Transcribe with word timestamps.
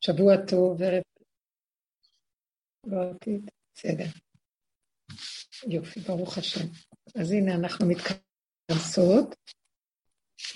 שבוע 0.00 0.32
טוב, 0.50 0.82
ערב... 0.82 1.02
לא 2.86 2.98
בסדר. 3.74 4.04
יופי, 5.68 6.00
ברוך 6.00 6.38
השם. 6.38 6.66
אז 7.20 7.32
הנה 7.32 7.54
אנחנו 7.54 7.86
מתכנסות, 7.88 9.34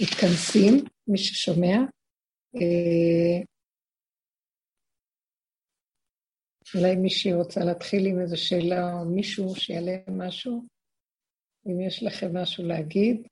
מתכנסים, 0.03 0.85
מי 1.09 1.19
ששומע. 1.19 1.77
אה, 2.55 3.45
אולי 6.75 6.97
מישהי 6.97 7.33
רוצה 7.33 7.61
להתחיל 7.65 8.07
עם 8.07 8.21
איזו 8.21 8.37
שאלה 8.37 8.93
או 8.93 9.05
מישהו 9.05 9.55
שיעלה 9.55 9.97
משהו? 10.09 10.67
אם 11.67 11.81
יש 11.81 12.03
לכם 12.03 12.37
משהו 12.37 12.65
להגיד. 12.65 13.29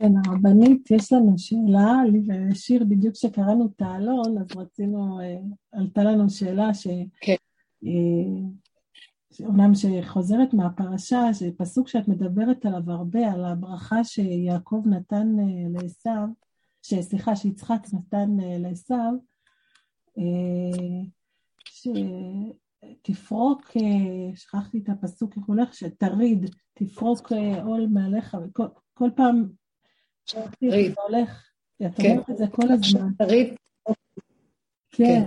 כן, 0.00 0.12
הרבנית, 0.26 0.90
יש 0.90 1.12
לנו 1.12 1.38
שאלה, 1.38 1.92
לי 2.12 2.22
ושיר, 2.50 2.84
בדיוק 2.84 3.14
כשקראנו 3.14 3.68
את 3.76 3.82
העלון, 3.82 4.38
אז 4.38 4.46
רצינו, 4.56 5.20
אה, 5.20 5.36
עלתה 5.72 6.04
לנו 6.04 6.30
שאלה 6.30 6.74
ש... 6.74 6.86
כן. 7.20 7.34
אה, 7.86 7.90
אומנם 9.46 9.72
שחוזרת 9.74 10.54
מהפרשה, 10.54 11.34
שפסוק 11.34 11.88
שאת 11.88 12.08
מדברת 12.08 12.66
עליו 12.66 12.90
הרבה, 12.90 13.32
על 13.32 13.44
הברכה 13.44 14.04
שיעקב 14.04 14.82
נתן 14.86 15.36
אה, 15.38 15.44
לעשו, 15.68 16.32
סליחה, 16.82 17.36
שיצחק 17.36 17.86
נתן 17.92 18.36
לעשו, 18.58 18.94
שתפרוק, 23.02 23.70
שכחתי 24.34 24.78
את 24.78 24.88
הפסוק, 24.88 25.36
איך 25.36 25.46
הולך, 25.46 25.74
שתריד, 25.74 26.50
תפרוק 26.74 27.32
עול 27.64 27.86
מעליך, 27.86 28.36
וכל 28.44 29.08
פעם 29.16 29.46
תראי, 30.60 30.88
זה 30.88 30.94
הולך, 31.08 31.50
את 31.86 31.96
כן. 31.96 32.10
אומרת 32.10 32.30
את 32.30 32.36
זה 32.36 32.44
כל 32.52 32.72
הזמן. 32.72 33.12
תראי. 33.18 33.54
כן. 34.90 35.04
כן. 35.04 35.26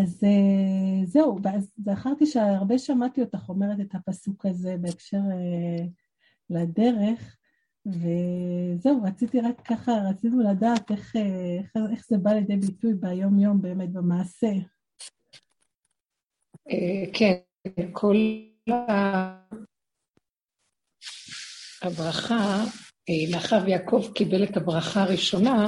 אז 0.00 0.24
אה, 0.24 1.06
זהו, 1.06 1.38
ואז 1.42 1.72
זכרתי 1.76 2.26
שהרבה 2.26 2.78
שמעתי 2.78 3.20
אותך 3.20 3.48
אומרת 3.48 3.80
את 3.80 3.94
הפסוק 3.94 4.46
הזה 4.46 4.76
בהקשר 4.80 5.16
אה, 5.16 5.86
לדרך, 6.50 7.36
וזהו, 7.86 9.02
רציתי 9.02 9.40
רק 9.40 9.60
ככה, 9.66 9.92
רצינו 10.10 10.40
לדעת 10.40 10.90
איך, 10.90 11.16
אה, 11.16 11.58
איך, 11.58 11.72
איך 11.92 12.06
זה 12.08 12.18
בא 12.18 12.30
לידי 12.30 12.56
ביטוי 12.56 12.94
ביום-יום 12.94 13.62
באמת 13.62 13.92
במעשה. 13.92 14.52
כן, 17.12 17.34
כל 17.92 18.16
הברכה 21.82 22.64
לאחר 23.32 23.68
יעקב 23.68 24.06
קיבל 24.14 24.44
את 24.44 24.56
הברכה 24.56 25.02
הראשונה, 25.02 25.66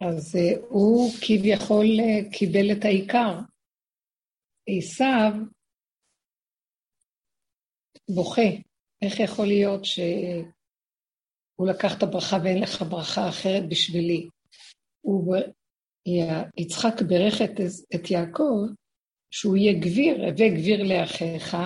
אז 0.00 0.36
אה, 0.36 0.66
הוא 0.68 1.10
כביכול 1.20 1.86
אה, 2.00 2.30
קיבל 2.32 2.72
את 2.72 2.84
העיקר. 2.84 3.38
עשיו 4.68 5.32
בוכה, 8.10 8.50
איך 9.02 9.20
יכול 9.20 9.46
להיות 9.46 9.84
שהוא 9.84 11.68
לקח 11.68 11.98
את 11.98 12.02
הברכה 12.02 12.36
ואין 12.44 12.62
לך 12.62 12.82
ברכה 12.82 13.28
אחרת 13.28 13.68
בשבילי? 13.68 14.28
הוא, 15.00 15.36
יצחק 16.56 17.02
ברך 17.08 17.42
את 17.94 18.10
יעקב 18.10 18.66
שהוא 19.30 19.56
יהיה 19.56 19.80
גביר, 19.80 20.16
הווה 20.16 20.48
גביר 20.48 20.82
לאחיך, 20.82 21.56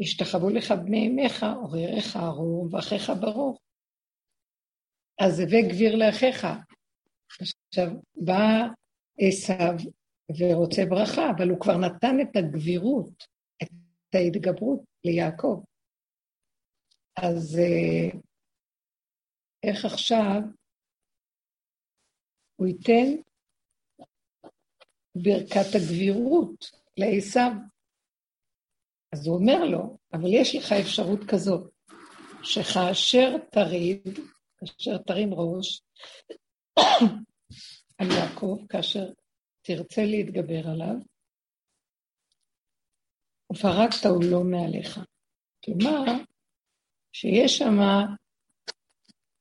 השתחוו 0.00 0.50
לך 0.50 0.72
בני 0.84 1.08
אמך, 1.08 1.46
עורריך 1.56 2.16
ארור 2.16 2.68
ואחיך 2.70 3.12
ברור. 3.20 3.58
אז 5.20 5.40
הווה 5.40 5.62
גביר 5.68 5.96
לאחיך. 5.96 6.46
עכשיו, 7.68 7.88
בא 8.16 8.66
עשיו 9.18 9.74
ורוצה 10.38 10.82
ברכה, 10.88 11.30
אבל 11.36 11.48
הוא 11.50 11.60
כבר 11.60 11.76
נתן 11.76 12.16
את 12.22 12.36
הגבירות, 12.36 13.24
את 13.62 14.14
ההתגברות 14.14 14.80
ליעקב. 15.04 15.62
אז 17.16 17.58
אה, 17.58 18.18
איך 19.62 19.84
עכשיו 19.84 20.40
הוא 22.56 22.66
ייתן 22.66 23.22
ברכת 25.14 25.74
הגבירות 25.74 26.70
לעשיו? 26.96 27.69
אז 29.12 29.26
הוא 29.26 29.36
אומר 29.36 29.64
לו, 29.64 29.98
אבל 30.12 30.28
יש 30.32 30.54
לך 30.54 30.72
אפשרות 30.72 31.20
כזאת, 31.28 31.70
שכאשר 32.42 33.36
תריד, 33.50 34.18
כאשר 34.58 34.98
תרים 34.98 35.34
ראש 35.34 35.82
על 37.98 38.10
יעקב, 38.10 38.58
כאשר 38.68 39.12
תרצה 39.62 40.04
להתגבר 40.04 40.68
עליו, 40.68 40.94
ופרקת 43.52 44.06
הוא 44.06 44.24
לא 44.30 44.44
מעליך. 44.44 45.00
כלומר, 45.64 46.04
שיש 47.12 47.58
שם 47.58 47.74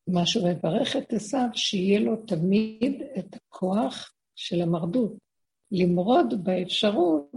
משהו 0.08 0.48
מברך 0.48 0.96
את 0.96 1.14
עשיו, 1.14 1.48
שיהיה 1.54 2.00
לו 2.00 2.16
תמיד 2.28 3.02
את 3.20 3.36
הכוח 3.36 4.14
של 4.36 4.62
המרדות, 4.62 5.14
למרוד 5.72 6.44
באפשרות 6.44 7.32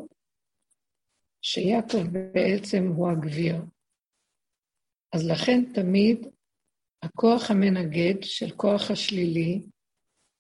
שיעקב 1.43 2.07
בעצם 2.33 2.93
הוא 2.97 3.11
הגביר. 3.11 3.57
אז 5.13 5.27
לכן 5.31 5.73
תמיד 5.75 6.27
הכוח 7.03 7.51
המנגד 7.51 8.23
של 8.23 8.51
כוח 8.57 8.91
השלילי 8.91 9.63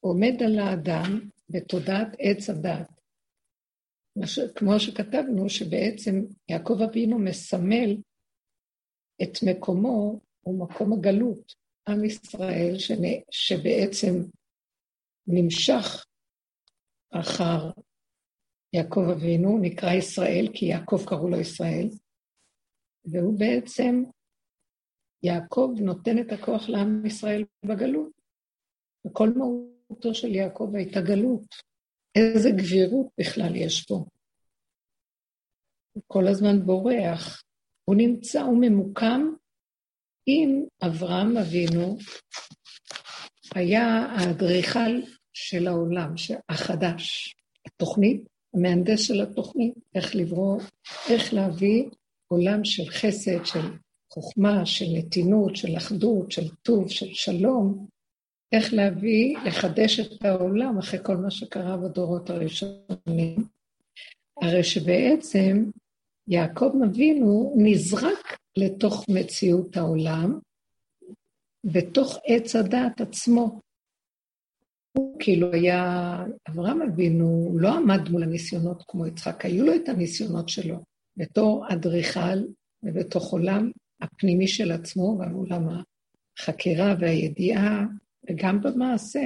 עומד 0.01 0.43
על 0.45 0.59
האדם 0.59 1.21
בתודעת 1.49 2.09
עץ 2.19 2.51
הדת. 2.51 2.89
כמו 4.55 4.81
שכתבנו, 4.81 5.49
שבעצם 5.49 6.15
יעקב 6.49 6.79
אבינו 6.91 7.19
מסמל 7.19 7.97
את 9.23 9.39
מקומו, 9.49 10.21
הוא 10.41 10.67
מקום 10.67 10.93
הגלות. 10.93 11.55
עם 11.89 12.05
ישראל 12.05 12.75
שבעצם 13.31 14.15
נמשך 15.27 16.07
אחר 17.11 17.71
יעקב 18.73 19.05
אבינו, 19.13 19.59
נקרא 19.59 19.93
ישראל, 19.93 20.47
כי 20.55 20.65
יעקב 20.65 21.05
קראו 21.09 21.29
לו 21.29 21.41
ישראל, 21.41 21.89
והוא 23.05 23.39
בעצם, 23.39 24.05
יעקב 25.23 25.71
נותן 25.81 26.19
את 26.19 26.33
הכוח 26.33 26.69
לעם 26.69 27.07
ישראל 27.07 27.45
בגלות. 27.65 28.13
וכל 29.07 29.29
מהותו 29.37 30.15
של 30.15 30.35
יעקב 30.35 30.71
הייתה 30.75 31.01
גלות. 31.01 31.45
איזה 32.15 32.51
גבירות 32.51 33.07
בכלל 33.21 33.57
יש 33.57 33.85
פה. 33.89 34.05
הוא 35.93 36.03
כל 36.07 36.29
הזמן 36.29 36.67
בורח. 36.67 37.43
הוא 37.85 37.97
נמצא, 37.97 38.43
הוא 38.43 38.59
ממוקם 38.61 39.21
עם 40.27 40.65
אברהם 40.87 41.37
אבינו, 41.37 41.97
היה 43.55 43.87
האדריכל 43.87 45.01
של 45.33 45.67
העולם 45.67 46.15
החדש. 46.49 47.35
התוכנית 47.67 48.32
המהנדס 48.55 49.01
של 49.01 49.21
התוכנית, 49.21 49.75
איך 49.95 50.17
לברוא, 50.17 50.61
איך 51.11 51.35
להביא 51.35 51.85
עולם 52.29 52.65
של 52.65 52.91
חסד, 52.91 53.45
של 53.45 53.61
חוכמה, 54.13 54.67
של 54.67 54.85
נתינות, 54.95 55.57
של 55.57 55.77
אחדות, 55.77 56.33
של 56.33 56.49
טוב, 56.63 56.91
של 56.91 57.15
שלום, 57.15 57.87
איך 58.53 58.75
להביא, 58.75 59.39
לחדש 59.47 60.01
את 60.01 60.25
העולם 60.25 60.79
אחרי 60.79 61.01
כל 61.03 61.17
מה 61.17 61.31
שקרה 61.31 61.77
בדורות 61.77 62.31
הראשונים. 62.31 63.37
הרי 64.43 64.65
שבעצם 64.65 65.71
יעקב 66.29 66.71
אבינו 66.85 67.55
נזרק 67.57 68.39
לתוך 68.57 69.05
מציאות 69.09 69.77
העולם, 69.77 70.39
בתוך 71.65 72.19
עץ 72.27 72.57
הדעת 72.57 73.01
עצמו. 73.01 73.61
הוא 74.93 75.17
כאילו 75.21 75.53
היה, 75.53 76.17
אברהם 76.49 76.83
אבינו 76.83 77.57
לא 77.59 77.77
עמד 77.77 78.09
מול 78.09 78.23
הניסיונות 78.23 78.83
כמו 78.89 79.07
יצחק, 79.07 79.45
היו 79.45 79.65
לו 79.65 79.75
את 79.75 79.89
הניסיונות 79.89 80.49
שלו, 80.49 80.77
בתור 81.17 81.67
אדריכל 81.73 82.39
ובתוך 82.83 83.33
עולם 83.33 83.71
הפנימי 84.01 84.49
של 84.49 84.73
עצמו, 84.73 85.19
ועולם 85.19 85.69
החקירה 86.39 86.95
והידיעה, 87.01 87.85
וגם 88.31 88.61
במעשה. 88.61 89.23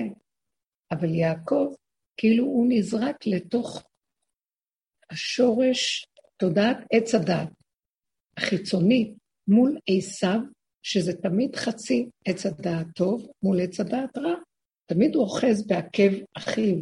אבל 0.90 1.14
יעקב, 1.14 1.74
כאילו 2.16 2.44
הוא 2.44 2.66
נזרק 2.68 3.26
לתוך 3.26 3.84
השורש, 5.10 6.06
תודעת 6.36 6.76
עץ 6.92 7.14
הדת 7.14 7.48
החיצוני 8.36 9.14
מול 9.48 9.78
עשיו, 9.88 10.40
שזה 10.82 11.12
תמיד 11.12 11.56
חצי 11.56 12.08
עץ 12.24 12.46
הדעת 12.46 12.86
טוב 12.94 13.26
מול 13.42 13.60
עץ 13.60 13.80
הדעת 13.80 14.18
רע. 14.18 14.34
תמיד 14.86 15.14
הוא 15.14 15.24
אוחז 15.24 15.66
בעקב 15.66 16.24
אחיו. 16.38 16.76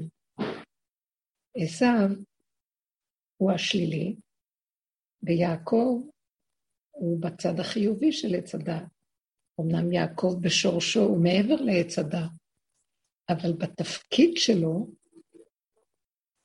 עשיו 1.57 2.09
הוא 3.37 3.53
השלילי, 3.53 4.17
ויעקב 5.23 6.01
הוא 6.91 7.21
בצד 7.21 7.61
החיובי 7.61 8.13
של 8.13 8.35
עץ 8.39 8.55
הדעת. 8.55 8.95
אמנם 9.61 9.93
יעקב 9.93 10.35
בשורשו 10.41 11.01
הוא 11.01 11.23
מעבר 11.23 11.55
לעץ 11.55 11.99
הדת, 11.99 12.31
אבל 13.29 13.53
בתפקיד 13.53 14.31
שלו 14.37 14.87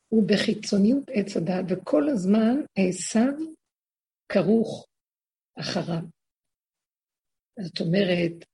הוא 0.10 0.24
בחיצוניות 0.28 1.04
עץ 1.14 1.38
הדת, 1.38 1.66
וכל 1.70 2.10
הזמן 2.10 2.56
עשיו 2.78 3.34
כרוך 4.32 4.88
אחריו. 5.60 6.04
זאת 7.62 7.80
אומרת, 7.80 8.49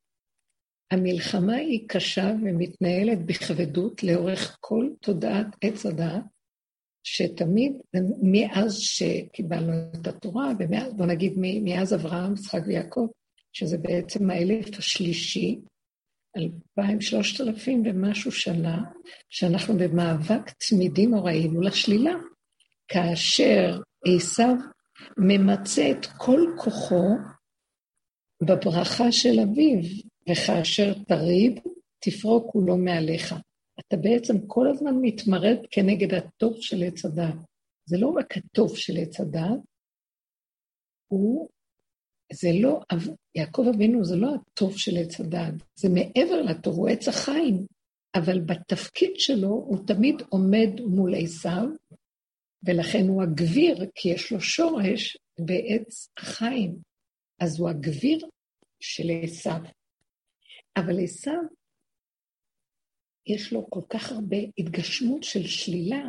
המלחמה 0.91 1.55
היא 1.55 1.89
קשה 1.89 2.33
ומתנהלת 2.43 3.25
בכבדות 3.25 4.03
לאורך 4.03 4.57
כל 4.59 4.89
תודעת 5.01 5.47
עץ 5.61 5.85
הדעת, 5.85 6.23
שתמיד, 7.03 7.73
מאז 8.21 8.77
שקיבלנו 8.79 9.73
את 10.01 10.07
התורה, 10.07 10.51
ומאז, 10.59 10.93
בוא 10.93 11.05
נגיד, 11.05 11.33
מאז 11.37 11.93
אברהם, 11.93 12.33
יצחק 12.33 12.61
ויעקב, 12.67 13.07
שזה 13.53 13.77
בעצם 13.77 14.29
האלף 14.29 14.77
השלישי, 14.77 15.59
אלפיים, 16.37 17.01
שלושת 17.01 17.41
אלפים 17.41 17.83
ומשהו 17.85 18.31
שנה, 18.31 18.83
שאנחנו 19.29 19.77
במאבק 19.77 20.49
תמידי 20.69 21.05
נוראי 21.05 21.47
מול 21.47 21.67
השלילה, 21.67 22.13
כאשר 22.87 23.79
עשיו 24.05 24.55
ממצה 25.17 25.91
את 25.91 26.05
כל 26.17 26.41
כוחו 26.57 27.09
בברכה 28.43 29.11
של 29.11 29.39
אביו, 29.39 29.79
וכאשר 30.29 30.93
תריב, 31.07 31.53
תפרוק 31.99 32.51
כולו 32.51 32.77
מעליך. 32.77 33.35
אתה 33.79 33.97
בעצם 33.97 34.47
כל 34.47 34.67
הזמן 34.67 34.93
מתמרד 35.01 35.57
כנגד 35.71 36.13
הטוב 36.13 36.61
של 36.61 36.83
עץ 36.83 37.05
הדת. 37.05 37.35
זה 37.89 37.97
לא 37.97 38.07
רק 38.07 38.37
הטוב 38.37 38.77
של 38.77 38.93
עץ 38.97 39.19
הדת, 39.19 39.59
הוא, 41.07 41.49
זה 42.33 42.49
לא, 42.61 42.79
יעקב 43.35 43.65
אבינו 43.75 44.05
זה 44.05 44.15
לא 44.15 44.35
הטוב 44.35 44.77
של 44.77 44.91
עץ 44.97 45.19
הדת, 45.19 45.53
זה 45.75 45.89
מעבר 45.89 46.41
לטוב, 46.41 46.75
הוא 46.75 46.89
עץ 46.89 47.07
החיים, 47.07 47.65
אבל 48.15 48.39
בתפקיד 48.39 49.11
שלו 49.15 49.49
הוא 49.49 49.87
תמיד 49.87 50.15
עומד 50.29 50.81
מול 50.81 51.15
עשיו, 51.15 51.67
ולכן 52.63 53.07
הוא 53.07 53.23
הגביר, 53.23 53.85
כי 53.95 54.09
יש 54.09 54.31
לו 54.31 54.41
שורש 54.41 55.17
בעץ 55.39 56.09
החיים. 56.17 56.75
אז 57.41 57.59
הוא 57.59 57.69
הגביר 57.69 58.29
של 58.79 59.03
עשיו. 59.23 59.59
אבל 60.77 61.03
עשיו, 61.03 61.41
יש 63.27 63.53
לו 63.53 63.69
כל 63.69 63.81
כך 63.89 64.11
הרבה 64.11 64.37
התגשמות 64.57 65.23
של 65.23 65.47
שלילה, 65.47 66.03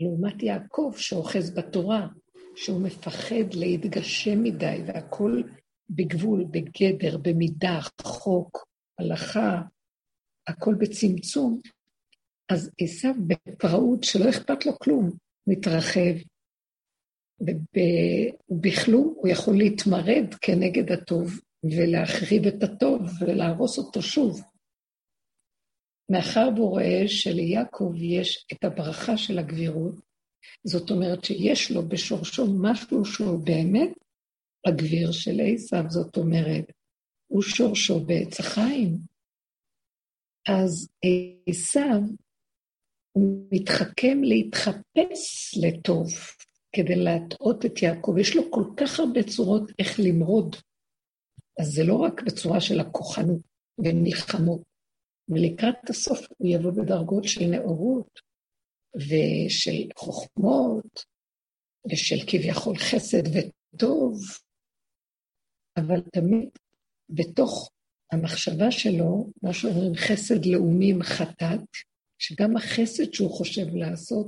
לעומת 0.00 0.42
יעקב 0.42 0.92
שאוחז 0.96 1.54
בתורה, 1.54 2.08
שהוא 2.56 2.82
מפחד 2.82 3.54
להתגשם 3.54 4.42
מדי, 4.42 4.78
והכול 4.86 5.50
בגבול, 5.90 6.44
בגדר, 6.44 7.18
במידה, 7.22 7.78
חוק, 8.02 8.66
הלכה, 8.98 9.62
הכל 10.46 10.74
בצמצום. 10.74 11.60
אז 12.48 12.70
עשיו 12.80 13.14
בפראות 13.26 14.04
שלא 14.04 14.30
אכפת 14.30 14.66
לו 14.66 14.78
כלום, 14.78 15.10
מתרחב, 15.46 16.14
ובכלום 18.50 19.14
הוא 19.16 19.28
יכול 19.28 19.58
להתמרד 19.58 20.34
כנגד 20.40 20.92
הטוב, 20.92 21.40
ולהחריב 21.64 22.46
את 22.46 22.62
הטוב 22.62 23.00
ולהרוס 23.20 23.78
אותו 23.78 24.02
שוב. 24.02 24.40
מאחר 26.10 26.48
והוא 26.56 26.70
רואה 26.70 27.02
שליעקב 27.06 27.92
יש 27.96 28.46
את 28.52 28.64
הברכה 28.64 29.16
של 29.16 29.38
הגבירות, 29.38 29.94
זאת 30.64 30.90
אומרת 30.90 31.24
שיש 31.24 31.70
לו 31.70 31.88
בשורשו 31.88 32.46
משהו 32.62 33.04
שהוא 33.04 33.46
באמת 33.46 33.90
הגביר 34.66 35.12
של 35.12 35.40
עשיו, 35.54 35.84
זאת 35.88 36.16
אומרת, 36.16 36.64
הוא 37.26 37.42
שורשו 37.42 38.00
בעץ 38.00 38.40
החיים. 38.40 38.98
אז 40.48 40.88
עשיו, 41.48 42.00
הוא 43.12 43.48
מתחכם 43.52 44.22
להתחפש 44.22 45.54
לטוב 45.62 46.06
כדי 46.72 46.96
להטעות 46.96 47.64
את 47.64 47.82
יעקב. 47.82 48.14
יש 48.20 48.36
לו 48.36 48.42
כל 48.50 48.64
כך 48.76 49.00
הרבה 49.00 49.22
צורות 49.22 49.70
איך 49.78 50.00
למרוד. 50.04 50.56
אז 51.58 51.66
זה 51.66 51.84
לא 51.84 51.94
רק 51.94 52.22
בצורה 52.22 52.60
של 52.60 52.80
הכוחנות 52.80 53.40
ומלחמות, 53.78 54.62
ולקראת 55.28 55.90
הסוף 55.90 56.26
הוא 56.38 56.48
יבוא 56.48 56.70
בדרגות 56.70 57.24
של 57.24 57.44
נאורות 57.46 58.20
ושל 58.96 59.88
חוכמות 59.96 61.04
ושל 61.90 62.26
כביכול 62.26 62.76
חסד 62.78 63.22
וטוב, 63.26 64.20
אבל 65.76 66.00
תמיד 66.12 66.48
בתוך 67.10 67.70
המחשבה 68.12 68.70
שלו, 68.70 69.30
מה 69.42 69.52
שאומרים 69.52 69.94
חסד 69.94 70.46
לאומים 70.46 71.02
חטאת, 71.02 71.60
שגם 72.18 72.56
החסד 72.56 73.12
שהוא 73.12 73.30
חושב 73.30 73.74
לעשות, 73.74 74.26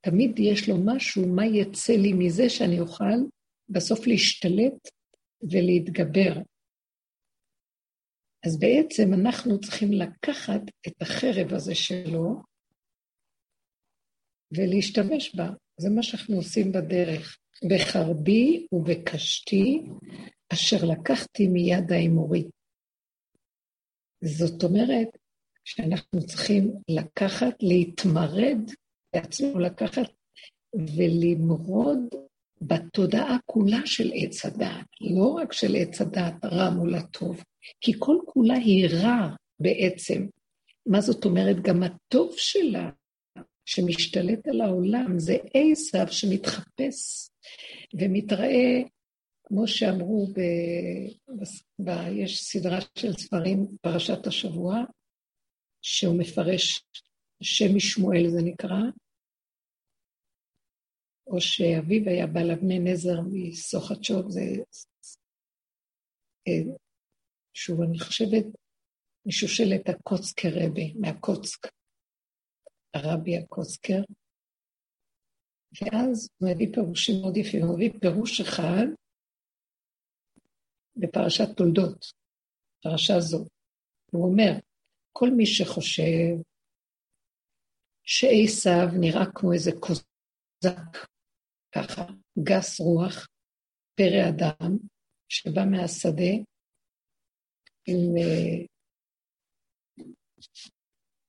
תמיד 0.00 0.38
יש 0.38 0.68
לו 0.68 0.76
משהו, 0.84 1.28
מה 1.28 1.46
יצא 1.46 1.92
לי 1.92 2.12
מזה 2.12 2.50
שאני 2.50 2.80
אוכל 2.80 3.18
בסוף 3.68 4.06
להשתלט 4.06 4.88
ולהתגבר 5.42 6.32
אז 8.48 8.58
בעצם 8.58 9.14
אנחנו 9.14 9.60
צריכים 9.60 9.92
לקחת 9.92 10.60
את 10.86 11.02
החרב 11.02 11.54
הזה 11.54 11.74
שלו 11.74 12.42
ולהשתמש 14.52 15.34
בה. 15.34 15.48
זה 15.80 15.90
מה 15.90 16.02
שאנחנו 16.02 16.36
עושים 16.36 16.72
בדרך. 16.72 17.38
בחרבי 17.70 18.66
ובקשתי, 18.72 19.82
אשר 20.52 20.76
לקחתי 20.92 21.48
מיד 21.48 21.92
האמורי. 21.92 22.44
זאת 24.24 24.64
אומרת 24.64 25.08
שאנחנו 25.64 26.26
צריכים 26.26 26.72
לקחת, 26.88 27.62
להתמרד 27.62 28.70
בעצמנו, 29.14 29.58
לקחת 29.58 30.10
ולמרוד 30.74 31.98
בתודעה 32.60 33.36
כולה 33.46 33.80
של 33.84 34.10
עץ 34.14 34.46
הדעת, 34.46 34.86
לא 35.00 35.26
רק 35.26 35.52
של 35.52 35.76
עץ 35.76 36.00
הדעת 36.00 36.44
רע 36.44 36.70
מול 36.70 36.94
הטוב, 36.94 37.44
כי 37.80 37.92
כל 37.98 38.16
כולה 38.26 38.54
היא 38.54 38.88
רע 38.88 39.28
בעצם. 39.60 40.26
מה 40.86 41.00
זאת 41.00 41.24
אומרת? 41.24 41.56
גם 41.62 41.82
הטוב 41.82 42.34
שלה, 42.36 42.90
שמשתלט 43.64 44.48
על 44.48 44.60
העולם, 44.60 45.18
זה 45.18 45.36
עשיו 45.54 46.06
שמתחפש 46.10 47.30
ומתראה, 47.94 48.82
כמו 49.44 49.68
שאמרו, 49.68 50.26
ב... 50.26 50.40
ב... 51.84 51.90
יש 52.12 52.44
סדרה 52.44 52.78
של 52.98 53.12
ספרים, 53.12 53.66
פרשת 53.80 54.26
השבוע, 54.26 54.82
שהוא 55.82 56.18
מפרש 56.18 56.84
שם 57.42 57.76
משמואל 57.76 58.28
זה 58.28 58.42
נקרא, 58.42 58.80
או 61.28 61.40
שאביו 61.40 62.08
היה 62.08 62.26
בעל 62.26 62.50
אבני 62.50 62.78
נזר 62.78 63.20
מסוחצ'וב, 63.32 64.30
זה 64.30 64.40
אה, 66.48 66.74
שוב, 67.54 67.80
אני 67.80 67.98
חושבת, 67.98 68.44
משושלת 69.26 69.88
הקוצקר 69.88 70.48
רבי, 70.52 70.94
מהקוצק, 71.00 71.66
הרבי 72.94 73.36
הקוצקר, 73.36 74.02
ואז 75.82 76.28
הוא 76.38 76.50
מביא 76.50 76.74
פירושים 76.74 77.14
מאוד 77.20 77.36
יפים, 77.36 77.62
הוא 77.62 77.74
מביא 77.74 77.90
פירוש 78.00 78.40
אחד 78.40 78.86
בפרשת 80.96 81.56
תולדות, 81.56 82.12
פרשה 82.82 83.20
זו. 83.20 83.46
הוא 84.12 84.30
אומר, 84.30 84.52
כל 85.12 85.28
מי 85.36 85.46
שחושב 85.46 86.42
שעשו 88.04 88.98
נראה 89.00 89.24
כמו 89.34 89.52
איזה 89.52 89.70
קוזק, 89.80 91.08
ככה, 91.74 92.02
גס 92.42 92.80
רוח, 92.80 93.28
פרא 93.94 94.28
אדם, 94.28 94.76
שבא 95.28 95.64
מהשדה, 95.70 96.32
עם 97.86 98.16
אה, 98.18 98.66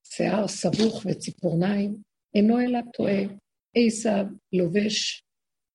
שיער 0.03 0.47
סבוך 0.47 1.05
וציפורניים, 1.05 2.01
אינו 2.35 2.59
אלא 2.59 2.79
טועה. 2.93 3.21
עשיו 3.75 4.25
לובש 4.53 5.23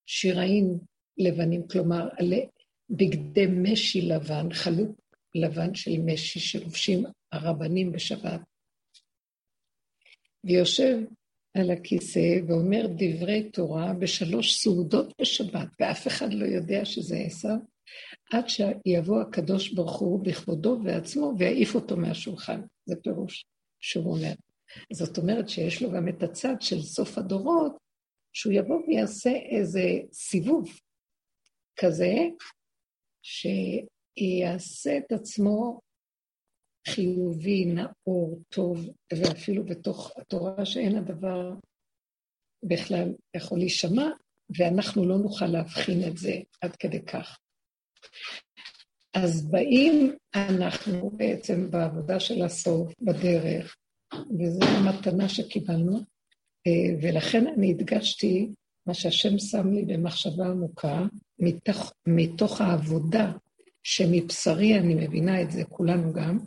שיראים 0.06 0.78
לבנים, 1.18 1.68
כלומר, 1.68 2.08
עלי 2.18 2.46
בגדי 2.90 3.46
משי 3.46 4.00
לבן, 4.00 4.52
חלוק 4.52 5.00
לבן 5.34 5.74
של 5.74 5.90
משי 6.04 6.40
שלובשים 6.40 7.04
הרבנים 7.32 7.92
בשבת. 7.92 8.40
ויושב 10.44 10.98
על 11.54 11.70
הכיסא 11.70 12.38
ואומר 12.48 12.86
דברי 12.86 13.50
תורה 13.50 13.92
בשלוש 13.92 14.62
סעודות 14.62 15.12
בשבת, 15.20 15.68
ואף 15.80 16.06
אחד 16.06 16.32
לא 16.32 16.44
יודע 16.44 16.84
שזה 16.84 17.16
עשיו, 17.16 17.56
עד 18.32 18.44
שיבוא 18.48 19.20
הקדוש 19.20 19.72
ברוך 19.72 19.98
הוא 19.98 20.24
בכבודו 20.24 20.80
ועצמו 20.84 21.32
ויעיף 21.38 21.74
אותו 21.74 21.96
מהשולחן. 21.96 22.60
זה 22.86 22.94
פירוש 23.02 23.44
שהוא 23.80 24.16
אומר. 24.16 24.32
זאת 24.92 25.18
אומרת 25.18 25.48
שיש 25.48 25.82
לו 25.82 25.92
גם 25.92 26.08
את 26.08 26.22
הצד 26.22 26.54
של 26.60 26.82
סוף 26.82 27.18
הדורות, 27.18 27.76
שהוא 28.32 28.52
יבוא 28.52 28.80
ויעשה 28.88 29.30
איזה 29.30 29.82
סיבוב 30.12 30.68
כזה, 31.76 32.14
יעשה 34.16 34.98
את 34.98 35.12
עצמו 35.12 35.80
חיובי, 36.88 37.64
נאור, 37.64 38.40
טוב, 38.48 38.86
ואפילו 39.12 39.64
בתוך 39.64 40.12
התורה 40.16 40.66
שאין 40.66 40.96
הדבר 40.96 41.52
בכלל 42.62 43.12
יכול 43.36 43.58
להישמע, 43.58 44.08
ואנחנו 44.58 45.08
לא 45.08 45.18
נוכל 45.18 45.46
להבחין 45.46 46.08
את 46.08 46.16
זה 46.18 46.34
עד 46.60 46.76
כדי 46.76 47.02
כך. 47.02 47.38
אז 49.14 49.50
באים 49.50 50.16
אנחנו 50.34 51.10
בעצם 51.10 51.70
בעבודה 51.70 52.20
של 52.20 52.42
הסוף, 52.42 52.92
בדרך, 53.00 53.76
וזו 54.14 54.64
המתנה 54.64 55.28
שקיבלנו, 55.28 55.98
אה, 56.66 56.96
ולכן 57.02 57.46
אני 57.46 57.70
הדגשתי 57.70 58.48
מה 58.86 58.94
שהשם 58.94 59.38
שם 59.38 59.72
לי 59.72 59.84
במחשבה 59.84 60.46
עמוקה, 60.46 61.02
מתוך, 61.38 61.92
מתוך 62.06 62.60
העבודה 62.60 63.32
שמבשרי 63.82 64.78
אני 64.78 64.94
מבינה 64.94 65.42
את 65.42 65.50
זה, 65.50 65.64
כולנו 65.64 66.12
גם, 66.12 66.38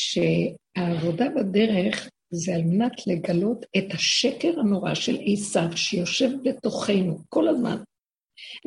שהעבודה 0.00 1.24
בדרך 1.36 2.08
זה 2.30 2.54
על 2.54 2.62
מנת 2.62 3.06
לגלות 3.06 3.66
את 3.78 3.94
השקר 3.94 4.60
הנורא 4.60 4.94
של 4.94 5.18
עשיו 5.26 5.76
שיושב 5.76 6.30
בתוכנו 6.44 7.18
כל 7.28 7.48
הזמן, 7.48 7.76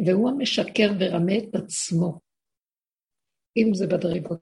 והוא 0.05 0.29
המשקר 0.29 0.91
ורמה 0.99 1.37
את 1.37 1.55
עצמו. 1.55 2.19
אם 3.57 3.73
זה 3.73 3.87
בדרגות 3.87 4.39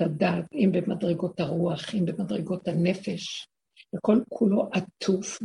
הדת, 0.00 0.44
אם 0.52 0.70
במדרגות 0.72 1.40
הרוח, 1.40 1.94
אם 1.94 2.04
במדרגות 2.04 2.68
הנפש, 2.68 3.46
וכל 3.94 4.18
כולו 4.28 4.68
עטוף, 4.72 5.38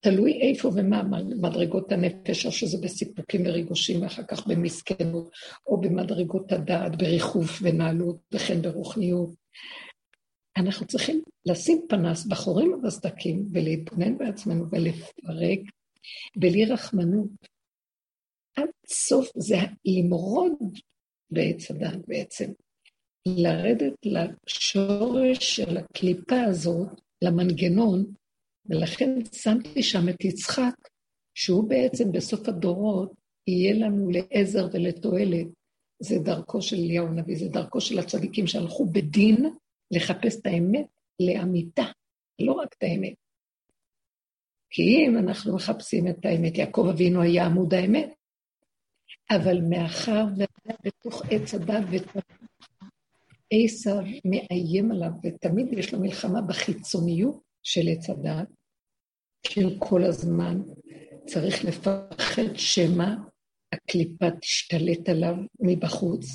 תלוי 0.00 0.40
איפה 0.40 0.68
ומה 0.68 1.02
מדרגות 1.40 1.92
הנפש, 1.92 2.46
או 2.46 2.52
שזה 2.52 2.78
בסיפוקים 2.82 3.42
וריגושים, 3.46 4.02
ואחר 4.02 4.22
כך 4.22 4.46
במסכנות, 4.46 5.30
או 5.66 5.80
במדרגות 5.80 6.52
הדעת, 6.52 6.96
בריחוף 6.96 7.58
ונעלות, 7.62 8.16
וכן 8.32 8.62
ברוחניות. 8.62 9.30
אנחנו 10.58 10.86
צריכים 10.86 11.22
לשים 11.46 11.80
פנס 11.88 12.26
בחורים 12.26 12.72
ובסדקים 12.72 13.48
ולהתבונן 13.52 14.18
בעצמנו 14.18 14.64
ולפרק, 14.70 15.58
בלי 16.36 16.64
רחמנות. 16.64 17.30
עד 18.56 18.68
סוף 18.86 19.28
זה 19.36 19.56
למרוד 19.84 20.78
בעץ 21.30 21.70
הדת 21.70 21.98
בעצם, 22.06 22.52
לרדת 23.26 23.94
לשורש 24.04 25.38
של 25.56 25.76
הקליפה 25.76 26.40
הזאת, 26.40 26.88
למנגנון, 27.24 28.04
ולכן 28.66 29.24
שמתי 29.32 29.82
שם 29.82 30.08
את 30.08 30.24
יצחק, 30.24 30.74
שהוא 31.34 31.68
בעצם 31.68 32.12
בסוף 32.12 32.48
הדורות 32.48 33.12
יהיה 33.46 33.74
לנו 33.74 34.10
לעזר 34.10 34.68
ולתועלת. 34.72 35.46
זה 36.02 36.18
דרכו 36.18 36.62
של 36.62 36.76
אליהו 36.76 37.06
הנביא, 37.06 37.38
זה 37.38 37.48
דרכו 37.48 37.80
של 37.80 37.98
הצדיקים 37.98 38.46
שהלכו 38.46 38.86
בדין 38.86 39.50
לחפש 39.90 40.40
את 40.40 40.46
האמת 40.46 40.86
לאמיתה, 41.20 41.84
לא 42.38 42.52
רק 42.52 42.74
את 42.78 42.82
האמת. 42.82 43.14
כי 44.70 44.82
אם 44.82 45.18
אנחנו 45.18 45.56
מחפשים 45.56 46.08
את 46.08 46.24
האמת, 46.24 46.58
יעקב 46.58 46.88
אבינו 46.92 47.22
היה 47.22 47.46
עמוד 47.46 47.74
האמת, 47.74 48.10
אבל 49.30 49.60
מאחר 49.60 50.24
והיה 50.36 50.76
בתוך 50.84 51.22
עץ 51.30 51.54
הדת 51.54 51.84
ועשיו 53.52 54.02
מאיים 54.24 54.92
עליו, 54.92 55.10
ותמיד 55.24 55.72
יש 55.72 55.94
לו 55.94 56.00
מלחמה 56.00 56.42
בחיצוניות 56.42 57.40
של 57.62 57.88
עץ 57.88 58.10
הדת, 58.10 58.48
כאילו 59.42 59.70
כל 59.78 60.04
הזמן 60.04 60.60
צריך 61.26 61.64
לפחד 61.64 62.54
שמא 62.54 63.14
הקליפה 63.72 64.30
תשתלט 64.30 65.08
עליו 65.08 65.34
מבחוץ, 65.60 66.26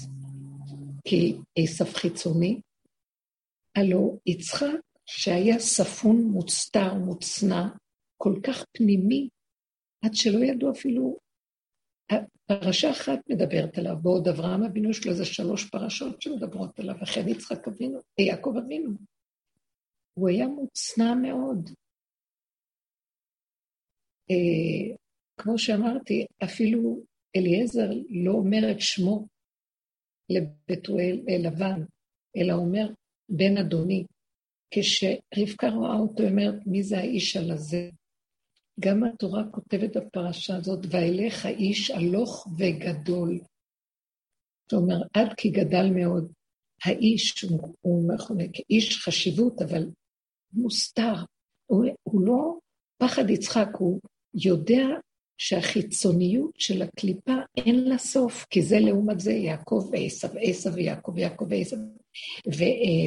כי 1.05 1.37
עשיו 1.57 1.87
חיצוני, 1.87 2.61
הלו 3.75 4.19
יצחק, 4.25 4.79
שהיה 5.05 5.59
ספון, 5.59 6.23
מוצתר, 6.23 6.93
מוצנע, 6.93 7.67
כל 8.17 8.39
כך 8.43 8.65
פנימי, 8.71 9.29
עד 10.05 10.13
שלא 10.13 10.43
ידעו 10.43 10.71
אפילו... 10.71 11.23
פרשה 12.45 12.91
אחת 12.91 13.19
מדברת 13.29 13.77
עליו, 13.77 13.95
בעוד 14.01 14.27
אברהם 14.27 14.63
אבינו 14.63 14.89
יש 14.89 15.05
לו 15.05 15.11
איזה 15.11 15.25
שלוש 15.25 15.69
פרשות 15.69 16.21
שמדברות 16.21 16.79
עליו, 16.79 16.95
וכן 17.01 17.27
יצחק 17.27 17.67
אבינו, 17.67 17.99
יעקב 18.17 18.53
אבינו. 18.65 18.91
הוא 20.13 20.29
היה 20.29 20.47
מוצנע 20.47 21.13
מאוד. 21.15 21.69
אה, 24.31 24.95
כמו 25.37 25.57
שאמרתי, 25.57 26.25
אפילו 26.43 27.03
אליעזר 27.35 27.89
לא 28.09 28.31
אומר 28.31 28.71
את 28.71 28.79
שמו 28.79 29.27
לבתואל, 30.29 31.19
לבן, 31.39 31.83
אלא 32.37 32.53
אומר, 32.53 32.87
בן 33.29 33.57
אדוני. 33.57 34.05
כשרבקה 34.71 35.69
רואה 35.69 35.95
אותו, 35.95 36.23
היא 36.23 36.31
אומרת, 36.31 36.55
מי 36.65 36.83
זה 36.83 36.97
האיש 36.97 37.37
על 37.37 37.51
הזה? 37.51 37.89
גם 38.79 39.03
התורה 39.03 39.43
כותבת 39.51 39.97
בפרשה 39.97 40.55
הזאת, 40.55 40.79
וילך 40.89 41.45
האיש 41.45 41.91
הלוך 41.91 42.47
וגדול. 42.57 43.39
זאת 44.63 44.73
אומרת, 44.73 45.07
עד 45.13 45.33
כי 45.37 45.49
גדל 45.49 45.89
מאוד. 45.95 46.31
האיש 46.85 47.41
הוא, 47.41 47.75
הוא 47.81 48.13
מכונה 48.13 48.43
כאיש 48.53 49.05
חשיבות, 49.05 49.61
אבל 49.61 49.89
מוסתר. 50.53 51.13
הוא, 51.65 51.85
הוא 52.03 52.21
לא 52.25 52.57
פחד 52.97 53.29
יצחק, 53.29 53.67
הוא 53.79 53.99
יודע 54.33 54.85
שהחיצוניות 55.37 56.51
של 56.57 56.81
הקליפה 56.81 57.33
אין 57.57 57.89
לה 57.89 57.97
סוף, 57.97 58.45
כי 58.49 58.61
זה 58.61 58.79
לעומת 58.79 59.19
זה 59.19 59.31
יעקב 59.31 59.89
ועשו, 59.91 60.27
עשו 60.41 60.73
ויעקב, 60.73 61.17
יעקב 61.17 61.45
ועשו. 61.49 61.75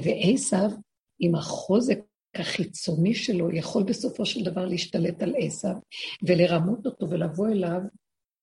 ועשו, 0.03 0.77
עם 1.19 1.35
החוזק 1.35 1.99
החיצוני 2.35 3.15
שלו, 3.15 3.53
יכול 3.53 3.83
בסופו 3.83 4.27
של 4.27 4.45
דבר 4.45 4.65
להשתלט 4.65 5.23
על 5.23 5.35
עשו 5.39 5.69
ולרמות 6.23 6.87
אותו 6.87 7.11
ולבוא 7.11 7.49
אליו 7.49 7.81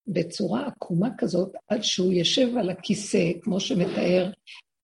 בצורה 0.08 0.68
עקומה 0.68 1.10
כזאת, 1.18 1.52
עד 1.68 1.84
שהוא 1.84 2.14
יושב 2.14 2.58
על 2.58 2.70
הכיסא, 2.70 3.32
כמו 3.42 3.60
שמתאר 3.60 4.32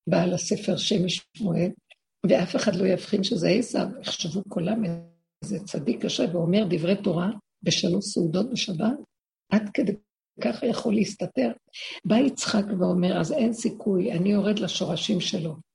בעל 0.09 0.33
הספר 0.33 0.77
שמש 0.77 1.25
שמואל, 1.37 1.69
ואף 2.29 2.55
אחד 2.55 2.75
לא 2.75 2.87
יבחין 2.87 3.23
שזה 3.23 3.49
עשו, 3.49 3.79
יחשבו 4.01 4.41
כולם 4.49 4.83
איזה 5.43 5.59
צדיק 5.59 6.03
יושב 6.03 6.35
ואומר 6.35 6.63
דברי 6.69 6.95
תורה 7.03 7.29
בשלוש 7.63 8.05
סעודות 8.05 8.49
בשבת, 8.51 8.97
עד 9.51 9.69
כדי 9.73 9.91
ככה 10.41 10.65
יכול 10.65 10.93
להסתתר. 10.93 11.51
בא 12.05 12.15
יצחק 12.15 12.65
ואומר, 12.79 13.19
אז 13.19 13.31
אין 13.31 13.53
סיכוי, 13.53 14.11
אני 14.11 14.31
יורד 14.31 14.59
לשורשים 14.59 15.19
שלו. 15.19 15.68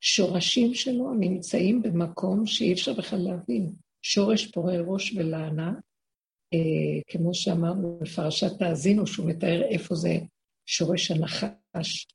שורשים 0.00 0.74
שלו 0.74 1.14
נמצאים 1.14 1.82
במקום 1.82 2.46
שאי 2.46 2.72
אפשר 2.72 2.92
בכלל 2.92 3.18
להבין. 3.18 3.72
שורש 4.02 4.46
פורה 4.46 4.74
ראש 4.86 5.12
ולענה, 5.16 5.72
אה, 6.54 7.02
כמו 7.06 7.34
שאמרנו 7.34 7.98
בפרשת 8.02 8.62
האזינו, 8.62 9.06
שהוא 9.06 9.30
מתאר 9.30 9.62
איפה 9.70 9.94
זה 9.94 10.18
שורש 10.66 11.10
הנחש. 11.10 12.06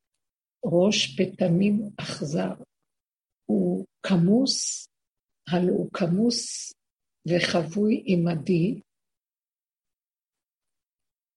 ראש 0.65 1.20
פתמים 1.20 1.89
אכזר. 1.98 2.53
הוא 3.46 3.86
כמוס, 4.03 4.88
הלא 5.48 5.72
הוא 5.72 5.89
כמוס 5.94 6.74
וחבוי 7.27 8.03
עמדי. 8.06 8.82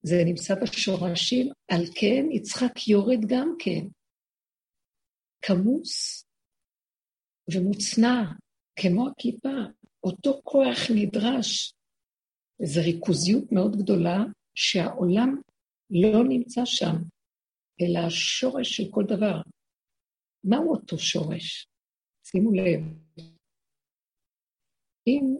זה 0.02 0.22
נמצא 0.24 0.54
בשורשים, 0.54 1.52
על 1.68 1.84
כן 1.94 2.26
יצחק 2.30 2.88
יורד 2.88 3.20
גם 3.26 3.54
כן. 3.58 3.86
כמוס 5.42 6.24
ומוצנע, 7.54 8.32
כמו 8.76 9.08
הקליפה. 9.08 9.82
אותו 10.04 10.40
כוח 10.44 10.78
נדרש. 10.94 11.74
זו 12.62 12.80
ריכוזיות 12.84 13.52
מאוד 13.52 13.76
גדולה 13.76 14.18
שהעולם 14.54 15.40
לא 15.90 16.24
נמצא 16.28 16.60
שם, 16.64 16.96
אלא 17.80 17.98
השורש 18.06 18.76
של 18.76 18.82
כל 18.90 19.04
דבר. 19.08 19.40
מהו 20.44 20.70
אותו 20.70 20.98
שורש? 20.98 21.66
שימו 22.26 22.52
לב. 22.52 22.80
אם 25.06 25.36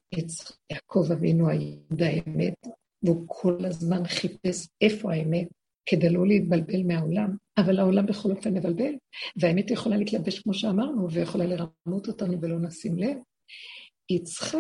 יעקב 0.71 1.12
אבינו 1.12 1.50
היה 1.50 1.76
האמת, 2.00 2.66
והוא 3.02 3.25
כל 3.28 3.64
הזמן 3.64 4.04
חיפש 4.06 4.68
איפה 4.80 5.12
האמת, 5.12 5.49
כדי 5.86 6.08
לא 6.08 6.26
להתבלבל 6.26 6.82
מהעולם, 6.86 7.36
אבל 7.58 7.78
העולם 7.78 8.06
בכל 8.06 8.30
אופן 8.30 8.54
מבלבל, 8.54 8.94
והאמת 9.36 9.70
יכולה 9.70 9.96
להתלבש 9.96 10.38
כמו 10.38 10.54
שאמרנו, 10.54 11.10
ויכולה 11.10 11.44
לרמות 11.46 12.08
אותנו 12.08 12.40
ולא 12.40 12.58
נשים 12.58 12.98
לב. 12.98 13.16
יצחק, 14.10 14.58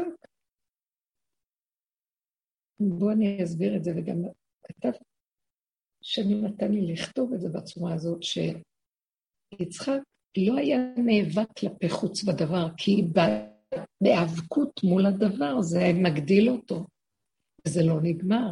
בואו 2.80 3.12
אני 3.12 3.44
אסביר 3.44 3.76
את 3.76 3.84
זה, 3.84 3.92
וגם 3.96 4.16
כתב, 4.62 4.92
שאני 6.02 6.34
נתן 6.34 6.72
לי 6.72 6.92
לכתוב 6.92 7.32
את 7.32 7.40
זה 7.40 7.48
בצורה 7.48 7.94
הזאת, 7.94 8.22
שיצחק 8.22 10.00
לא 10.36 10.56
היה 10.56 10.78
נאבק 10.96 11.58
כלפי 11.58 11.88
חוץ 11.88 12.24
בדבר, 12.24 12.66
כי 12.76 13.04
בהיאבקות 14.00 14.80
מול 14.84 15.06
הדבר 15.06 15.60
זה 15.60 15.80
מגדיל 15.94 16.48
אותו, 16.48 16.86
וזה 17.66 17.82
לא 17.82 18.00
נגמר. 18.02 18.50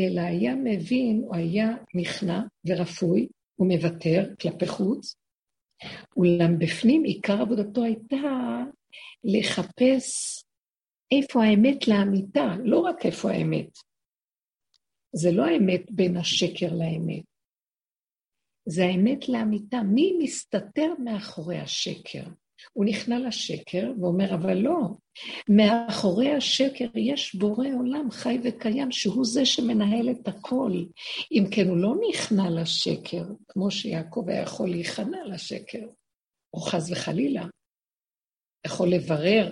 אלא 0.00 0.20
היה 0.20 0.54
מבין, 0.54 1.22
הוא 1.26 1.36
היה 1.36 1.68
נכנע 1.94 2.40
ורפוי, 2.66 3.28
הוא 3.54 3.68
מוותר 3.68 4.34
כלפי 4.40 4.66
חוץ, 4.66 5.16
אולם 6.16 6.58
בפנים 6.58 7.04
עיקר 7.04 7.40
עבודתו 7.40 7.84
הייתה 7.84 8.64
לחפש 9.24 10.42
איפה 11.12 11.44
האמת 11.44 11.88
לאמיתה, 11.88 12.56
לא 12.64 12.78
רק 12.80 13.06
איפה 13.06 13.30
האמת. 13.30 13.68
זה 15.14 15.32
לא 15.32 15.44
האמת 15.44 15.90
בין 15.90 16.16
השקר 16.16 16.74
לאמת, 16.74 17.24
זה 18.68 18.84
האמת 18.84 19.28
לאמיתה. 19.28 19.82
מי 19.82 20.18
מסתתר 20.22 20.94
מאחורי 21.04 21.58
השקר? 21.58 22.24
הוא 22.72 22.84
נכנע 22.84 23.18
לשקר 23.18 23.92
ואומר, 24.00 24.34
אבל 24.34 24.54
לא, 24.58 24.80
מאחורי 25.48 26.32
השקר 26.32 26.88
יש 26.94 27.34
בורא 27.34 27.68
עולם 27.78 28.10
חי 28.10 28.38
וקיים, 28.44 28.92
שהוא 28.92 29.24
זה 29.24 29.46
שמנהל 29.46 30.10
את 30.10 30.28
הכל. 30.28 30.72
אם 31.32 31.44
כן, 31.50 31.68
הוא 31.68 31.76
לא 31.76 31.94
נכנע 32.10 32.50
לשקר, 32.60 33.24
כמו 33.48 33.70
שיעקב 33.70 34.24
היה 34.28 34.42
יכול 34.42 34.70
להיכנע 34.70 35.24
לשקר, 35.24 35.86
או 36.54 36.60
חס 36.60 36.90
וחלילה. 36.90 37.46
יכול 38.66 38.88
לברר, 38.88 39.50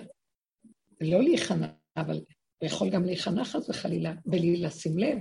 לא 1.01 1.23
להיכנע, 1.23 1.67
אבל 1.97 2.15
הוא 2.57 2.67
יכול 2.67 2.89
גם 2.89 3.05
להיכנע 3.05 3.45
חס 3.45 3.69
וחלילה, 3.69 4.13
בלי 4.25 4.57
לשים 4.57 4.97
לב. 4.97 5.17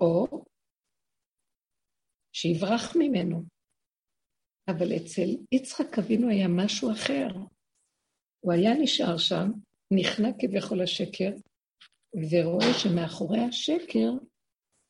או 0.00 0.44
שיברח 2.32 2.96
ממנו. 2.96 3.55
אבל 4.68 4.96
אצל 4.96 5.36
יצחק 5.52 5.98
אבינו 5.98 6.28
היה 6.28 6.48
משהו 6.48 6.92
אחר. 6.92 7.28
הוא 8.40 8.52
היה 8.52 8.74
נשאר 8.74 9.18
שם, 9.18 9.50
נכנע 9.92 10.28
כביכול 10.38 10.82
לשקר, 10.82 11.30
ורואה 12.30 12.74
שמאחורי 12.74 13.40
השקר 13.40 14.12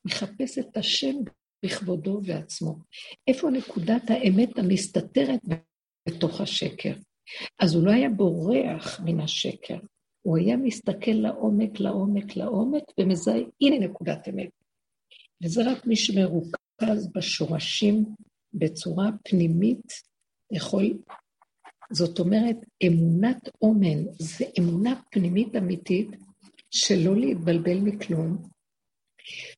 מחפש 0.06 0.59
את 0.59 0.76
השם 0.76 1.16
בכבודו 1.64 2.11
ובעצמו. 2.11 2.75
איפה 3.28 3.50
נקודת 3.50 4.02
האמת 4.09 4.59
המסתתרת 4.59 5.40
בתוך 6.09 6.40
השקר? 6.40 6.92
אז 7.59 7.75
הוא 7.75 7.87
לא 7.87 7.90
היה 7.90 8.09
בורח 8.09 9.00
מן 9.04 9.21
השקר, 9.21 9.78
הוא 10.23 10.38
היה 10.38 10.56
מסתכל 10.56 11.11
לעומק, 11.11 11.80
לעומק, 11.80 12.37
לעומק, 12.37 12.83
ומזהה, 13.00 13.40
הנה 13.61 13.87
נקודת 13.87 14.28
אמת. 14.28 14.50
וזה 15.45 15.71
רק 15.71 15.87
מי 15.87 15.97
שמרוכז 15.97 17.12
בשורשים 17.14 18.04
בצורה 18.59 19.07
פנימית 19.25 19.93
יכול, 20.53 20.99
זאת 21.93 22.19
אומרת, 22.19 22.57
אמונת 22.87 23.49
אומן, 23.63 24.05
זה 24.19 24.45
אמונה 24.59 25.01
פנימית 25.11 25.57
אמיתית 25.57 26.09
שלא 26.71 27.17
להתבלבל 27.17 27.79
מכלום, 27.79 28.49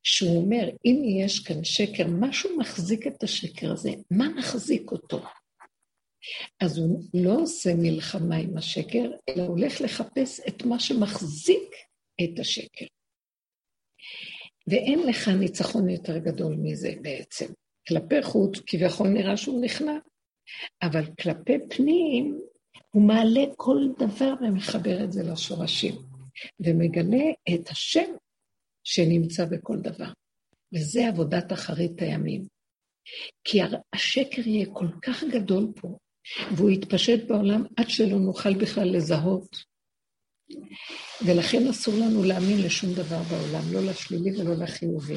שהוא 0.03 0.43
אומר, 0.45 0.69
אם 0.85 1.03
יש 1.25 1.41
כאן 1.41 1.65
שקר, 1.65 2.07
משהו 2.21 2.59
מחזיק 2.59 3.07
את 3.07 3.23
השקר 3.23 3.73
הזה, 3.73 3.91
מה 4.11 4.29
מחזיק 4.29 4.91
אותו? 4.91 5.23
אז 6.61 6.79
הוא 6.79 7.05
לא 7.15 7.41
עושה 7.41 7.75
מלחמה 7.75 8.37
עם 8.37 8.57
השקר, 8.57 9.11
אלא 9.29 9.43
הולך 9.43 9.81
לחפש 9.81 10.41
את 10.49 10.63
מה 10.63 10.81
שמחזיק 10.81 11.75
את 12.25 12.39
השקר. 12.39 12.87
ואין 14.67 15.07
לך 15.09 15.29
ניצחון 15.29 15.89
יותר 15.89 16.19
גדול 16.19 16.57
מזה 16.63 16.93
בעצם. 17.03 17.47
כלפי 17.89 18.23
חוץ 18.23 18.59
כביכול 18.67 19.09
נראה 19.09 19.37
שהוא 19.37 19.65
נכנע, 19.65 19.99
אבל 20.83 21.05
כלפי 21.21 21.59
פנים 21.71 22.41
הוא 22.91 23.03
מעלה 23.03 23.41
כל 23.57 23.77
דבר 23.99 24.35
ומחבר 24.41 25.05
את 25.05 25.13
זה 25.13 25.23
לשורשים, 25.23 25.95
ומגלה 26.61 27.25
את 27.55 27.69
השם 27.69 28.11
שנמצא 28.85 29.45
בכל 29.45 29.77
דבר. 29.77 30.13
וזה 30.75 31.09
עבודת 31.09 31.53
אחרית 31.53 32.03
הימים. 32.03 32.47
כי 33.45 33.61
השקר 33.93 34.49
יהיה 34.49 34.67
כל 34.73 34.87
כך 35.03 35.25
גדול 35.25 35.73
פה, 35.81 35.99
והוא 36.57 36.71
יתפשט 36.71 37.25
בעולם 37.29 37.65
עד 37.77 37.91
שלא 37.91 38.19
נוכל 38.19 38.55
בכלל 38.55 38.97
לזהות. 38.97 39.57
ולכן 41.27 41.69
אסור 41.71 41.95
לנו 41.95 42.25
להאמין 42.25 42.63
לשום 42.63 42.95
דבר 42.95 43.23
בעולם, 43.23 43.73
לא 43.73 43.91
לשלילי 43.91 44.41
ולא 44.41 44.55
לחיובי. 44.55 45.17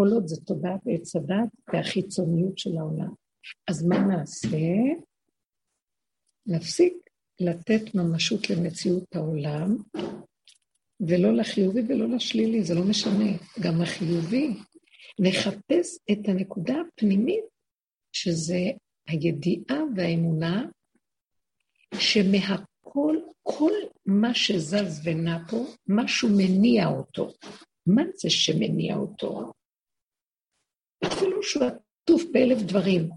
כל 0.00 0.08
עוד 0.12 0.26
זה 0.26 0.36
תודעת 0.46 0.80
עץ 0.86 1.16
הדת 1.16 1.48
והחיצוניות 1.72 2.58
של 2.58 2.78
העולם. 2.78 3.12
אז 3.68 3.84
מה 3.86 3.98
נעשה? 3.98 4.58
נפסיק 6.46 6.94
לתת 7.40 7.94
ממשות 7.94 8.50
למציאות 8.50 9.16
העולם, 9.16 9.76
ולא 11.00 11.32
לחיובי 11.32 11.80
ולא 11.88 12.08
לשלילי, 12.08 12.62
זה 12.62 12.74
לא 12.74 12.84
משנה, 12.84 13.30
גם 13.60 13.82
החיובי. 13.82 14.54
נחפש 15.18 15.98
את 16.12 16.28
הנקודה 16.28 16.74
הפנימית, 16.80 17.44
שזה 18.12 18.70
הידיעה 19.06 19.78
והאמונה, 19.96 20.66
שמהכל, 21.98 23.16
כל 23.42 23.72
מה 24.06 24.34
שזז 24.34 25.00
ונע 25.04 25.38
פה, 25.50 25.64
משהו 25.88 26.28
מניע 26.36 26.86
אותו. 26.86 27.32
מה 27.86 28.02
זה 28.16 28.30
שמניע 28.30 28.96
אותו? 28.96 29.52
אפילו 31.06 31.42
שהוא 31.42 31.64
עטוף 31.64 32.22
באלף 32.32 32.62
דברים. 32.62 33.10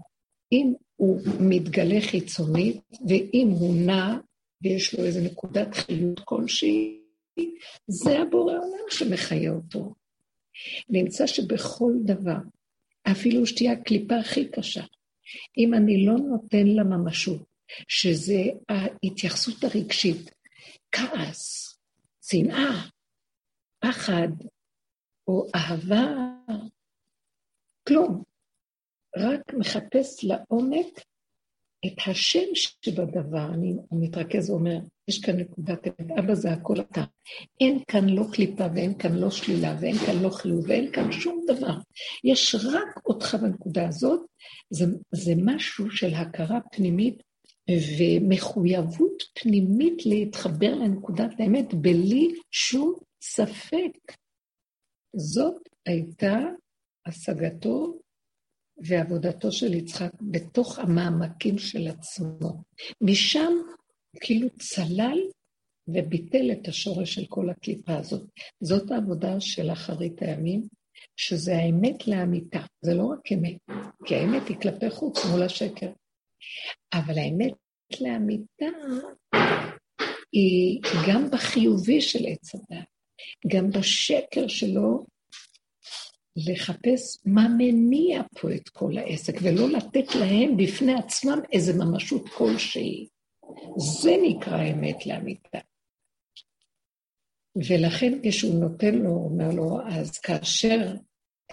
אם 0.52 0.72
הוא 0.96 1.20
מתגלה 1.40 2.00
חיצונית, 2.00 2.80
ואם 3.08 3.48
הוא 3.50 3.74
נע, 3.86 4.18
ויש 4.62 4.94
לו 4.94 5.04
איזו 5.04 5.20
נקודת 5.20 5.74
חיות 5.74 6.20
כלשהי, 6.24 7.00
זה 7.86 8.18
הבורא 8.18 8.52
עולם 8.52 8.90
שמחיה 8.90 9.50
אותו. 9.50 9.94
נמצא 10.88 11.26
שבכל 11.26 11.92
דבר, 12.04 12.38
אפילו 13.10 13.46
שתהיה 13.46 13.72
הקליפה 13.72 14.16
הכי 14.16 14.48
קשה, 14.48 14.84
אם 15.58 15.74
אני 15.74 16.06
לא 16.06 16.14
נותן 16.14 16.66
לה 16.66 16.84
ממשות, 16.84 17.42
שזה 17.88 18.42
ההתייחסות 18.68 19.64
הרגשית, 19.64 20.30
כעס, 20.92 21.74
שנאה, 22.22 22.86
פחד, 23.78 24.28
או 25.28 25.46
אהבה, 25.54 26.34
כלום. 27.88 28.22
רק 29.16 29.54
מחפש 29.54 30.24
לעומק 30.24 31.00
את 31.86 31.92
השם 32.06 32.54
שבדבר. 32.54 33.46
אני 33.54 33.74
מתרכז 33.92 34.50
ואומר, 34.50 34.78
יש 35.08 35.18
כאן 35.18 35.36
נקודת 35.36 35.86
אמת, 35.86 36.18
אבא 36.18 36.34
זה 36.34 36.52
הכל 36.52 36.80
אתה. 36.80 37.04
אין 37.60 37.78
כאן 37.88 38.08
לא 38.08 38.24
קליפה 38.32 38.64
ואין 38.74 38.98
כאן 38.98 39.12
לא 39.12 39.30
שלילה 39.30 39.76
ואין 39.80 39.96
כאן 39.96 40.22
לא 40.22 40.30
חיוב 40.30 40.64
ואין 40.68 40.92
כאן 40.92 41.12
שום 41.12 41.44
דבר. 41.46 41.74
יש 42.24 42.54
רק 42.54 43.06
אותך 43.06 43.34
בנקודה 43.34 43.88
הזאת, 43.88 44.20
זה, 44.70 44.84
זה 45.12 45.32
משהו 45.44 45.90
של 45.90 46.14
הכרה 46.14 46.60
פנימית 46.72 47.22
ומחויבות 47.70 49.22
פנימית 49.34 50.06
להתחבר 50.06 50.74
לנקודת 50.74 51.30
האמת 51.38 51.74
בלי 51.74 52.34
שום 52.50 52.94
ספק. 53.22 54.12
זאת 55.16 55.68
הייתה 55.86 56.38
השגתו 57.06 57.98
ועבודתו 58.76 59.52
של 59.52 59.74
יצחק 59.74 60.10
בתוך 60.20 60.78
המעמקים 60.78 61.58
של 61.58 61.88
עצמו. 61.88 62.62
משם 63.00 63.52
כאילו 64.20 64.48
צלל 64.58 65.18
וביטל 65.88 66.52
את 66.52 66.68
השורש 66.68 67.14
של 67.14 67.26
כל 67.28 67.50
הקליפה 67.50 67.96
הזאת. 67.96 68.22
זאת 68.60 68.90
העבודה 68.90 69.40
של 69.40 69.72
אחרית 69.72 70.22
הימים, 70.22 70.62
שזה 71.16 71.56
האמת 71.56 72.08
לאמיתה. 72.08 72.60
זה 72.82 72.94
לא 72.94 73.04
רק 73.04 73.32
אמת, 73.32 73.56
כי 74.04 74.14
האמת 74.14 74.48
היא 74.48 74.56
כלפי 74.56 74.90
חוץ 74.90 75.24
מול 75.30 75.42
השקר. 75.42 75.90
אבל 76.94 77.18
האמת 77.18 77.52
לאמיתה 78.00 78.66
היא 80.32 80.80
גם 81.08 81.30
בחיובי 81.30 82.00
של 82.00 82.24
עץ 82.26 82.54
הדת, 82.54 82.84
גם 83.46 83.70
בשקר 83.70 84.48
שלו 84.48 85.06
לחפש 86.36 87.18
מה 87.24 87.48
מניע 87.58 88.22
פה 88.40 88.54
את 88.54 88.68
כל 88.68 88.98
העסק, 88.98 89.34
ולא 89.42 89.68
לתת 89.68 90.14
להם 90.14 90.56
בפני 90.56 90.94
עצמם 90.94 91.38
איזו 91.52 91.84
ממשות 91.84 92.28
כלשהי. 92.28 93.08
זה 93.76 94.16
נקרא 94.22 94.62
אמת 94.62 95.06
לאמיתה. 95.06 95.58
ולכן 97.68 98.12
כשהוא 98.22 98.60
נותן 98.60 98.94
לו, 98.94 99.10
אומר 99.10 99.50
לו, 99.50 99.80
אז 99.86 100.18
כאשר 100.18 100.94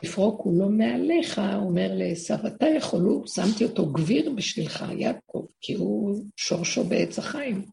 תפרוק 0.01 0.41
הוא 0.41 0.59
לא 0.59 0.69
מעליך, 0.69 1.39
הוא 1.39 1.69
אומר 1.69 1.91
לעשו, 1.93 2.33
אתה 2.47 2.67
יכול, 2.67 3.01
הוא, 3.01 3.27
שמתי 3.27 3.63
אותו 3.63 3.91
גביר 3.91 4.31
בשבילך, 4.35 4.85
יעקב, 4.97 5.45
כי 5.61 5.73
הוא 5.73 6.23
שורשו 6.37 6.83
בעץ 6.83 7.19
החיים. 7.19 7.65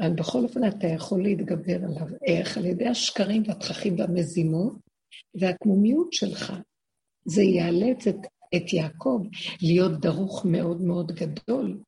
אבל 0.00 0.12
בכל 0.12 0.42
אופן 0.42 0.68
אתה 0.68 0.86
יכול 0.86 1.22
להתגבר 1.22 1.76
עליו. 1.76 2.06
איך? 2.26 2.58
על 2.58 2.64
ידי 2.64 2.88
השקרים 2.88 3.42
והתככים 3.46 3.98
והמזימות, 3.98 4.74
והקמומיות 5.34 6.12
שלך. 6.12 6.52
זה 7.24 7.42
יאלץ 7.42 8.06
את, 8.06 8.16
את 8.56 8.72
יעקב 8.72 9.22
להיות 9.62 10.00
דרוך 10.00 10.44
מאוד 10.44 10.80
מאוד 10.80 11.12
גדול, 11.12 11.78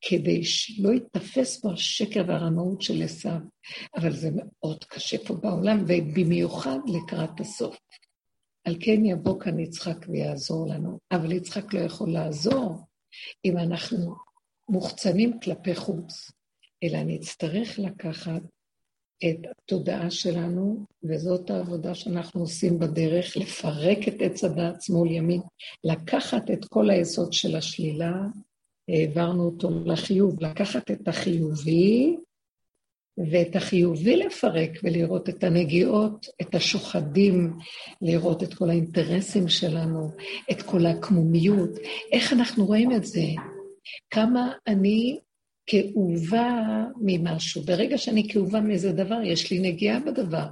כדי 0.00 0.44
שלא 0.44 0.90
ייתפס 0.90 1.62
בו 1.62 1.72
השקר 1.72 2.24
והרמאות 2.28 2.82
של 2.82 3.02
עשיו. 3.02 3.40
אבל 3.96 4.12
זה 4.12 4.30
מאוד 4.34 4.84
קשה 4.84 5.18
פה 5.18 5.34
בעולם, 5.34 5.84
ובמיוחד 5.88 6.78
לקראת 6.86 7.40
הסוף. 7.40 7.78
על 8.64 8.76
כן 8.80 9.04
יבוא 9.04 9.40
כאן 9.40 9.58
יצחק 9.58 10.06
ויעזור 10.08 10.68
לנו. 10.68 10.98
אבל 11.12 11.32
יצחק 11.32 11.74
לא 11.74 11.80
יכול 11.80 12.12
לעזור 12.12 12.86
אם 13.44 13.58
אנחנו 13.58 14.14
מוחצנים 14.68 15.40
כלפי 15.40 15.74
חוץ, 15.74 16.30
אלא 16.84 17.02
נצטרך 17.02 17.78
לקחת 17.78 18.42
את 19.28 19.46
התודעה 19.50 20.10
שלנו, 20.10 20.84
וזאת 21.04 21.50
העבודה 21.50 21.94
שאנחנו 21.94 22.40
עושים 22.40 22.78
בדרך, 22.78 23.36
לפרק 23.36 24.08
את 24.08 24.14
עץ 24.20 24.44
הדעת 24.44 24.82
שמאל 24.82 25.10
ימין, 25.10 25.40
לקחת 25.84 26.50
את 26.50 26.64
כל 26.64 26.90
היסוד 26.90 27.32
של 27.32 27.56
השלילה, 27.56 28.12
העברנו 28.88 29.44
אותו 29.44 29.70
לחיוב, 29.84 30.42
לקחת 30.42 30.90
את 30.90 31.08
החיובי, 31.08 32.16
ואת 33.30 33.56
החיובי 33.56 34.16
לפרק 34.16 34.70
ולראות 34.82 35.28
את 35.28 35.44
הנגיעות, 35.44 36.26
את 36.42 36.54
השוחדים, 36.54 37.58
לראות 38.02 38.42
את 38.42 38.54
כל 38.54 38.70
האינטרסים 38.70 39.48
שלנו, 39.48 40.10
את 40.50 40.62
כל 40.62 40.86
הקמומיות. 40.86 41.70
איך 42.12 42.32
אנחנו 42.32 42.66
רואים 42.66 42.92
את 42.92 43.04
זה? 43.04 43.24
כמה 44.10 44.52
אני 44.66 45.18
כאובה 45.70 46.84
ממשהו. 47.00 47.62
ברגע 47.62 47.98
שאני 47.98 48.28
כאובה 48.28 48.60
מאיזה 48.60 48.92
דבר, 48.92 49.22
יש 49.24 49.50
לי 49.50 49.58
נגיעה 49.58 50.00
בדבר. 50.00 50.46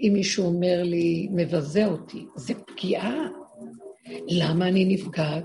אם 0.00 0.10
מישהו 0.12 0.44
אומר 0.44 0.82
לי, 0.82 1.28
מבזה 1.30 1.86
אותי, 1.86 2.24
זה 2.36 2.54
פגיעה. 2.54 3.14
למה 4.28 4.68
אני 4.68 4.84
נפגעת? 4.84 5.44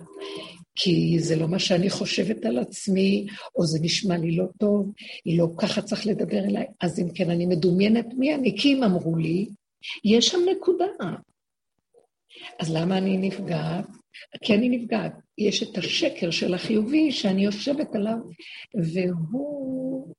כי 0.75 1.19
זה 1.19 1.35
לא 1.35 1.47
מה 1.47 1.59
שאני 1.59 1.89
חושבת 1.89 2.45
על 2.45 2.57
עצמי, 2.57 3.27
או 3.55 3.65
זה 3.65 3.79
נשמע 3.81 4.17
לי 4.17 4.35
לא 4.35 4.45
טוב, 4.59 4.91
לא 5.25 5.47
ככה 5.57 5.81
צריך 5.81 6.07
לדבר 6.07 6.39
אליי. 6.39 6.65
אז 6.81 6.99
אם 6.99 7.09
כן, 7.15 7.29
אני 7.29 7.45
מדומיינת 7.45 8.05
מי 8.17 8.35
אני, 8.35 8.57
כי 8.57 8.73
אם 8.73 8.83
אמרו 8.83 9.15
לי, 9.15 9.45
יש 10.03 10.27
שם 10.27 10.39
נקודה. 10.51 10.85
אז 12.59 12.75
למה 12.75 12.97
אני 12.97 13.17
נפגעת? 13.17 13.85
כי 14.41 14.53
אני 14.53 14.69
נפגעת. 14.69 15.13
יש 15.37 15.63
את 15.63 15.77
השקר 15.77 16.31
של 16.31 16.53
החיובי 16.53 17.11
שאני 17.11 17.45
יושבת 17.45 17.95
עליו, 17.95 18.17
והוא 18.93 20.13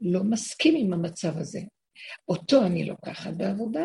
לא 0.00 0.20
מסכים 0.24 0.74
עם 0.76 0.92
המצב 0.92 1.38
הזה. 1.38 1.60
אותו 2.28 2.66
אני 2.66 2.84
לוקחת 2.84 3.32
בעבודה, 3.36 3.84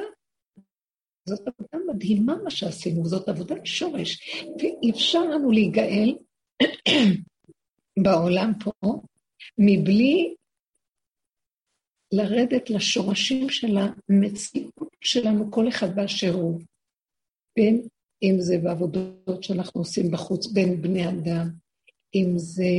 זאת 1.30 1.48
עבודה 1.48 1.94
מדהימה 1.94 2.36
מה 2.44 2.50
שעשינו, 2.50 3.06
זאת 3.06 3.30
עבודת 3.30 3.66
שורש, 3.66 4.20
ואפשר 4.60 5.22
לנו 5.22 5.52
להיגאל 5.52 6.18
בעולם 8.04 8.52
פה 8.64 9.02
מבלי 9.58 10.36
לרדת 12.12 12.70
לשורשים 12.70 13.50
של 13.50 13.78
המציאות 13.78 14.96
שלנו, 15.02 15.52
כל 15.52 15.70
אחד 15.70 15.96
באשר 15.96 16.34
הוא. 16.34 16.62
בין 17.56 17.88
אם 18.24 18.36
זה 18.40 18.58
בעבודות 18.58 19.44
שאנחנו 19.44 19.82
עושים 19.82 20.12
בחוץ 20.12 20.48
בין 20.48 20.82
בני 20.82 21.10
אדם, 21.10 21.50
אם 22.16 22.34
זה 22.36 22.74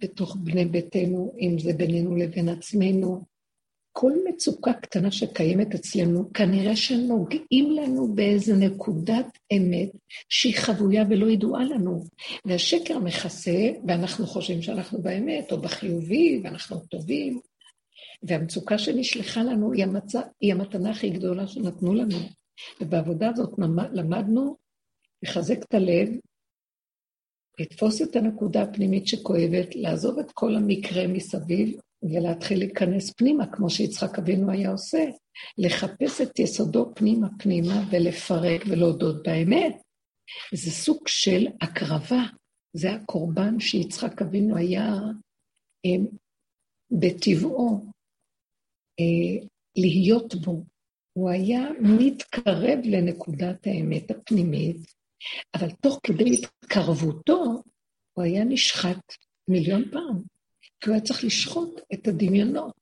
בתוך 0.00 0.36
בני 0.40 0.64
ביתנו, 0.64 1.34
אם 1.40 1.58
זה 1.58 1.72
בינינו 1.72 2.16
לבין 2.16 2.48
עצמנו. 2.48 3.24
כל 3.92 4.12
מצוקה 4.28 4.72
קטנה 4.72 5.10
שקיימת 5.10 5.74
אצלנו, 5.74 6.32
כנראה 6.32 6.76
שנוגעים 6.76 7.70
לנו 7.70 8.14
באיזה 8.14 8.56
נקודת 8.56 9.26
אמת 9.52 9.90
שהיא 10.28 10.56
חבויה 10.56 11.04
ולא 11.10 11.26
ידועה 11.26 11.64
לנו. 11.64 12.04
והשקר 12.44 12.98
מכסה, 12.98 13.70
ואנחנו 13.88 14.26
חושבים 14.26 14.62
שאנחנו 14.62 15.02
באמת, 15.02 15.52
או 15.52 15.60
בחיובי, 15.60 16.40
ואנחנו 16.44 16.80
טובים. 16.80 17.40
והמצוקה 18.22 18.78
שנשלחה 18.78 19.42
לנו 19.42 19.72
היא, 19.72 19.84
המצ... 19.84 20.14
היא 20.40 20.52
המתנה 20.52 20.90
הכי 20.90 21.10
גדולה 21.10 21.46
שנתנו 21.46 21.94
לנו. 21.94 22.18
ובעבודה 22.80 23.28
הזאת 23.28 23.58
למדנו 23.92 24.56
לחזק 25.22 25.58
את 25.68 25.74
הלב, 25.74 26.08
לתפוס 27.60 28.02
את 28.02 28.16
הנקודה 28.16 28.62
הפנימית 28.62 29.06
שכואבת, 29.06 29.74
לעזוב 29.74 30.18
את 30.18 30.32
כל 30.32 30.56
המקרה 30.56 31.06
מסביב 31.08 31.80
ולהתחיל 32.02 32.58
להיכנס 32.58 33.12
פנימה, 33.12 33.46
כמו 33.52 33.70
שיצחק 33.70 34.18
אבינו 34.18 34.50
היה 34.50 34.70
עושה, 34.70 35.04
לחפש 35.58 36.20
את 36.20 36.38
יסודו 36.38 36.92
פנימה 36.94 37.28
פנימה 37.38 37.84
ולפרק 37.90 38.62
ולהודות 38.68 39.22
באמת. 39.22 39.82
זה 40.54 40.70
סוג 40.70 41.08
של 41.08 41.46
הקרבה, 41.60 42.22
זה 42.76 42.92
הקורבן 42.92 43.60
שיצחק 43.60 44.22
אבינו 44.22 44.56
היה 44.56 44.86
אה, 45.86 46.04
בטבעו 47.00 47.84
אה, 49.00 49.46
להיות 49.76 50.34
בו. 50.34 50.64
הוא 51.20 51.30
היה 51.30 51.68
מתקרב 51.80 52.78
לנקודת 52.84 53.66
האמת 53.66 54.10
הפנימית, 54.10 54.76
אבל 55.54 55.70
תוך 55.70 56.00
כדי 56.02 56.30
התקרבותו 56.34 57.62
הוא 58.12 58.24
היה 58.24 58.44
נשחט 58.44 59.12
מיליון 59.48 59.90
פעם, 59.90 60.22
כי 60.80 60.88
הוא 60.88 60.94
היה 60.94 61.04
צריך 61.04 61.24
לשחוט 61.24 61.80
את 61.94 62.08
הדמיונות, 62.08 62.72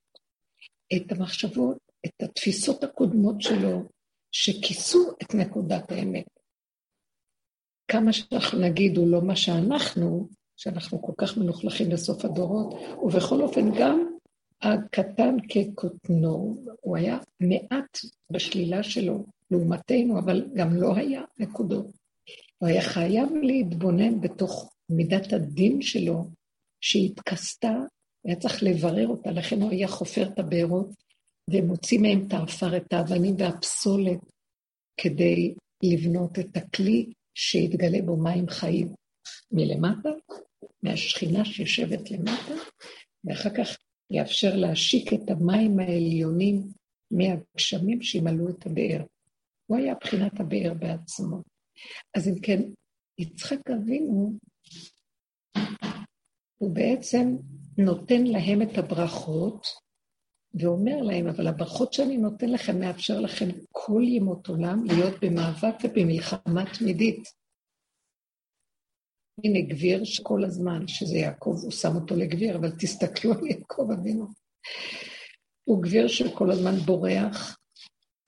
את 0.97 1.13
המחשבות, 1.13 1.79
את 2.07 2.23
התפיסות 2.23 2.85
הקודמות 2.85 3.43
שלו, 3.43 3.89
שכיסו 4.33 5.11
את 5.23 5.35
נקודת 5.35 5.93
האמת. 5.93 6.27
כמה 7.89 8.13
שאנחנו 8.13 8.59
נגיד 8.59 8.97
הוא 8.97 9.09
לא 9.09 9.23
מה 9.23 9.37
שאנחנו, 9.37 10.29
שאנחנו 10.57 11.03
כל 11.03 11.13
כך 11.19 11.37
מלוכלכים 11.37 11.91
בסוף 11.91 12.25
הדורות, 12.25 12.75
ובכל 13.03 13.41
אופן 13.43 13.71
גם 13.79 14.08
הקטן 14.63 15.37
כקוטנו, 15.49 16.57
הוא 16.81 16.97
היה 16.97 17.19
מעט 17.41 17.99
בשלילה 18.33 18.83
שלו 18.83 19.25
לעומתנו, 19.51 20.19
אבל 20.19 20.47
גם 20.55 20.77
לא 20.77 20.97
היה 20.97 21.23
נקודות. 21.39 21.87
הוא 22.59 22.69
היה 22.69 22.83
חייב 22.83 23.29
להתבונן 23.43 24.21
בתוך 24.21 24.73
מידת 24.91 25.33
הדין 25.33 25.83
שלו, 25.83 26.25
שהתכסתה, 26.81 27.75
היה 28.25 28.37
צריך 28.37 28.63
לברר 28.63 29.09
אותה, 29.09 29.31
לכן 29.31 29.63
הוא 29.63 29.71
היה 29.71 29.89
חופר 29.89 30.29
את 30.29 30.39
הבארות 30.39 30.89
ומוציא 31.51 32.01
מהם 32.01 32.27
את 32.27 32.33
העפר, 32.33 32.77
את 32.77 32.93
האבנים 32.93 33.35
והפסולת, 33.39 34.19
כדי 35.01 35.55
לבנות 35.83 36.39
את 36.39 36.57
הכלי 36.57 37.13
שיתגלה 37.35 37.99
בו 38.05 38.17
מים 38.17 38.49
חיים 38.49 38.89
מלמטה, 39.53 40.09
מהשכינה 40.83 41.45
שיושבת 41.45 42.11
למטה, 42.11 42.55
ואחר 43.25 43.51
כך 43.51 43.79
יאפשר 44.11 44.57
להשיק 44.57 45.13
את 45.13 45.31
המים 45.31 45.81
העליונים 45.81 46.63
מהגשמים 47.11 48.03
שימלאו 48.03 48.49
את 48.49 48.67
הבאר. 48.67 49.05
הוא 49.67 49.79
היה 49.79 49.95
בחינת 50.01 50.41
הבאר 50.41 50.75
בעצמו. 50.75 51.43
אז 52.15 52.29
אם 52.29 52.41
כן, 52.43 52.63
יצחק 53.19 53.71
אבינו, 53.71 54.33
הוא 56.59 56.75
בעצם 56.75 57.37
נותן 57.79 58.25
להם 58.25 58.63
את 58.63 58.79
הברכות, 58.79 59.67
ואומר 60.55 61.03
להם, 61.03 61.27
אבל 61.27 61.47
הברכות 61.47 61.93
שאני 61.93 62.17
נותן 62.17 62.51
לכם 62.51 62.81
מאפשר 62.81 63.21
לכם 63.21 63.47
כל 63.71 64.03
ימות 64.05 64.49
עולם 64.49 64.85
להיות 64.85 65.15
במאבק 65.25 65.75
ובמלחמה 65.85 66.65
תמידית. 66.79 67.23
הנה 69.45 69.61
גביר 69.69 70.05
שכל 70.05 70.45
הזמן, 70.45 70.89
שזה 70.89 71.17
יעקב, 71.17 71.57
הוא 71.63 71.71
שם 71.71 71.97
אותו 71.97 72.17
לגביר, 72.17 72.57
אבל 72.57 72.71
תסתכלו 72.79 73.33
על 73.33 73.47
יעקב 73.47 73.89
אבינו. 73.93 74.27
הוא 75.65 75.83
גביר 75.83 76.09
שכל 76.09 76.51
הזמן 76.51 76.75
בורח 76.87 77.59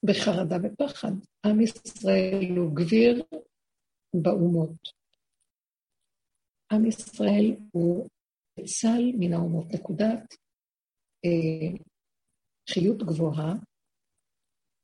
בחרדה 0.05 0.57
ופחד. 0.63 1.13
עם 1.47 1.61
ישראל 1.61 2.57
הוא 2.57 2.77
גביר 2.77 3.23
באומות. 4.15 5.01
עם 6.73 6.87
ישראל 6.87 7.57
הוא 7.73 8.09
צל 8.65 9.13
מן 9.19 9.33
האומות, 9.33 9.67
נקודת 9.75 10.35
אה, 11.25 11.79
חיות 12.71 13.03
גבוהה, 13.03 13.55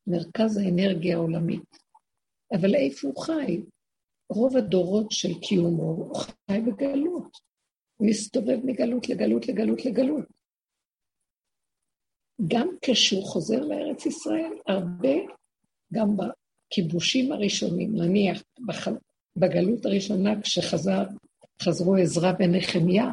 מרכז 0.06 0.56
האנרגיה 0.56 1.16
העולמית. 1.16 1.76
אבל 2.52 2.74
איפה 2.74 3.08
הוא 3.08 3.22
חי? 3.22 3.62
רוב 4.30 4.56
הדורות 4.56 5.06
של 5.10 5.40
קיומו 5.40 5.82
הוא 5.82 6.16
חי 6.16 6.60
בגלות. 6.66 7.38
הוא 7.96 8.08
מסתובב 8.08 8.58
מגלות 8.64 9.08
לגלות 9.08 9.48
לגלות 9.48 9.84
לגלות. 9.84 10.26
גם 12.48 12.68
כשהוא 12.82 13.24
חוזר 13.24 13.60
לארץ 13.60 14.06
ישראל, 14.06 14.52
הרבה, 14.66 15.14
גם 15.92 16.08
בכיבושים 16.16 17.32
הראשונים, 17.32 17.96
נניח 17.96 18.42
בח... 18.66 18.88
בגלות 19.36 19.86
הראשונה, 19.86 20.30
כשחזרו 20.42 21.96
עזרא 22.02 22.32
ונחמיה, 22.38 23.04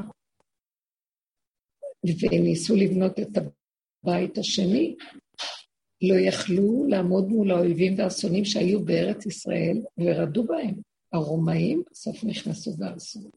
וניסו 2.06 2.76
לבנות 2.76 3.20
את 3.20 3.38
הבית 3.38 4.38
השני, 4.38 4.96
לא 6.02 6.16
יכלו 6.16 6.86
לעמוד 6.88 7.28
מול 7.28 7.52
האויבים 7.52 7.98
והאסונים 7.98 8.46
שהיו 8.46 8.86
בארץ 8.86 9.26
ישראל, 9.26 9.78
ורדו 9.98 10.44
בהם. 10.44 10.93
הרומאים 11.14 11.84
בסוף 11.92 12.24
נכנסו 12.24 12.72
והרסו. 12.78 13.30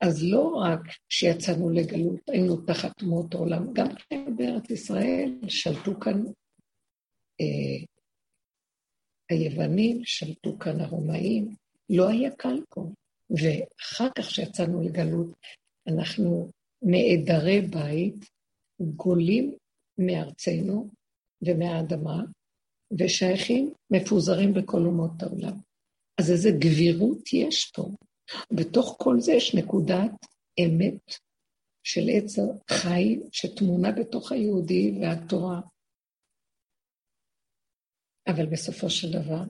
אז 0.00 0.24
לא 0.24 0.54
רק 0.54 0.80
כשיצאנו 1.08 1.70
לגלות, 1.70 2.20
היינו 2.28 2.56
תחת 2.56 3.02
אומות 3.02 3.34
העולם, 3.34 3.72
גם 3.72 3.86
בארץ 4.36 4.70
ישראל 4.70 5.34
שלטו 5.48 6.00
כאן 6.00 6.22
אה, 7.40 7.86
היוונים 9.30 10.00
שלטו 10.04 10.58
כאן 10.58 10.80
הרומאים, 10.80 11.54
לא 11.90 12.08
היה 12.08 12.30
קל 12.30 12.60
פה. 12.68 12.86
ואחר 13.30 14.08
כך 14.18 14.30
שיצאנו 14.30 14.82
לגלות, 14.82 15.28
אנחנו 15.88 16.50
נעדרי 16.82 17.60
בית, 17.60 18.30
גולים 18.80 19.54
מארצנו 19.98 20.88
ומהאדמה, 21.42 22.22
ושייכים, 22.98 23.72
מפוזרים 23.90 24.54
בכל 24.54 24.78
אומות 24.78 25.22
העולם. 25.22 25.71
אז 26.22 26.30
איזה 26.30 26.48
גבירות 26.58 27.32
יש 27.32 27.70
פה. 27.74 27.82
בתוך 28.52 28.96
כל 29.02 29.20
זה 29.20 29.32
יש 29.32 29.54
נקודת 29.54 30.14
אמת 30.60 31.04
של 31.82 32.00
עץ 32.16 32.38
החי 32.38 33.20
שטמונה 33.32 33.88
בתוך 33.92 34.32
היהודי 34.32 34.98
והתורה. 35.00 35.60
אבל 38.28 38.46
בסופו 38.52 38.90
של 38.90 39.08
דבר, 39.12 39.42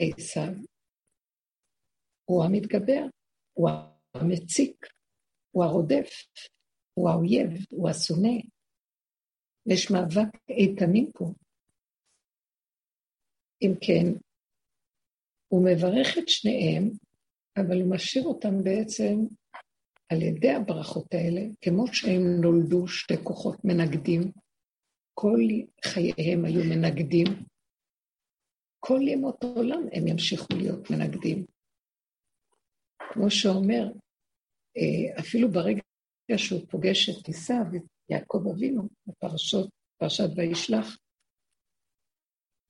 עשיו 0.00 0.52
הוא 2.24 2.44
המתגבר, 2.44 3.02
הוא 3.52 3.70
המציק, 4.14 4.86
הוא 5.50 5.64
הרודף, 5.64 6.10
הוא 6.94 7.10
האויב, 7.10 7.50
הוא 7.70 7.88
השונא. 7.90 8.36
יש 9.66 9.90
מאבק 9.90 10.30
איתנים 10.48 11.10
פה. 11.12 11.24
אם 13.62 13.72
כן, 13.80 14.29
הוא 15.52 15.64
מברך 15.64 16.18
את 16.18 16.28
שניהם, 16.28 16.90
אבל 17.56 17.80
הוא 17.80 17.90
משאיר 17.90 18.24
אותם 18.24 18.64
בעצם 18.64 19.14
על 20.08 20.22
ידי 20.22 20.50
הברכות 20.50 21.14
האלה, 21.14 21.40
כמו 21.60 21.84
שהם 21.92 22.40
נולדו 22.40 22.88
שתי 22.88 23.14
כוחות 23.22 23.64
מנגדים, 23.64 24.32
כל 25.14 25.38
חייהם 25.84 26.44
היו 26.44 26.64
מנגדים, 26.64 27.26
כל 28.80 29.00
ימות 29.08 29.44
העולם 29.44 29.82
הם 29.92 30.06
ימשיכו 30.06 30.54
להיות 30.56 30.90
מנגדים. 30.90 31.46
כמו 33.12 33.30
שאומר, 33.30 33.92
אה, 34.76 35.20
אפילו 35.20 35.50
ברגע 35.50 35.82
שהוא 36.36 36.60
פוגש 36.70 37.08
את 37.08 37.28
עשיו, 37.28 37.64
את 37.76 37.82
יעקב 38.10 38.42
אבינו, 38.54 38.88
בפרשות, 39.06 39.68
פרשת 39.98 40.28
וישלח, 40.36 40.96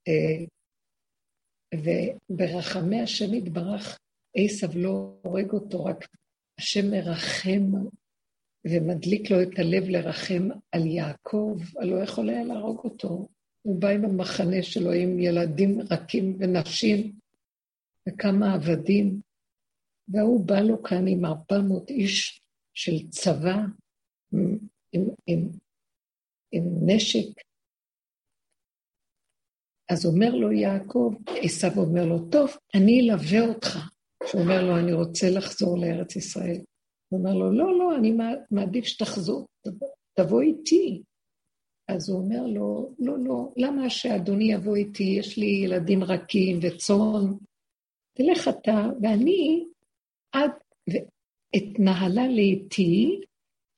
אה, 0.09 0.47
וברחמי 1.75 3.01
השם 3.01 3.35
יתברך, 3.35 3.99
עשיו 4.37 4.71
לא 4.75 5.15
הורג 5.23 5.51
אותו, 5.51 5.85
רק 5.85 6.09
השם 6.59 6.91
מרחם 6.91 7.73
ומדליק 8.65 9.31
לו 9.31 9.43
את 9.43 9.59
הלב 9.59 9.85
לרחם 9.89 10.49
על 10.73 10.87
יעקב, 10.87 11.59
לא 11.81 12.03
יכול 12.03 12.29
היה 12.29 12.45
להרוג 12.45 12.79
אותו. 12.85 13.29
הוא 13.63 13.81
בא 13.81 13.89
עם 13.89 14.05
המחנה 14.05 14.63
שלו, 14.63 14.93
עם 14.93 15.19
ילדים 15.19 15.81
רכים 15.91 16.37
ונשים 16.39 17.13
וכמה 18.09 18.55
עבדים, 18.55 19.21
והוא 20.09 20.47
בא 20.47 20.61
לו 20.61 20.83
כאן 20.83 21.09
עם 21.09 21.25
ארבע 21.25 21.61
מאות 21.69 21.91
איש 21.91 22.43
של 22.75 23.09
צבא, 23.09 23.57
עם, 24.33 25.09
עם, 25.27 25.49
עם 26.53 26.65
נשק. 26.87 27.50
אז 29.91 30.07
אומר 30.07 30.35
לו 30.35 30.53
יעקב, 30.53 31.15
עשיו 31.27 31.71
אומר 31.77 32.05
לו, 32.05 32.19
טוב, 32.19 32.51
אני 32.75 33.01
אלווה 33.01 33.49
אותך. 33.49 33.79
שהוא 34.27 34.43
אומר 34.43 34.65
לו, 34.65 34.79
אני 34.79 34.93
רוצה 34.93 35.31
לחזור 35.31 35.79
לארץ 35.79 36.17
ישראל. 36.17 36.61
הוא 37.09 37.19
אומר 37.19 37.35
לו, 37.35 37.53
לא, 37.53 37.79
לא, 37.79 37.97
אני 37.97 38.17
מעדיף 38.51 38.85
שתחזור, 38.85 39.47
תבוא 40.15 40.43
איתי. 40.43 41.03
אז 41.89 42.11
הוא 42.11 42.19
אומר 42.19 42.47
לו, 42.47 42.95
לא, 42.99 43.15
לא, 43.19 43.53
למה 43.57 43.91
שאדוני 43.91 44.53
יבוא 44.53 44.77
איתי? 44.77 45.03
יש 45.03 45.39
לי 45.39 45.47
ילדים 45.65 46.05
רכים 46.05 46.59
וצאן. 46.63 47.35
תלך 48.17 48.49
אתה, 48.49 48.87
ואני 49.03 49.65
עד, 50.33 50.51
ואתנהלה 50.89 52.29
לאיתי, 52.29 53.21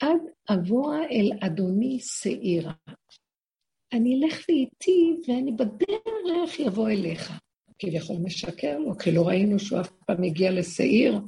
עד 0.02 0.20
אבוא 0.50 0.94
אל 0.94 1.30
אדוני 1.40 1.98
שעירה. 2.00 2.72
אני 3.92 4.20
אלך 4.20 4.46
לאיתי, 4.48 5.16
ואני 5.28 5.52
בדרך 5.52 6.60
יבוא 6.60 6.88
אליך. 6.88 7.32
כביכול 7.78 8.16
משקר 8.22 8.78
לו, 8.78 8.98
כי 8.98 9.12
לא 9.12 9.28
ראינו 9.28 9.58
שהוא 9.58 9.80
אף 9.80 9.90
פעם 10.06 10.22
הגיע 10.22 10.50
לשעיר, 10.52 11.20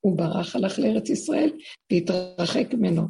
הוא 0.00 0.16
ברח, 0.16 0.56
הלך 0.56 0.78
לארץ 0.78 1.08
ישראל 1.08 1.50
והתרחק 1.92 2.74
ממנו. 2.74 3.02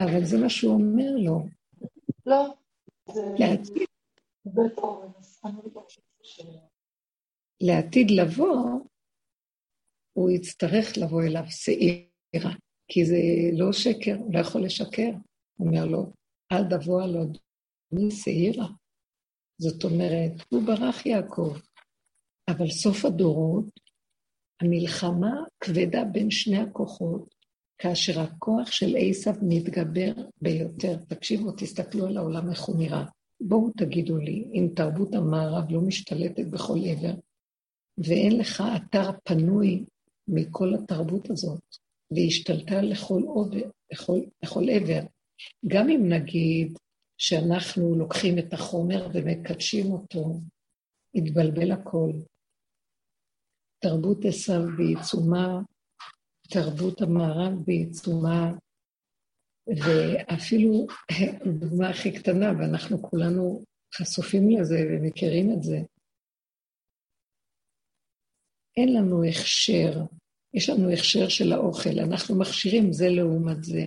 אבל 0.00 0.24
זה 0.24 0.38
מה 0.38 0.48
שהוא 0.48 0.72
אומר 0.72 1.10
לו. 1.18 1.40
לא. 2.26 2.54
לעתיד, 3.38 3.88
לעתיד 7.60 8.10
לבוא, 8.10 8.80
הוא 10.12 10.30
יצטרך 10.30 10.98
לבוא 10.98 11.22
אליו 11.22 11.44
שעירה, 11.48 12.52
כי 12.88 13.04
זה 13.04 13.16
לא 13.52 13.72
שקר, 13.72 14.16
הוא 14.18 14.34
לא 14.34 14.38
יכול 14.38 14.64
לשקר. 14.64 15.10
הוא 15.58 15.68
אומר 15.68 15.86
לו, 15.86 16.12
אל 16.52 16.64
תבוא 16.70 17.02
על 17.02 17.16
עוד 17.16 17.38
מי 17.92 18.10
שעירה. 18.10 18.66
זאת 19.58 19.84
אומרת, 19.84 20.32
הוא 20.48 20.62
ברח 20.62 21.06
יעקב, 21.06 21.56
אבל 22.48 22.70
סוף 22.70 23.04
הדורות, 23.04 23.64
המלחמה 24.60 25.32
כבדה 25.60 26.04
בין 26.04 26.30
שני 26.30 26.58
הכוחות, 26.58 27.34
כאשר 27.78 28.20
הכוח 28.20 28.70
של 28.70 28.96
עשיו 28.98 29.34
מתגבר 29.42 30.12
ביותר. 30.40 30.96
תקשיבו, 31.08 31.52
תסתכלו 31.52 32.06
על 32.06 32.16
העולם 32.16 32.50
איך 32.50 32.62
הוא 32.62 32.78
נראה. 32.78 33.04
בואו 33.40 33.70
תגידו 33.76 34.16
לי, 34.16 34.44
אם 34.54 34.68
תרבות 34.76 35.14
המערב 35.14 35.70
לא 35.70 35.80
משתלטת 35.80 36.46
בכל 36.46 36.78
עבר, 36.84 37.14
ואין 37.98 38.38
לך 38.38 38.62
אתר 38.76 39.10
פנוי 39.24 39.84
מכל 40.28 40.74
התרבות 40.74 41.30
הזאת, 41.30 41.60
והשתלטה 42.10 42.82
לכל, 42.82 43.22
עובר, 43.22 43.70
לכל, 43.92 44.20
לכל 44.42 44.64
עבר, 44.70 45.00
גם 45.66 45.88
אם 45.88 46.08
נגיד 46.08 46.78
שאנחנו 47.18 47.94
לוקחים 47.98 48.38
את 48.38 48.52
החומר 48.52 49.08
ומקדשים 49.14 49.92
אותו, 49.92 50.40
יתבלבל 51.14 51.72
הכל. 51.72 52.10
תרבות 53.82 54.18
עשיו 54.24 54.60
בעיצומה, 54.76 55.60
תרבות 56.48 57.02
המערב 57.02 57.52
בעיצומה, 57.66 58.52
ואפילו, 59.66 60.86
הדוגמה 61.40 61.88
הכי 61.88 62.12
קטנה, 62.12 62.52
ואנחנו 62.58 63.02
כולנו 63.02 63.64
חשופים 63.94 64.50
לזה 64.50 64.76
ומכירים 64.90 65.50
את 65.56 65.62
זה, 65.62 65.78
אין 68.76 68.94
לנו 68.94 69.24
הכשר, 69.24 69.92
יש 70.54 70.70
לנו 70.70 70.90
הכשר 70.92 71.28
של 71.28 71.52
האוכל, 71.52 71.98
אנחנו 71.98 72.38
מכשירים 72.38 72.92
זה 72.92 73.08
לעומת 73.08 73.64
זה, 73.64 73.84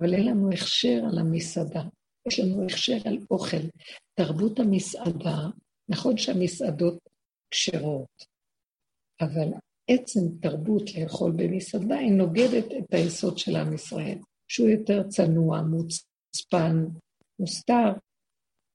אבל 0.00 0.14
אין 0.14 0.26
לנו 0.26 0.52
הכשר 0.52 1.00
על 1.10 1.18
המסעדה, 1.18 1.82
יש 2.28 2.40
לנו 2.40 2.66
הכשר 2.66 2.96
על 3.04 3.18
אוכל. 3.30 3.66
תרבות 4.14 4.60
המסעדה, 4.60 5.38
נכון 5.88 6.16
שהמסעדות 6.16 6.98
כשרות, 7.50 8.24
אבל 9.20 9.48
עצם 9.90 10.20
תרבות 10.40 10.94
לאכול 10.94 11.32
במסעדה 11.36 11.96
היא 11.96 12.12
נוגדת 12.12 12.66
את 12.78 12.94
היסוד 12.94 13.38
של 13.38 13.56
עם 13.56 13.74
ישראל, 13.74 14.18
שהוא 14.48 14.68
יותר 14.68 15.08
צנוע, 15.08 15.62
מוצפן, 15.62 16.84
מוסתר, 17.38 17.92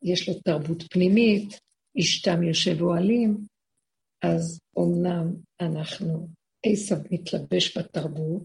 יש 0.03 0.29
לו 0.29 0.36
תרבות 0.45 0.83
פנימית, 0.83 1.60
אשתם 1.99 2.43
יושב 2.43 2.81
אוהלים, 2.81 3.38
אז 4.23 4.60
אמנם 4.79 5.33
אנחנו, 5.62 6.27
עשב 6.65 6.95
מתלבש 7.12 7.77
בתרבות, 7.77 8.43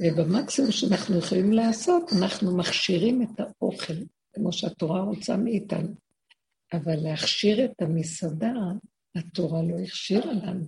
ובמקסימום 0.00 0.72
שאנחנו 0.72 1.18
יכולים 1.18 1.52
לעשות, 1.52 2.02
אנחנו 2.18 2.56
מכשירים 2.56 3.22
את 3.22 3.40
האוכל, 3.40 3.94
כמו 4.34 4.52
שהתורה 4.52 5.00
רוצה 5.00 5.36
מאיתנו. 5.36 5.94
אבל 6.72 6.96
להכשיר 6.96 7.64
את 7.64 7.82
המסעדה, 7.82 8.52
התורה 9.16 9.62
לא 9.62 9.78
הכשירה 9.82 10.32
לנו. 10.32 10.66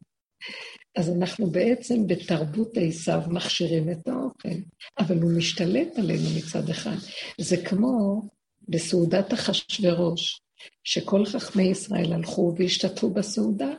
אז 0.96 1.10
אנחנו 1.10 1.46
בעצם 1.46 2.06
בתרבות 2.06 2.72
עשיו 2.76 3.20
מכשירים 3.30 3.90
את 3.90 4.08
האוכל, 4.08 4.58
אבל 4.98 5.22
הוא 5.22 5.38
משתלט 5.38 5.98
עלינו 5.98 6.28
מצד 6.38 6.68
אחד. 6.70 6.96
זה 7.40 7.56
כמו 7.64 8.22
בסעודת 8.68 9.32
אחשורוש, 9.32 10.40
שכל 10.84 11.26
חכמי 11.26 11.62
ישראל 11.62 12.12
הלכו 12.12 12.54
והשתתפו 12.58 13.10
בסעודה, 13.10 13.70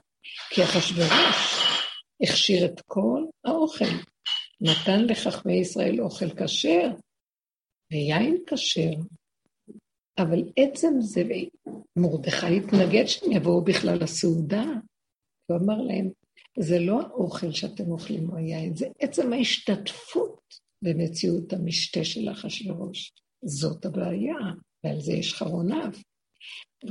כי 0.49 0.63
אחשורוש 0.63 1.11
הכשיר 2.23 2.65
את 2.65 2.81
כל 2.85 3.23
האוכל. 3.45 3.85
נתן 4.61 5.05
לחכמי 5.05 5.53
ישראל 5.53 6.01
אוכל 6.01 6.29
כשר 6.29 6.89
ויין 7.91 8.37
כשר, 8.47 8.91
אבל 10.17 10.43
עצם 10.55 10.93
זה, 10.99 11.23
מרדכי 11.95 12.57
התנגד 12.57 13.05
שהם 13.05 13.31
יבואו 13.31 13.63
בכלל 13.63 14.03
לסעודה. 14.03 14.65
הוא 15.45 15.57
אמר 15.57 15.81
להם, 15.81 16.09
זה 16.59 16.79
לא 16.79 17.01
האוכל 17.01 17.51
שאתם 17.51 17.91
אוכלים 17.91 18.29
או 18.29 18.35
היין, 18.35 18.75
זה 18.75 18.87
עצם 18.99 19.33
ההשתתפות 19.33 20.39
במציאות 20.83 21.53
המשתה 21.53 22.03
של 22.03 22.31
אחשוורוש. 22.31 23.11
זאת 23.45 23.85
הבעיה, 23.85 24.35
ועל 24.83 24.99
זה 24.99 25.13
יש 25.13 25.33
חרוניו. 25.33 25.91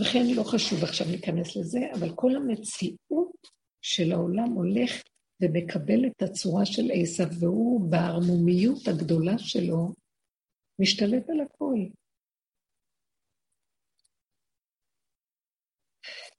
וכן 0.00 0.26
לא 0.36 0.42
חשוב 0.42 0.84
עכשיו 0.84 1.06
להיכנס 1.06 1.56
לזה, 1.56 1.80
אבל 1.98 2.12
כל 2.14 2.36
המציאות 2.36 3.46
של 3.82 4.12
העולם 4.12 4.50
הולך 4.50 5.02
ומקבל 5.42 6.06
את 6.06 6.22
הצורה 6.22 6.66
של 6.66 6.90
עשיו, 6.92 7.26
והוא 7.40 7.90
בערמומיות 7.90 8.88
הגדולה 8.88 9.38
שלו 9.38 9.92
משתלט 10.80 11.30
על 11.30 11.40
הכל. 11.40 11.78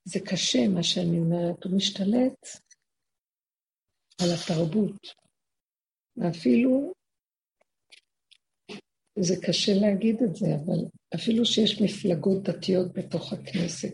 זה 0.07 0.19
קשה, 0.19 0.67
מה 0.67 0.83
שאני 0.83 1.19
אומרת, 1.19 1.63
הוא 1.63 1.75
משתלט 1.75 2.47
על 4.21 4.29
התרבות. 4.33 5.07
ואפילו, 6.17 6.93
זה 9.19 9.35
קשה 9.47 9.73
להגיד 9.73 10.15
את 10.23 10.35
זה, 10.35 10.45
אבל 10.55 10.85
אפילו 11.15 11.45
שיש 11.45 11.81
מפלגות 11.81 12.43
דתיות 12.43 12.93
בתוך 12.93 13.33
הכנסת, 13.33 13.93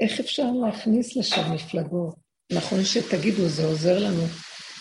איך 0.00 0.20
אפשר 0.20 0.50
להכניס 0.66 1.16
לשם 1.16 1.54
מפלגות? 1.54 2.14
נכון 2.52 2.78
שתגידו, 2.84 3.48
זה 3.48 3.66
עוזר 3.66 3.98
לנו 3.98 4.22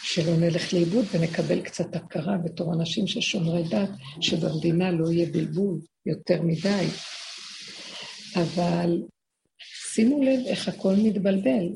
שלא 0.04 0.38
נלך 0.40 0.74
לאיבוד 0.74 1.06
ונקבל 1.12 1.62
קצת 1.62 1.96
הכרה 1.96 2.38
בתור 2.38 2.74
אנשים 2.74 3.08
של 3.08 3.22
שומרי 3.22 3.64
דת, 3.70 3.90
שבמדינה 4.22 4.92
לא 4.92 5.12
יהיה 5.12 5.26
בלבול 5.32 5.80
יותר 6.06 6.42
מדי. 6.42 6.88
אבל 8.36 9.02
שימו 9.96 10.24
לב 10.24 10.40
איך 10.46 10.68
הכל 10.68 10.94
מתבלבל, 11.04 11.68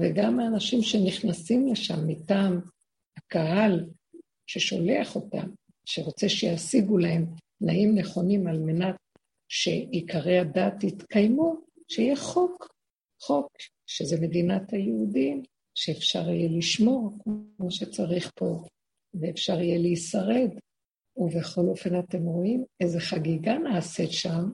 וגם 0.00 0.40
האנשים 0.40 0.82
שנכנסים 0.82 1.72
לשם 1.72 2.06
מטעם 2.06 2.60
הקהל 3.18 3.90
ששולח 4.46 5.16
אותם, 5.16 5.48
שרוצה 5.86 6.28
שישיגו 6.28 6.98
להם 6.98 7.26
תנאים 7.58 7.94
נכונים 7.94 8.46
על 8.46 8.58
מנת 8.58 8.96
שעיקרי 9.48 10.38
הדת 10.38 10.84
יתקיימו, 10.84 11.56
שיהיה 11.88 12.16
חוק, 12.16 12.68
חוק 13.22 13.48
שזה 13.86 14.20
מדינת 14.20 14.72
היהודים, 14.72 15.42
שאפשר 15.74 16.30
יהיה 16.30 16.48
לשמור 16.58 17.10
כמו 17.22 17.70
שצריך 17.70 18.32
פה, 18.34 18.64
ואפשר 19.14 19.60
יהיה 19.60 19.78
להישרד. 19.78 20.50
ובכל 21.16 21.68
אופן 21.68 21.98
אתם 21.98 22.22
רואים 22.22 22.64
איזה 22.80 23.00
חגיגה 23.00 23.58
נעשית 23.58 24.12
שם, 24.12 24.50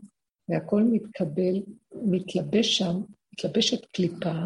והכל 0.49 0.83
מתקבל, 0.93 1.63
מתלבש 2.11 2.79
שם, 2.79 2.95
מתלבשת 3.33 3.87
קליפה, 3.87 4.39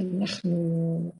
ואנחנו, 0.00 1.12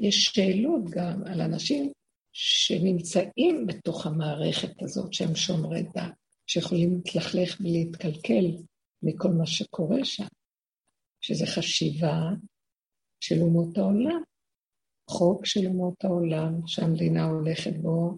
יש 0.00 0.24
שאלות 0.24 0.82
גם 0.90 1.22
על 1.26 1.40
אנשים 1.40 1.92
שנמצאים 2.32 3.66
בתוך 3.66 4.06
המערכת 4.06 4.82
הזאת, 4.82 5.12
שהם 5.12 5.34
שומרי 5.34 5.82
דת, 5.82 6.14
שיכולים 6.46 6.94
להתלכלך 6.94 7.60
ולהתקלקל 7.60 8.62
מכל 9.02 9.28
מה 9.28 9.46
שקורה 9.46 10.04
שם, 10.04 10.26
שזה 11.20 11.44
חשיבה 11.46 12.20
של 13.20 13.40
אומות 13.40 13.78
העולם, 13.78 14.22
חוק 15.10 15.46
של 15.46 15.66
אומות 15.66 16.04
העולם 16.04 16.66
שהמדינה 16.66 17.24
הולכת 17.24 17.72
בו, 17.82 18.16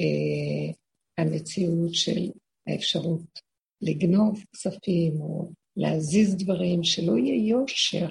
אה, 0.00 0.72
המציאות 1.18 1.94
של 1.94 2.30
האפשרות 2.66 3.40
לגנוב 3.82 4.44
כספים 4.52 5.20
או 5.20 5.50
להזיז, 5.76 6.36
דברים, 6.36 6.84
שלא 6.84 7.18
יהיה 7.18 7.48
יושר, 7.48 8.10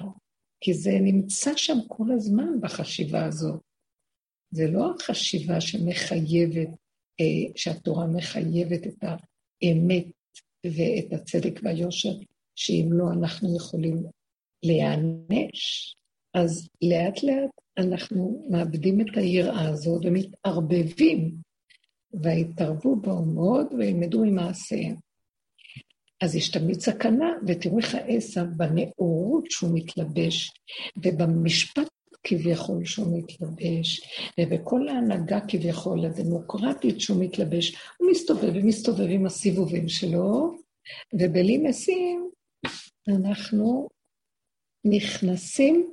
כי 0.60 0.74
זה 0.74 0.90
נמצא 1.00 1.50
שם 1.56 1.78
כל 1.88 2.12
הזמן 2.14 2.60
בחשיבה 2.60 3.24
הזאת. 3.24 3.60
זה 4.50 4.66
לא 4.70 4.94
החשיבה 4.94 5.60
שמחייבת, 5.60 6.68
אה, 7.20 7.52
שהתורה 7.56 8.06
מחייבת 8.06 8.86
את 8.86 9.04
האמת 9.04 10.06
ואת 10.66 11.12
הצדק 11.12 11.60
והיושר, 11.62 12.12
שאם 12.56 12.88
לא 12.92 13.04
אנחנו 13.12 13.56
יכולים 13.56 14.04
להיענש. 14.62 15.94
אז 16.34 16.68
לאט 16.82 17.22
לאט 17.22 17.50
אנחנו 17.78 18.46
מאבדים 18.50 19.00
את 19.00 19.16
היראה 19.16 19.68
הזאת 19.68 20.02
ומתערבבים, 20.04 21.36
ויתערבו 22.22 22.96
באומות 22.96 23.66
וילמדו 23.78 24.24
ממעשיהם. 24.24 24.96
אז 26.20 26.34
יש 26.34 26.48
תמיד 26.48 26.80
סכנה, 26.80 27.26
ותראו 27.46 27.78
איך 27.78 27.94
העשב 27.94 28.44
בנאורות 28.56 29.50
שהוא 29.50 29.70
מתלבש, 29.74 30.50
ובמשפט 31.04 31.88
כביכול 32.24 32.84
שהוא 32.84 33.18
מתלבש, 33.18 34.00
ובכל 34.40 34.88
ההנהגה 34.88 35.40
כביכול 35.48 36.04
הדמוקרטית 36.04 37.00
שהוא 37.00 37.24
מתלבש, 37.24 37.76
הוא 37.98 38.10
מסתובב 38.10 38.52
ומסתובב 38.54 39.06
עם 39.08 39.26
הסיבובים 39.26 39.88
שלו, 39.88 40.56
ובלי 41.14 41.58
משים 41.58 42.30
אנחנו 43.08 43.88
נכנסים 44.84 45.90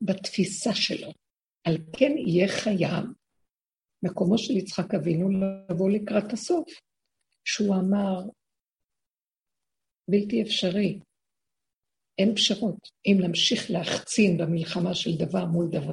בתפיסה 0.00 0.74
שלו. 0.74 1.12
על 1.64 1.78
כן 1.92 2.12
יהיה 2.18 2.48
חייב, 2.48 3.04
מקומו 4.02 4.38
של 4.38 4.56
יצחק 4.56 4.94
אבינו, 4.94 5.28
לבוא 5.30 5.90
לקראת 5.90 6.32
הסוף, 6.32 6.68
שהוא 7.44 7.74
אמר, 7.74 8.20
בלתי 10.08 10.42
אפשרי, 10.42 11.00
אין 12.18 12.34
פשרות. 12.34 12.88
אם 13.06 13.16
נמשיך 13.20 13.70
להחצין 13.70 14.38
במלחמה 14.38 14.94
של 14.94 15.16
דבר 15.18 15.44
מול 15.46 15.70
דבר, 15.70 15.92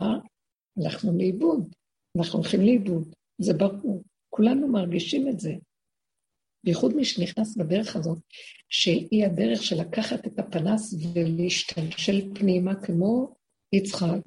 הלכנו 0.00 1.18
לאיבוד. 1.18 1.74
אנחנו 2.18 2.38
הולכים 2.38 2.60
לאיבוד, 2.60 3.14
זה 3.38 3.54
ברור. 3.54 4.02
כולנו 4.30 4.68
מרגישים 4.68 5.28
את 5.28 5.40
זה. 5.40 5.52
בייחוד 6.64 6.94
מי 6.94 7.04
שנכנס 7.04 7.56
בדרך 7.56 7.96
הזאת, 7.96 8.18
שהיא 8.68 9.26
הדרך 9.26 9.62
של 9.62 9.80
לקחת 9.80 10.26
את 10.26 10.38
הפנס 10.38 10.94
ולהשתלשל 11.14 12.34
פנימה 12.34 12.74
כמו 12.84 13.34
יצחק, 13.72 14.18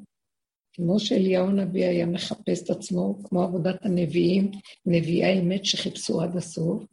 כמו 0.75 0.99
שאליהו 0.99 1.47
הנביא 1.47 1.85
היה 1.85 2.05
מחפש 2.05 2.63
את 2.63 2.69
עצמו, 2.69 3.19
כמו 3.23 3.43
עבודת 3.43 3.85
הנביאים, 3.85 4.51
נביאי 4.85 5.39
אמת 5.39 5.65
שחיפשו 5.65 6.21
עד 6.21 6.37
הסוף, 6.37 6.83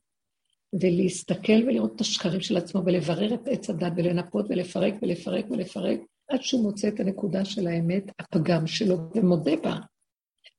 ולהסתכל 0.80 1.62
ולראות 1.66 1.96
את 1.96 2.00
השקרים 2.00 2.40
של 2.40 2.56
עצמו 2.56 2.82
ולברר 2.86 3.34
את 3.34 3.48
עץ 3.48 3.70
הדת 3.70 3.92
ולנפות 3.96 4.46
ולפרק 4.48 4.94
ולפרק 5.02 5.50
ולפרק, 5.50 6.00
עד 6.28 6.42
שהוא 6.42 6.62
מוצא 6.62 6.88
את 6.88 7.00
הנקודה 7.00 7.44
של 7.44 7.66
האמת, 7.66 8.04
הפגם 8.18 8.66
שלו, 8.66 8.96
ומודה 9.14 9.56
בה. 9.62 9.76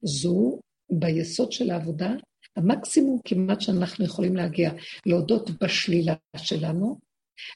זו, 0.01 0.59
ביסוד 0.91 1.51
של 1.51 1.71
העבודה, 1.71 2.11
המקסימום 2.55 3.19
כמעט 3.25 3.61
שאנחנו 3.61 4.05
יכולים 4.05 4.35
להגיע, 4.35 4.71
להודות 5.05 5.49
בשלילה 5.63 6.13
שלנו, 6.37 6.99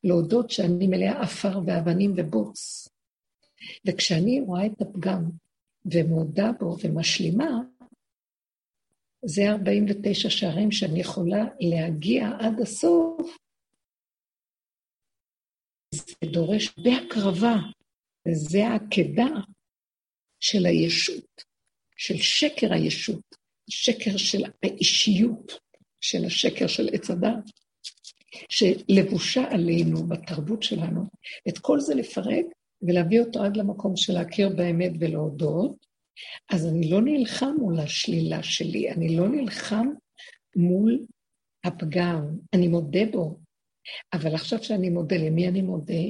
להודות 0.03 0.49
שאני 0.49 0.88
מלאה 0.88 1.21
עפר 1.21 1.60
ואבנים 1.65 2.13
ובוץ. 2.17 2.88
וכשאני 3.88 4.41
רואה 4.41 4.65
את 4.65 4.82
הפגם 4.82 5.30
ומודה 5.93 6.52
בו 6.60 6.76
ומשלימה, 6.84 7.50
זה 9.26 9.41
49 9.50 10.30
שערים 10.30 10.71
שאני 10.71 11.00
יכולה 11.00 11.45
להגיע 11.60 12.28
עד 12.39 12.62
הסוף. 12.62 13.38
זה 15.95 16.32
דורש 16.32 16.73
בהקרבה, 16.78 17.56
וזה 18.28 18.67
העקדה 18.67 19.41
של 20.39 20.65
הישות, 20.65 21.43
של 21.97 22.17
שקר 22.17 22.73
הישות, 22.73 23.36
שקר 23.69 24.17
של 24.17 24.43
האישיות, 24.63 25.52
של 26.02 26.26
השקר 26.26 26.67
של 26.67 26.89
עץ 26.93 27.10
הדת, 27.10 27.43
שלבושה 28.50 29.41
עלינו 29.52 30.08
בתרבות 30.08 30.63
שלנו, 30.63 31.04
את 31.50 31.58
כל 31.58 31.80
זה 31.80 31.95
לפרק 31.95 32.45
ולהביא 32.82 33.22
אותו 33.22 33.44
עד 33.44 33.58
למקום 33.58 33.96
של 33.96 34.13
להכיר 34.13 34.50
באמת 34.50 34.92
ולהודות, 35.00 35.88
אז 36.50 36.66
אני 36.66 36.90
לא 36.90 37.02
נלחם 37.02 37.56
מול 37.60 37.80
השלילה 37.80 38.44
שלי, 38.44 38.92
אני 38.92 39.18
לא 39.18 39.30
נלחם 39.30 39.88
מול 40.56 41.06
הפגם, 41.64 42.26
אני 42.54 42.68
מודה 42.68 43.06
בו. 43.12 43.39
אבל 44.14 44.36
עכשיו 44.36 44.64
שאני 44.64 44.89
מודה, 44.89 45.18
למי 45.18 45.47
אני 45.47 45.62
מודה? 45.62 46.04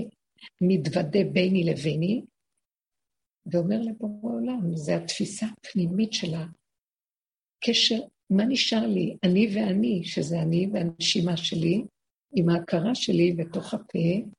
מתוודה 0.62 1.20
ביני 1.34 1.64
לביני, 1.64 2.22
ואומר 3.46 3.82
לבורא 3.82 4.34
עולם, 4.34 4.76
זו 4.76 4.94
התפיסה 4.94 5.46
הפנימית 5.46 6.14
של 6.14 6.34
הקשר, 6.34 8.00
מה 8.30 8.46
נשאר 8.46 8.88
לי? 8.88 9.18
אני 9.24 9.48
ואני, 9.56 10.04
שזה 10.04 10.42
אני 10.42 10.70
והנשימה 10.74 11.38
שלי, 11.38 11.84
עם 12.36 12.50
ההכרה 12.50 12.96
שלי 12.96 13.34
בתוך 13.34 13.74
הפה, 13.74 14.30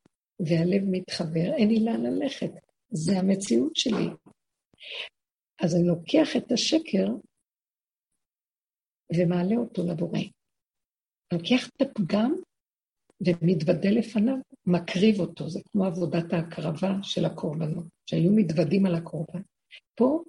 והלב 0.41 0.83
מתחבר, 0.91 1.55
אין 1.57 1.69
לי 1.69 1.85
לאן 1.85 2.03
ללכת. 2.03 2.51
זה 2.91 3.19
המציאות 3.19 3.77
שלי. 3.77 4.07
אז 5.61 5.75
אני 5.75 5.87
לוקח 5.87 6.37
את 6.37 6.53
השקר 6.53 7.07
ומעלה 9.17 9.57
אותו 9.57 9.83
לבורא. 9.87 10.21
לוקח 11.33 11.69
את 11.69 11.83
הפגם 11.83 12.35
ומתוודה 13.27 13.91
לפניו, 13.91 14.37
מקריב 14.67 15.21
אותו. 15.21 15.51
זה 15.51 15.61
כמו 15.73 15.85
עבודת 15.85 16.33
ההקרבה 16.33 16.93
של 17.03 17.25
הקורבנות, 17.25 17.85
שהיו 18.11 18.33
מתוודים 18.33 18.87
על 18.87 18.95
הקורבן. 18.95 19.43
פה 19.95 20.23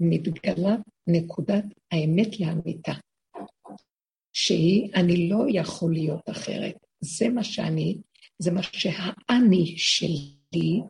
מתגלה 0.00 0.76
נקודת 1.06 1.64
האמת 1.92 2.40
לאמיתה, 2.40 2.92
שהיא, 4.32 4.90
אני 4.94 5.28
לא 5.28 5.44
יכול 5.48 5.92
להיות 5.92 6.30
אחרת. 6.30 6.74
זה 7.00 7.28
מה 7.28 7.44
שאני, 7.44 7.98
זה 8.44 8.50
מה 8.50 8.62
שהאני 8.62 9.74
שלי, 9.76 10.80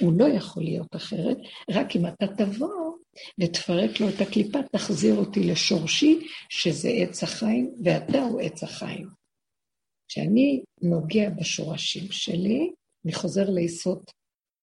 הוא 0.00 0.12
לא 0.18 0.24
יכול 0.24 0.62
להיות 0.62 0.96
אחרת, 0.96 1.36
רק 1.70 1.96
אם 1.96 2.06
אתה 2.06 2.26
תבוא 2.26 2.96
ותפרק 3.40 4.00
לו 4.00 4.08
את 4.08 4.20
הקליפה, 4.20 4.58
תחזיר 4.72 5.14
אותי 5.14 5.40
לשורשי, 5.40 6.26
שזה 6.48 6.88
עץ 6.88 7.22
החיים, 7.22 7.74
ואתה 7.84 8.18
הוא 8.18 8.40
עץ 8.40 8.62
החיים. 8.62 9.08
כשאני 10.08 10.62
נוגע 10.82 11.30
בשורשים 11.30 12.12
שלי, 12.12 12.70
אני 13.04 13.12
חוזר 13.12 13.50
ליסוד, 13.50 14.04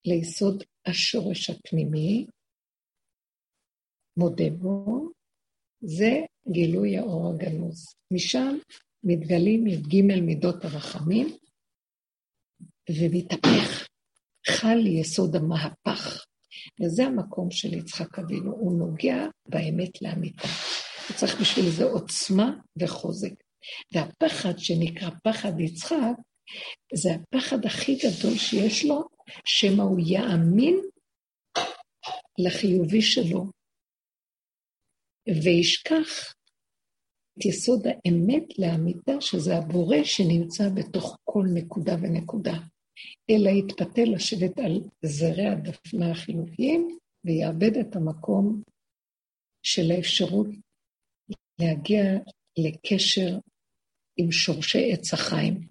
ליסוד 0.06 0.64
השורש 0.86 1.50
הפנימי, 1.50 2.26
מודה 4.18 4.50
בו, 4.50 5.10
זה 5.82 6.12
גילוי 6.52 6.98
האור 6.98 7.34
הגנוז. 7.34 7.96
משם 8.14 8.58
מתגלים 9.04 9.68
י"ג 9.68 10.02
מידות 10.02 10.66
הרחמים, 10.66 11.28
ומתהפך. 12.90 13.88
חל 14.50 14.88
יסוד 14.88 15.36
המהפך. 15.36 16.26
וזה 16.82 17.06
המקום 17.06 17.52
של 17.52 17.74
יצחק 17.74 18.20
אבינו, 18.20 18.52
הוא 18.52 18.80
נוגע 18.80 19.26
באמת 19.50 20.02
לאמיתה. 20.02 20.48
הוא 21.08 21.18
צריך 21.18 21.42
בשביל 21.42 21.70
זה 21.70 21.84
עוצמה 21.84 22.52
וחוזק. 22.80 23.34
והפחד 23.94 24.54
שנקרא 24.58 25.10
פחד 25.24 25.60
יצחק, 25.60 26.16
זה 26.94 27.10
הפחד 27.16 27.66
הכי 27.66 27.96
גדול 27.96 28.38
שיש 28.38 28.86
לו, 28.86 29.04
שמא 29.46 29.82
הוא 29.82 30.00
יאמין 30.06 30.80
לחיובי 32.38 33.02
שלו, 33.02 33.46
וישכח 35.44 36.34
את 37.38 37.46
יסוד 37.46 37.88
האמת 37.88 38.60
לאמיתה, 38.60 39.22
שזה 39.22 39.58
הבורא 39.58 39.98
שנמצא 40.04 40.70
בתוך 40.70 41.18
כל 41.24 41.44
נקודה 41.54 41.96
ונקודה. 42.02 42.58
אלא 43.30 43.50
יתפתה 43.50 44.02
לשבת 44.02 44.60
על 44.60 44.82
זרי 45.02 45.48
הדפנה 45.48 46.12
החיוביים 46.12 46.98
ויאבד 47.26 47.78
את 47.78 47.96
המקום 47.96 48.62
של 49.64 49.92
האפשרות 49.92 50.48
להגיע 51.62 52.04
לקשר 52.58 53.38
עם 54.18 54.32
שורשי 54.32 54.94
עץ 54.94 55.14
החיים, 55.14 55.68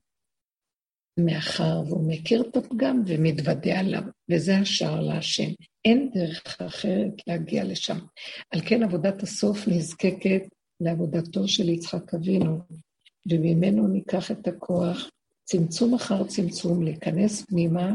מאחר 1.20 1.82
והוא 1.86 2.12
מכיר 2.12 2.42
את 2.42 2.56
הפגם 2.56 3.02
ומתוודה 3.06 3.80
עליו, 3.80 4.02
וזה 4.30 4.58
השער 4.58 5.00
להשם. 5.00 5.50
אין 5.84 6.10
דרך 6.14 6.60
אחרת 6.60 7.12
להגיע 7.26 7.64
לשם. 7.64 7.98
על 8.50 8.60
כן 8.68 8.82
עבודת 8.82 9.22
הסוף 9.22 9.68
נזקקת 9.68 10.42
לעבודתו 10.80 11.48
של 11.48 11.68
יצחק 11.68 12.14
אבינו, 12.14 12.58
וממנו 13.30 13.88
ניקח 13.88 14.30
את 14.30 14.48
הכוח 14.48 15.10
צמצום 15.45 15.95
אחר 15.95 16.24
צמצום, 16.24 16.82
להיכנס 16.82 17.45
פנימה 17.45 17.92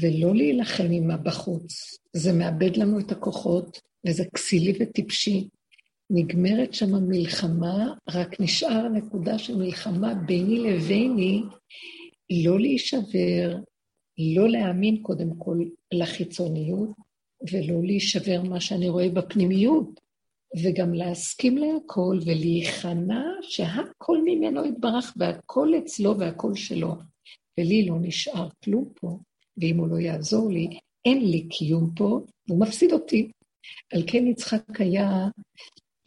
ולא 0.00 0.34
להילחם 0.34 0.90
עימה 0.90 1.16
בחוץ. 1.16 1.98
זה 2.16 2.32
מאבד 2.32 2.76
לנו 2.76 3.00
את 3.00 3.12
הכוחות, 3.12 3.80
וזה 4.06 4.24
כסילי 4.34 4.72
וטיפשי. 4.80 5.48
נגמרת 6.10 6.74
שם 6.74 6.94
המלחמה, 6.94 7.94
רק 8.08 8.40
נשאר 8.40 8.88
נקודה 8.88 9.38
של 9.38 9.56
מלחמה 9.56 10.14
ביני 10.14 10.58
לביני, 10.58 11.42
לא 12.44 12.60
להישבר, 12.60 13.56
לא 14.34 14.48
להאמין 14.48 15.02
קודם 15.02 15.30
כל 15.38 15.58
לחיצוניות, 15.92 16.90
ולא 17.52 17.82
להישבר 17.82 18.42
מה 18.42 18.60
שאני 18.60 18.88
רואה 18.88 19.08
בפנימיות. 19.08 20.00
וגם 20.56 20.94
להסכים 20.94 21.58
להכל 21.58 22.18
ולהיכנע 22.26 23.24
שהכל 23.42 24.18
ממנו 24.24 24.64
יתברך 24.64 25.14
והכל 25.16 25.68
אצלו 25.78 26.18
והכל 26.18 26.54
שלו. 26.54 26.94
ולי 27.58 27.86
לא 27.86 27.96
נשאר 28.00 28.48
כלום 28.64 28.88
פה, 29.00 29.18
ואם 29.56 29.78
הוא 29.78 29.88
לא 29.88 29.96
יעזור 29.96 30.50
לי, 30.50 30.68
אין 31.04 31.30
לי 31.30 31.48
קיום 31.48 31.90
פה, 31.96 32.20
והוא 32.48 32.60
מפסיד 32.60 32.92
אותי. 32.92 33.30
על 33.92 34.02
כן 34.06 34.26
יצחק 34.26 34.80
היה 34.80 35.28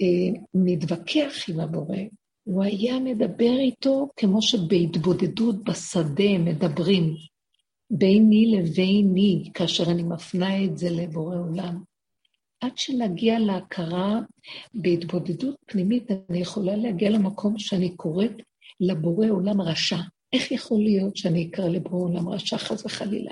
אה, 0.02 0.40
מתווכח 0.54 1.50
עם 1.50 1.60
הבורא, 1.60 1.98
הוא 2.44 2.64
היה 2.64 3.00
מדבר 3.00 3.60
איתו 3.60 4.10
כמו 4.16 4.42
שבהתבודדות 4.42 5.64
בשדה 5.64 6.38
מדברים, 6.40 7.16
ביני 7.92 8.56
לביני, 8.58 9.52
כאשר 9.54 9.92
אני 9.92 10.04
מפנה 10.04 10.64
את 10.64 10.78
זה 10.78 10.90
לבורא 10.90 11.38
עולם. 11.38 11.84
עד 12.64 12.78
שנגיע 12.78 13.40
להכרה 13.40 14.20
בהתבודדות 14.74 15.56
פנימית, 15.66 16.12
אני 16.30 16.40
יכולה 16.40 16.76
להגיע 16.76 17.10
למקום 17.10 17.60
שאני 17.60 17.96
קוראת 17.96 18.32
לבורא 18.80 19.28
עולם 19.28 19.62
רשע. 19.62 19.98
איך 20.34 20.52
יכול 20.52 20.84
להיות 20.84 21.18
שאני 21.18 21.48
אקרא 21.50 21.68
לבורא 21.68 22.04
עולם 22.04 22.30
רשע, 22.30 22.58
חס 22.58 22.86
וחלילה? 22.86 23.32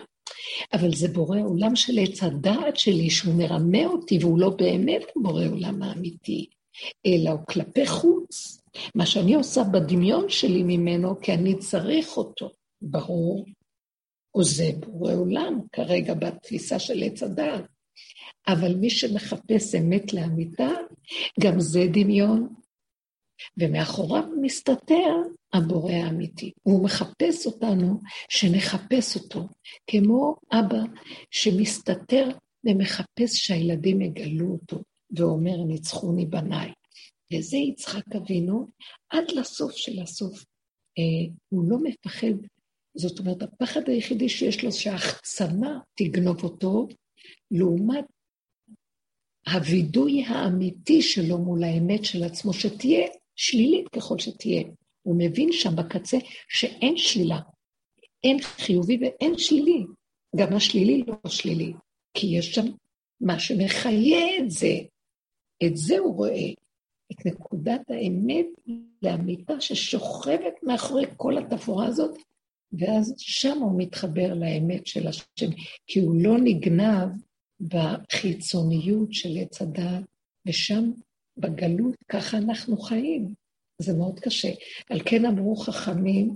אבל 0.73 0.95
זה 0.95 1.07
בורא 1.07 1.39
עולם 1.39 1.75
של 1.75 1.99
עץ 1.99 2.23
הדעת 2.23 2.77
שלי, 2.77 3.09
שהוא 3.09 3.35
מרמה 3.35 3.85
אותי, 3.85 4.17
והוא 4.21 4.39
לא 4.39 4.49
באמת 4.49 5.01
בורא 5.15 5.45
עולם 5.45 5.83
האמיתי, 5.83 6.49
אלא 7.05 7.29
הוא 7.29 7.39
כלפי 7.49 7.87
חוץ. 7.87 8.61
מה 8.95 9.05
שאני 9.05 9.35
עושה 9.35 9.63
בדמיון 9.63 10.29
שלי 10.29 10.63
ממנו, 10.63 11.21
כי 11.21 11.33
אני 11.33 11.57
צריך 11.57 12.17
אותו, 12.17 12.49
ברור. 12.81 13.45
או 14.35 14.43
זה 14.43 14.71
בורא 14.79 15.13
עולם, 15.13 15.59
כרגע 15.71 16.13
בתפיסה 16.13 16.79
של 16.79 17.03
עץ 17.03 17.23
הדעת. 17.23 17.70
אבל 18.47 18.75
מי 18.75 18.89
שמחפש 18.89 19.75
אמת 19.75 20.13
לאמיתה, 20.13 20.69
גם 21.39 21.59
זה 21.59 21.85
דמיון. 21.93 22.47
ומאחוריו 23.57 24.23
מסתתר 24.41 25.13
הבורא 25.53 25.93
האמיתי. 25.93 26.51
הוא 26.63 26.83
מחפש 26.83 27.45
אותנו 27.45 27.99
שנחפש 28.29 29.15
אותו, 29.15 29.47
כמו 29.87 30.35
אבא 30.51 30.83
שמסתתר 31.31 32.29
ומחפש 32.65 33.31
שהילדים 33.33 34.01
יגלו 34.01 34.51
אותו, 34.51 34.83
ואומר, 35.17 35.63
ניצחוני 35.67 36.25
בניי. 36.25 36.71
וזה 37.33 37.57
יצחק 37.57 38.15
אבינו 38.17 38.65
עד 39.09 39.31
לסוף 39.31 39.71
של 39.71 40.01
הסוף. 40.01 40.43
אה, 40.99 41.33
הוא 41.49 41.63
לא 41.69 41.77
מפחד, 41.83 42.33
זאת 42.97 43.19
אומרת, 43.19 43.41
הפחד 43.41 43.89
היחידי 43.89 44.29
שיש 44.29 44.63
לו 44.63 44.71
שההחצנה 44.71 45.79
תגנוב 45.97 46.43
אותו, 46.43 46.87
לעומת 47.51 48.05
הווידוי 49.47 50.23
האמיתי 50.23 51.01
שלו 51.01 51.37
מול 51.37 51.63
האמת 51.63 52.05
של 52.05 52.23
עצמו, 52.23 52.53
שתהיה 52.53 53.07
שלילית 53.35 53.89
ככל 53.89 54.19
שתהיה. 54.19 54.63
הוא 55.01 55.15
מבין 55.17 55.49
שם 55.51 55.75
בקצה 55.75 56.17
שאין 56.49 56.97
שלילה, 56.97 57.39
אין 58.23 58.41
חיובי 58.41 58.97
ואין 59.01 59.37
שלילי. 59.37 59.85
גם 60.35 60.55
השלילי 60.55 61.03
לא 61.07 61.29
שלילי, 61.29 61.73
כי 62.13 62.27
יש 62.27 62.55
שם 62.55 62.65
מה 63.21 63.39
שמחיה 63.39 64.37
את 64.39 64.51
זה. 64.51 64.73
את 65.63 65.77
זה 65.77 65.99
הוא 65.99 66.15
רואה, 66.15 66.49
את 67.11 67.25
נקודת 67.25 67.81
האמת 67.89 68.45
לאמיתה 69.01 69.61
ששוכבת 69.61 70.53
מאחורי 70.63 71.05
כל 71.17 71.37
התפאורה 71.37 71.87
הזאת, 71.87 72.17
ואז 72.79 73.13
שם 73.17 73.57
הוא 73.57 73.81
מתחבר 73.81 74.33
לאמת 74.33 74.87
של 74.87 75.07
השם, 75.07 75.51
כי 75.87 75.99
הוא 75.99 76.15
לא 76.23 76.37
נגנב 76.43 77.09
בחיצוניות 77.61 79.13
של 79.13 79.29
עץ 79.41 79.61
הדעת, 79.61 80.03
ושם 80.47 80.91
בגלות 81.37 81.95
ככה 82.09 82.37
אנחנו 82.37 82.77
חיים. 82.77 83.33
זה 83.81 83.93
מאוד 83.93 84.19
קשה. 84.19 84.49
על 84.89 84.99
כן 85.05 85.25
אמרו 85.25 85.55
חכמים, 85.55 86.35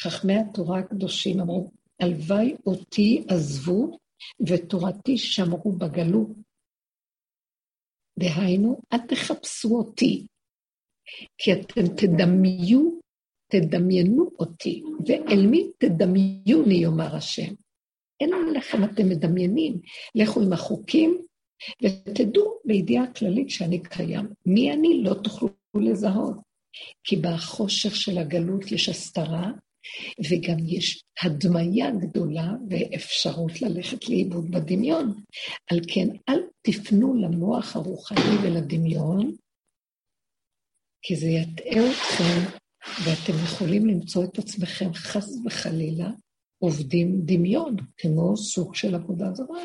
חכמי 0.00 0.34
התורה 0.36 0.78
הקדושים 0.78 1.40
אמרו, 1.40 1.70
הלוואי 2.00 2.54
אותי 2.66 3.24
עזבו 3.28 3.98
ותורתי 4.46 5.18
שמרו 5.18 5.72
בגלות. 5.72 6.28
דהיינו, 8.18 8.80
אל 8.92 8.98
תחפשו 9.08 9.68
אותי, 9.68 10.26
כי 11.38 11.52
אתם 11.52 11.82
תדמיו, 11.96 12.80
תדמיינו 13.48 14.30
אותי, 14.38 14.82
ואל 15.06 15.46
מי 15.46 15.70
תדמיוני, 15.78 16.74
יאמר 16.74 17.16
השם. 17.16 17.54
אין 18.20 18.30
לכם, 18.54 18.84
אתם 18.84 19.08
מדמיינים. 19.08 19.80
לכו 20.14 20.42
עם 20.42 20.52
החוקים, 20.52 21.18
ותדעו 21.82 22.58
בידיעה 22.64 23.12
כללית 23.12 23.50
שאני 23.50 23.82
קיים. 23.82 24.26
מי 24.46 24.72
אני? 24.72 25.02
לא 25.02 25.14
תוכלו 25.14 25.48
לזהות. 25.74 26.36
כי 27.04 27.16
בחושך 27.16 27.96
של 27.96 28.18
הגלות 28.18 28.72
יש 28.72 28.88
הסתרה, 28.88 29.50
וגם 30.30 30.56
יש 30.66 31.04
הדמיה 31.22 31.90
גדולה 31.90 32.52
ואפשרות 32.70 33.62
ללכת 33.62 34.08
לאיבוד 34.08 34.50
בדמיון. 34.50 35.22
על 35.70 35.80
כן, 35.94 36.08
אל 36.28 36.40
תפנו 36.62 37.14
למוח 37.14 37.76
הרוחני 37.76 38.36
ולדמיון, 38.42 39.32
כי 41.02 41.16
זה 41.16 41.26
יטעה 41.26 41.90
אתכם, 41.90 42.65
ואתם 43.04 43.32
יכולים 43.44 43.86
למצוא 43.86 44.24
את 44.24 44.38
עצמכם 44.38 44.94
חס 44.94 45.28
וחלילה 45.46 46.10
עובדים 46.58 47.20
דמיון, 47.24 47.76
כמו 47.96 48.36
סוג 48.36 48.74
של 48.74 48.94
עבודה 48.94 49.32
זרה. 49.34 49.62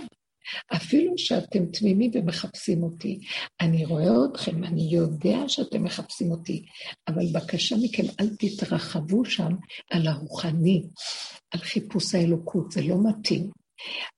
אפילו 0.75 1.17
שאתם 1.17 1.65
תמימים 1.65 2.11
ומחפשים 2.13 2.83
אותי. 2.83 3.19
אני 3.61 3.85
רואה 3.85 4.25
אתכם, 4.31 4.63
אני 4.63 4.81
יודע 4.81 5.37
שאתם 5.47 5.83
מחפשים 5.83 6.31
אותי, 6.31 6.65
אבל 7.07 7.25
בקשה 7.33 7.75
מכם, 7.83 8.03
אל 8.19 8.29
תתרחבו 8.39 9.25
שם 9.25 9.51
על 9.91 10.07
הרוחני, 10.07 10.83
על 11.51 11.59
חיפוש 11.59 12.15
האלוקות, 12.15 12.71
זה 12.71 12.81
לא 12.81 12.95
מתאים. 13.09 13.60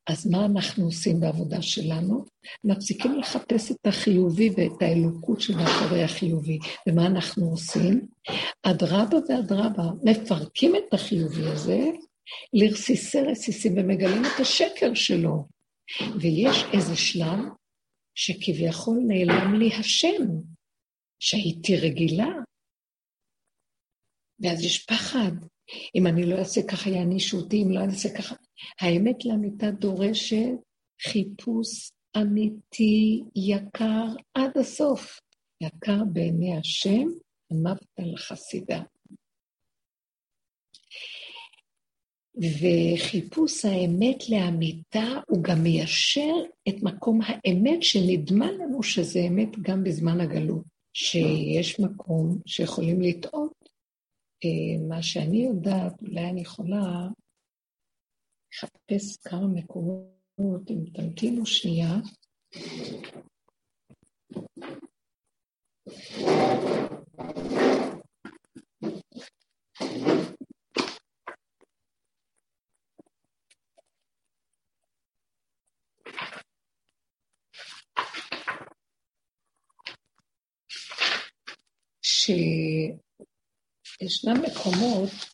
אז 0.07 0.27
מה 0.27 0.45
אנחנו 0.45 0.85
עושים 0.85 1.19
בעבודה 1.19 1.61
שלנו? 1.61 2.25
מפסיקים 2.63 3.19
לחפש 3.19 3.71
את 3.71 3.87
החיובי 3.87 4.49
ואת 4.49 4.81
האלוקות 4.81 5.41
שמאחורי 5.41 6.03
החיובי. 6.03 6.59
ומה 6.87 7.05
אנחנו 7.05 7.49
עושים? 7.49 8.07
אדרבה 8.63 9.17
ואדרבה, 9.29 9.83
מפרקים 10.03 10.75
את 10.75 10.93
החיובי 10.93 11.47
הזה 11.47 11.79
לרסיסי 12.53 13.21
רסיסים 13.21 13.77
ומגלים 13.77 14.21
את 14.25 14.39
השקר 14.39 14.93
שלו. 14.93 15.47
ויש 16.21 16.63
איזה 16.73 16.95
שלב 16.95 17.39
שכביכול 18.15 18.99
נעלם 19.07 19.59
לי 19.59 19.75
השם, 19.75 20.23
שהייתי 21.19 21.77
רגילה. 21.77 22.29
ואז 24.39 24.63
יש 24.63 24.85
פחד. 24.85 25.31
אם 25.95 26.07
אני 26.07 26.25
לא 26.25 26.35
אעשה 26.35 26.61
ככה, 26.67 26.89
יענישו 26.89 27.37
אותי, 27.37 27.63
אם 27.63 27.71
לא 27.71 27.79
אעשה 27.79 28.09
ככה. 28.17 28.35
האמת 28.81 29.25
לאמיתה 29.25 29.71
דורשת 29.71 30.53
חיפוש 31.01 31.91
אמיתי, 32.17 33.23
יקר, 33.35 34.05
עד 34.33 34.57
הסוף. 34.57 35.19
יקר 35.61 36.03
בעיני 36.13 36.57
השם, 36.57 37.07
אמרת 37.53 37.85
לחסידה. 37.99 38.81
וחיפוש 42.37 43.65
האמת 43.65 44.29
לאמיתה 44.29 45.05
הוא 45.27 45.43
גם 45.43 45.63
מיישר 45.63 46.33
את 46.69 46.75
מקום 46.83 47.19
האמת 47.23 47.83
שנדמה 47.83 48.51
לנו 48.51 48.83
שזה 48.83 49.19
אמת 49.19 49.59
גם 49.61 49.83
בזמן 49.83 50.21
הגלות, 50.21 50.65
שיש 50.93 51.79
מקום 51.79 52.37
שיכולים 52.45 53.01
לטעות. 53.01 53.69
אה, 54.45 54.87
מה 54.87 55.03
שאני 55.03 55.37
יודעת, 55.37 56.01
אולי 56.01 56.29
אני 56.29 56.41
יכולה 56.41 57.07
לחפש 58.53 59.17
כמה 59.17 59.47
מקומות, 59.47 60.69
אם 60.69 60.85
תמתינו 60.93 61.45
שנייה. 61.45 61.95
שישנם 84.01 84.41
מקומות, 84.43 85.32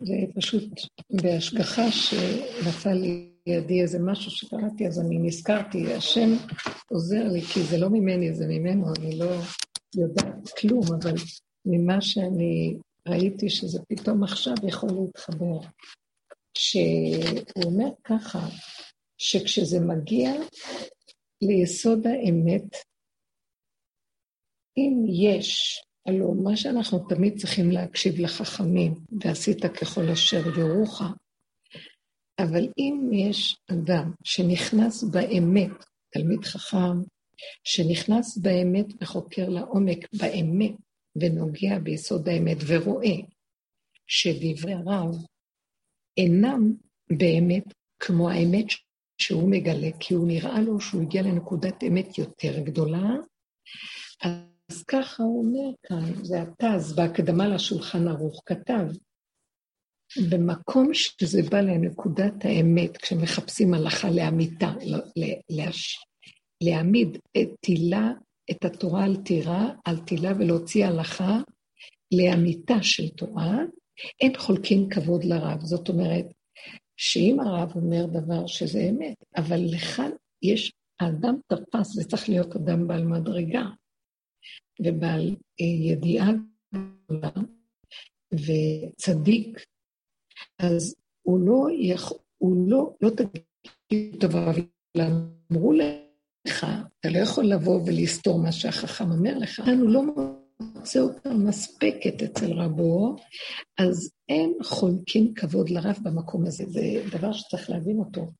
זה 0.00 0.14
פשוט 0.34 0.64
בהשגחה 1.10 1.90
שנפל 1.90 3.02
לידי 3.46 3.82
איזה 3.82 3.98
משהו 3.98 4.30
שקראתי, 4.30 4.86
אז 4.86 5.00
אני 5.00 5.18
נזכרתי, 5.18 5.94
השם 5.94 6.30
עוזר 6.90 7.28
לי, 7.32 7.42
כי 7.42 7.62
זה 7.62 7.78
לא 7.78 7.88
ממני, 7.90 8.34
זה 8.34 8.46
ממנו, 8.48 8.86
אני 8.98 9.18
לא 9.18 9.30
יודעת 9.96 10.48
כלום, 10.60 10.82
אבל 11.02 11.14
ממה 11.64 12.00
שאני 12.00 12.76
ראיתי 13.08 13.50
שזה 13.50 13.78
פתאום 13.88 14.22
עכשיו 14.24 14.54
יכול 14.68 14.90
להתחבר. 14.90 15.68
שהוא 16.58 17.64
אומר 17.64 17.88
ככה, 18.04 18.48
שכשזה 19.18 19.80
מגיע 19.80 20.32
ליסוד 21.42 22.06
האמת, 22.06 22.76
אם 24.76 25.04
יש, 25.08 25.82
הלוא 26.10 26.34
מה 26.44 26.56
שאנחנו 26.56 26.98
תמיד 27.08 27.38
צריכים 27.38 27.70
להקשיב 27.70 28.20
לחכמים, 28.20 28.94
ועשית 29.24 29.66
ככל 29.66 30.08
אשר 30.08 30.58
יורוך, 30.58 31.02
אבל 32.38 32.68
אם 32.78 33.10
יש 33.12 33.56
אדם 33.70 34.12
שנכנס 34.24 35.04
באמת, 35.04 35.70
תלמיד 36.10 36.44
חכם, 36.44 37.02
שנכנס 37.64 38.38
באמת 38.38 38.86
וחוקר 39.00 39.48
לעומק 39.48 40.06
באמת, 40.12 40.74
ונוגע 41.16 41.78
ביסוד 41.78 42.28
האמת, 42.28 42.56
ורואה 42.66 43.16
שדברי 44.06 44.72
הרב 44.72 45.14
אינם 46.16 46.72
באמת 47.18 47.64
כמו 48.00 48.30
האמת 48.30 48.66
שהוא 49.18 49.50
מגלה, 49.50 49.88
כי 50.00 50.14
הוא 50.14 50.28
נראה 50.28 50.60
לו 50.60 50.80
שהוא 50.80 51.02
הגיע 51.02 51.22
לנקודת 51.22 51.84
אמת 51.84 52.18
יותר 52.18 52.58
גדולה, 52.58 53.10
אז 54.70 54.82
ככה 54.82 55.22
הוא 55.22 55.44
אומר 55.44 55.70
כאן, 55.82 56.24
זה 56.24 56.42
הטז 56.42 56.92
בהקדמה 56.92 57.48
לשולחן 57.48 58.08
ערוך, 58.08 58.42
כתב, 58.46 58.86
במקום 60.30 60.94
שזה 60.94 61.42
בא 61.50 61.60
לנקודת 61.60 62.44
האמת, 62.44 62.96
כשמחפשים 62.96 63.74
הלכה 63.74 64.10
לאמיתה, 64.10 64.72
להש... 65.50 65.98
להעמיד 66.62 67.18
את 67.36 67.48
תילה, 67.60 68.12
את 68.50 68.64
התורה 68.64 69.04
על 69.04 69.16
טירה, 69.16 69.70
על 69.84 69.98
תילה 69.98 70.32
ולהוציא 70.38 70.86
הלכה 70.86 71.40
לאמיתה 72.14 72.82
של 72.82 73.08
תורה, 73.08 73.58
אין 74.20 74.38
חולקים 74.38 74.88
כבוד 74.88 75.24
לרב. 75.24 75.60
זאת 75.60 75.88
אומרת, 75.88 76.26
שאם 76.96 77.40
הרב 77.40 77.72
אומר 77.74 78.06
דבר 78.06 78.46
שזה 78.46 78.80
אמת, 78.90 79.16
אבל 79.36 79.60
לך 79.64 80.02
יש, 80.42 80.72
האדם 81.00 81.34
תפס, 81.46 81.92
זה 81.94 82.04
צריך 82.04 82.28
להיות 82.28 82.56
אדם 82.56 82.88
בעל 82.88 83.04
מדרגה. 83.04 83.62
ובעל 84.84 85.36
אה, 85.60 85.66
ידיעה 85.66 86.30
גדולה 86.74 87.30
וצדיק, 88.32 89.58
אז 90.58 90.94
הוא 91.22 91.40
לא 91.40 91.66
יכול, 91.78 92.18
הוא 92.38 92.70
לא, 92.70 92.94
לא 93.00 93.10
תגיד 93.10 94.16
דבר, 94.20 94.52
אמרו 95.50 95.72
לך, 95.72 96.66
אתה 97.00 97.08
לא 97.10 97.18
יכול 97.18 97.44
לבוא 97.44 97.80
ולסתור 97.86 98.38
מה 98.38 98.52
שהחכם 98.52 99.10
אומר 99.10 99.38
לך, 99.38 99.62
הוא 99.80 99.90
לא 99.90 100.02
מוצא 100.60 101.00
אותה 101.00 101.34
מספקת 101.34 102.22
אצל 102.22 102.52
רבו, 102.52 103.16
אז 103.78 104.10
אין 104.28 104.52
חולקים 104.62 105.34
כבוד 105.34 105.70
לרב 105.70 105.98
במקום 106.02 106.46
הזה, 106.46 106.64
זה 106.68 107.02
דבר 107.12 107.32
שצריך 107.32 107.70
להבין 107.70 107.98
אותו. 107.98 108.30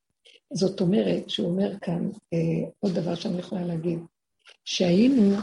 זאת 0.54 0.80
אומרת, 0.80 1.30
שהוא 1.30 1.48
אומר 1.48 1.78
כאן, 1.78 2.10
אה, 2.32 2.68
עוד 2.80 2.92
דבר 2.94 3.14
שאני 3.14 3.38
יכולה 3.38 3.66
להגיד, 3.66 3.98
שהיינו 4.64 5.36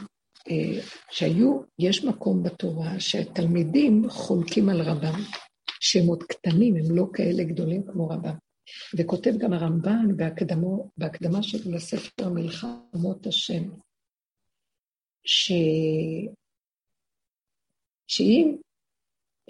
שהיו, 1.11 1.61
יש 1.79 2.03
מקום 2.03 2.43
בתורה 2.43 2.99
שהתלמידים 2.99 4.09
חולקים 4.09 4.69
על 4.69 4.81
רבם, 4.81 5.19
שהם 5.79 6.07
עוד 6.07 6.23
קטנים, 6.23 6.75
הם 6.75 6.95
לא 6.95 7.05
כאלה 7.13 7.43
גדולים 7.43 7.83
כמו 7.91 8.07
רבם. 8.07 8.35
וכותב 8.97 9.31
גם 9.37 9.53
הרמב"ן 9.53 10.17
בהקדמו, 10.17 10.89
בהקדמה 10.97 11.43
שלו 11.43 11.71
לספר 11.71 12.29
מלחמות 12.29 13.27
השם, 13.27 13.63
ש... 15.23 15.51
שאם, 18.07 18.55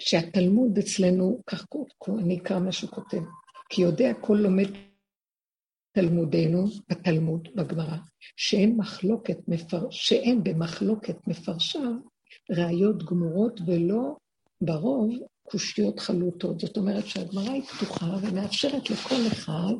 שהתלמוד 0.00 0.78
אצלנו, 0.78 1.42
כך 1.46 1.66
אני 2.18 2.38
אקרא 2.38 2.58
מה 2.58 2.72
שהוא 2.72 2.90
כותב, 2.90 3.20
כי 3.68 3.82
יודע 3.82 4.12
כל 4.20 4.34
לומד 4.34 4.87
תלמודנו, 5.98 6.66
בתלמוד, 6.90 7.48
בגמרא, 7.54 7.96
שאין 8.36 8.78
מפר... 9.48 9.86
שאין 9.90 10.44
במחלוקת 10.44 11.16
מפרשיו 11.26 11.92
ראיות 12.50 13.02
גמורות 13.04 13.60
ולא 13.66 14.16
ברוב 14.60 15.14
קושיות 15.42 16.00
חלוטות. 16.00 16.60
זאת 16.60 16.76
אומרת 16.76 17.06
שהגמרא 17.06 17.50
היא 17.50 17.62
פתוחה 17.62 18.16
ומאפשרת 18.22 18.90
לכל 18.90 19.26
אחד 19.32 19.74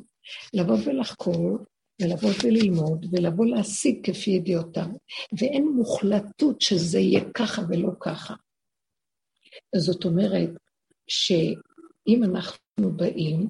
לבוא 0.55 0.77
ולחקור 0.85 1.59
ולבוא 2.03 2.31
וללמוד 2.45 3.07
ולבוא 3.13 3.47
להשיג 3.47 4.01
כפי 4.03 4.31
ידיעותיו, 4.31 4.89
ואין 5.39 5.69
מוחלטות 5.77 6.61
שזה 6.61 6.99
יהיה 6.99 7.21
ככה 7.35 7.63
ולא 7.69 7.91
ככה. 8.01 8.35
זאת 9.77 10.05
אומרת 10.05 10.51
שאם 11.09 12.25
אנחנו 12.25 12.97
באים 12.97 13.49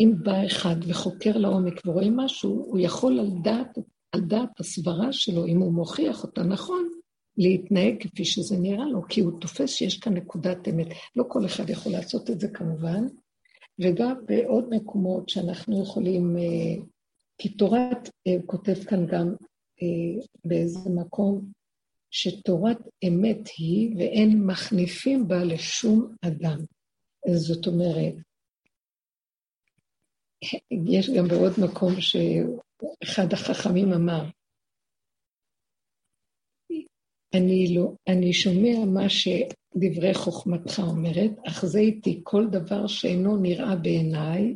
אם 0.00 0.12
בא 0.22 0.46
אחד 0.46 0.76
וחוקר 0.88 1.38
לעומק 1.38 1.80
ורואה 1.86 2.10
משהו, 2.10 2.50
הוא 2.50 2.78
יכול 2.78 3.20
על 3.20 3.30
דעת, 3.42 3.78
על 4.12 4.20
דעת 4.20 4.60
הסברה 4.60 5.12
שלו, 5.12 5.46
אם 5.46 5.60
הוא 5.60 5.72
מוכיח 5.72 6.22
אותה 6.22 6.42
נכון, 6.42 6.88
להתנהג 7.36 7.94
כפי 8.00 8.24
שזה 8.24 8.56
נראה 8.58 8.86
לו, 8.86 9.02
כי 9.08 9.20
הוא 9.20 9.40
תופס 9.40 9.70
שיש 9.70 9.98
כאן 9.98 10.14
נקודת 10.14 10.68
אמת. 10.68 10.86
לא 11.16 11.24
כל 11.28 11.46
אחד 11.46 11.70
יכול 11.70 11.92
לעשות 11.92 12.30
את 12.30 12.40
זה 12.40 12.48
כמובן, 12.48 13.06
וגם 13.78 14.14
בעוד 14.26 14.68
מקומות 14.70 15.28
שאנחנו 15.28 15.82
יכולים, 15.82 16.36
אה, 16.36 16.84
כי 17.38 17.48
תורת, 17.48 18.10
אה, 18.26 18.36
כותב 18.46 18.74
כאן 18.74 19.06
גם 19.06 19.34
אה, 19.82 20.22
באיזה 20.44 20.90
מקום, 20.90 21.40
שתורת 22.10 22.78
אמת 23.08 23.48
היא 23.58 23.94
ואין 23.98 24.46
מחניפים 24.46 25.28
בה 25.28 25.44
לשום 25.44 26.14
אדם. 26.20 26.58
זאת 27.34 27.66
אומרת, 27.66 28.14
יש 30.86 31.10
גם 31.10 31.28
בעוד 31.28 31.52
מקום 31.58 31.92
שאחד 32.00 33.32
החכמים 33.32 33.92
אמר, 33.92 34.24
אני 37.34 37.74
לא, 37.76 37.92
אני 38.08 38.32
שומע 38.32 38.84
מה 38.86 39.08
שדברי 39.08 40.14
חוכמתך 40.14 40.78
אומרת, 40.78 41.30
אך 41.46 41.66
זה 41.66 41.78
איתי 41.78 42.20
כל 42.22 42.46
דבר 42.50 42.86
שאינו 42.86 43.36
נראה 43.36 43.76
בעיניי, 43.76 44.54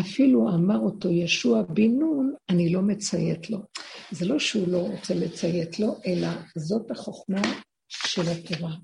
אפילו 0.00 0.48
אמר 0.48 0.78
אותו 0.78 1.10
ישוע 1.10 1.62
בן 1.62 1.90
נון, 1.90 2.34
אני 2.50 2.72
לא 2.72 2.82
מציית 2.82 3.50
לו. 3.50 3.58
זה 4.10 4.26
לא 4.26 4.38
שהוא 4.38 4.68
לא 4.68 4.78
רוצה 4.78 5.14
לציית 5.14 5.80
לו, 5.80 5.96
אלא 6.06 6.28
זאת 6.56 6.90
החוכמה 6.90 7.42
של 7.88 8.22
התורה. 8.22 8.74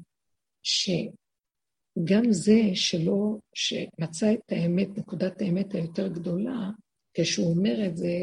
שגם 2.00 2.32
זה 2.32 2.60
שלא, 2.74 3.38
שמצא 3.54 4.32
את 4.32 4.52
האמת, 4.52 4.88
נקודת 4.98 5.42
האמת 5.42 5.74
היותר 5.74 6.08
גדולה, 6.08 6.70
כשהוא 7.14 7.50
אומר 7.50 7.86
את 7.86 7.96
זה, 7.96 8.14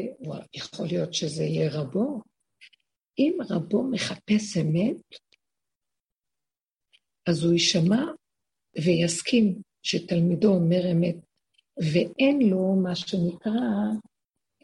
יכול 0.54 0.86
להיות 0.86 1.14
שזה 1.14 1.42
יהיה 1.42 1.70
רבו. 1.72 2.20
אם 3.18 3.38
רבו 3.50 3.82
מחפש 3.82 4.56
אמת, 4.56 4.96
אז 7.28 7.44
הוא 7.44 7.52
יישמע 7.52 8.04
ויסכים 8.84 9.62
שתלמידו 9.82 10.54
אומר 10.54 10.92
אמת, 10.92 11.16
ואין 11.92 12.38
לו 12.50 12.76
מה 12.82 12.96
שנקרא 12.96 13.52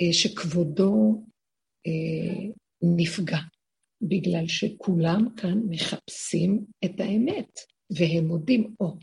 אה, 0.02 0.12
שכבודו 0.12 1.24
אה, 1.86 2.50
נפגע, 2.96 3.38
בגלל 4.02 4.46
שכולם 4.48 5.34
כאן 5.36 5.58
מחפשים 5.68 6.64
את 6.84 7.00
האמת, 7.00 7.73
והם 7.96 8.26
מודים, 8.26 8.74
או, 8.80 8.96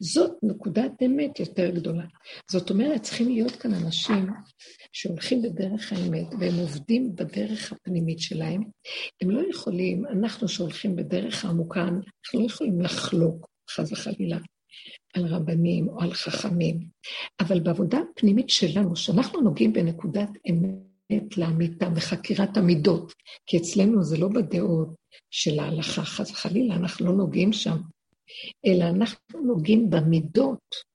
זאת 0.00 0.32
נקודת 0.42 0.92
אמת 1.06 1.40
יותר 1.40 1.70
גדולה. 1.70 2.04
זאת 2.50 2.70
אומרת, 2.70 3.02
צריכים 3.02 3.28
להיות 3.28 3.52
כאן 3.52 3.74
אנשים 3.74 4.26
שהולכים 4.92 5.42
בדרך 5.42 5.92
האמת, 5.92 6.26
והם 6.40 6.54
עובדים 6.54 7.14
בדרך 7.14 7.72
הפנימית 7.72 8.20
שלהם. 8.20 8.62
הם 9.20 9.30
לא 9.30 9.50
יכולים, 9.50 10.06
אנחנו 10.06 10.48
שהולכים 10.48 10.96
בדרך 10.96 11.44
העמוקה, 11.44 11.82
אנחנו 11.82 12.40
לא 12.40 12.46
יכולים 12.46 12.80
לחלוק, 12.80 13.48
חס 13.70 13.92
וחלילה, 13.92 14.38
על 15.14 15.26
רבנים 15.26 15.88
או 15.88 16.00
על 16.00 16.14
חכמים, 16.14 16.86
אבל 17.40 17.60
בעבודה 17.60 17.98
הפנימית 17.98 18.50
שלנו, 18.50 18.96
שאנחנו 18.96 19.40
נוגעים 19.40 19.72
בנקודת 19.72 20.28
אמת 20.50 21.36
לאמיתה, 21.36 21.90
בחקירת 21.90 22.56
המידות, 22.56 23.12
כי 23.46 23.56
אצלנו 23.56 24.02
זה 24.02 24.18
לא 24.18 24.28
בדעות 24.28 24.88
של 25.30 25.60
ההלכה, 25.60 26.02
חס 26.02 26.30
וחלילה, 26.30 26.74
אנחנו 26.74 27.06
לא 27.06 27.12
נוגעים 27.12 27.52
שם, 27.52 27.76
אלא 28.66 28.84
אנחנו 28.84 29.40
נוגעים 29.40 29.90
במידות, 29.90 30.88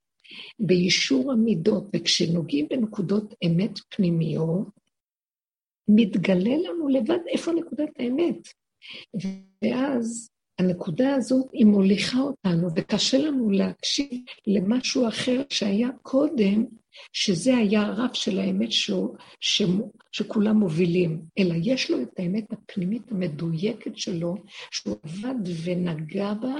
באישור 0.60 1.32
המידות, 1.32 1.84
וכשנוגעים 1.96 2.68
בנקודות 2.70 3.34
אמת 3.46 3.80
פנימיות, 3.90 4.68
מתגלה 5.88 6.58
לנו 6.58 6.88
לבד 6.88 7.20
איפה 7.28 7.52
נקודת 7.52 7.90
האמת. 8.00 8.48
ואז 9.64 10.30
הנקודה 10.60 11.16
הזאת, 11.16 11.46
היא 11.54 11.66
מוליכה 11.66 12.20
אותנו, 12.20 12.68
וקשה 12.76 13.18
לנו 13.18 13.52
להקשיב 13.52 14.22
למשהו 14.48 15.08
אחר 15.08 15.42
שהיה 15.50 15.90
קודם, 16.02 16.66
שזה 17.14 17.58
היה 17.58 17.82
הרף 17.82 18.14
של 18.14 18.40
האמת 18.40 18.72
שהוא, 18.72 19.16
ש, 19.40 19.62
שכולם 20.12 20.58
מובילים, 20.58 21.22
אלא 21.40 21.56
יש 21.64 21.92
לו 21.92 22.02
את 22.02 22.20
האמת 22.20 22.54
הפנימית 22.54 23.12
המדויקת 23.12 23.98
שלו, 23.98 24.36
שהוא 24.72 24.96
עבד 25.04 25.36
ונגע 25.64 26.34
בה, 26.34 26.56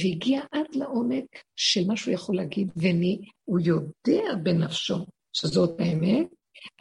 והגיע 0.00 0.40
עד 0.52 0.66
לעומק 0.74 1.24
של 1.56 1.86
מה 1.86 1.96
שהוא 1.96 2.14
יכול 2.14 2.36
להגיד, 2.36 2.68
והוא 2.76 3.60
יודע 3.60 4.34
בנפשו 4.42 5.06
שזאת 5.32 5.80
האמת, 5.80 6.26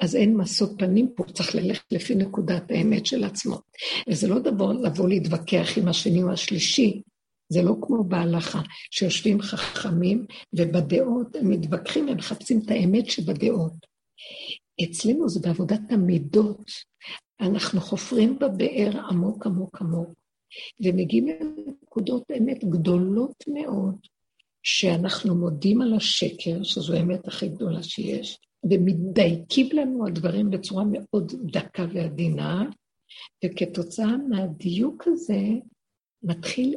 אז 0.01 0.15
אין 0.15 0.37
משוא 0.37 0.67
פנים 0.77 1.09
פה, 1.15 1.23
צריך 1.23 1.55
ללכת 1.55 1.91
לפי 1.91 2.15
נקודת 2.15 2.71
האמת 2.71 3.05
של 3.05 3.23
עצמו. 3.23 3.59
וזה 4.09 4.27
לא 4.27 4.39
דבר 4.39 4.71
לבוא 4.71 5.09
להתווכח 5.09 5.77
עם 5.77 5.87
השני 5.87 6.23
או 6.23 6.31
השלישי, 6.31 7.01
זה 7.49 7.61
לא 7.61 7.75
כמו 7.81 8.03
בהלכה, 8.03 8.61
שיושבים 8.91 9.41
חכמים 9.41 10.25
ובדעות 10.53 11.35
הם 11.35 11.49
מתווכחים, 11.49 12.07
הם 12.07 12.17
מחפשים 12.17 12.61
את 12.65 12.71
האמת 12.71 13.09
שבדעות. 13.09 13.73
אצלנו 14.83 15.29
זה 15.29 15.39
בעבודת 15.39 15.81
המידות, 15.89 16.71
אנחנו 17.41 17.81
חופרים 17.81 18.39
בבאר 18.39 18.99
עמוק 19.09 19.45
עמוק 19.45 19.81
עמוק, 19.81 20.09
ומגיעים 20.79 21.27
לנקודות 21.27 22.23
אמת 22.37 22.63
גדולות 22.63 23.43
מאוד, 23.47 23.95
שאנחנו 24.63 25.35
מודים 25.35 25.81
על 25.81 25.93
השקר, 25.93 26.63
שזו 26.63 26.93
האמת 26.93 27.27
הכי 27.27 27.47
גדולה 27.49 27.83
שיש, 27.83 28.39
ומדייקים 28.69 29.67
לנו 29.73 30.07
הדברים 30.07 30.49
בצורה 30.49 30.83
מאוד 30.91 31.33
דקה 31.51 31.85
ועדינה, 31.93 32.69
וכתוצאה 33.45 34.17
מהדיוק 34.29 35.07
הזה 35.07 35.41
מתחיל 36.23 36.75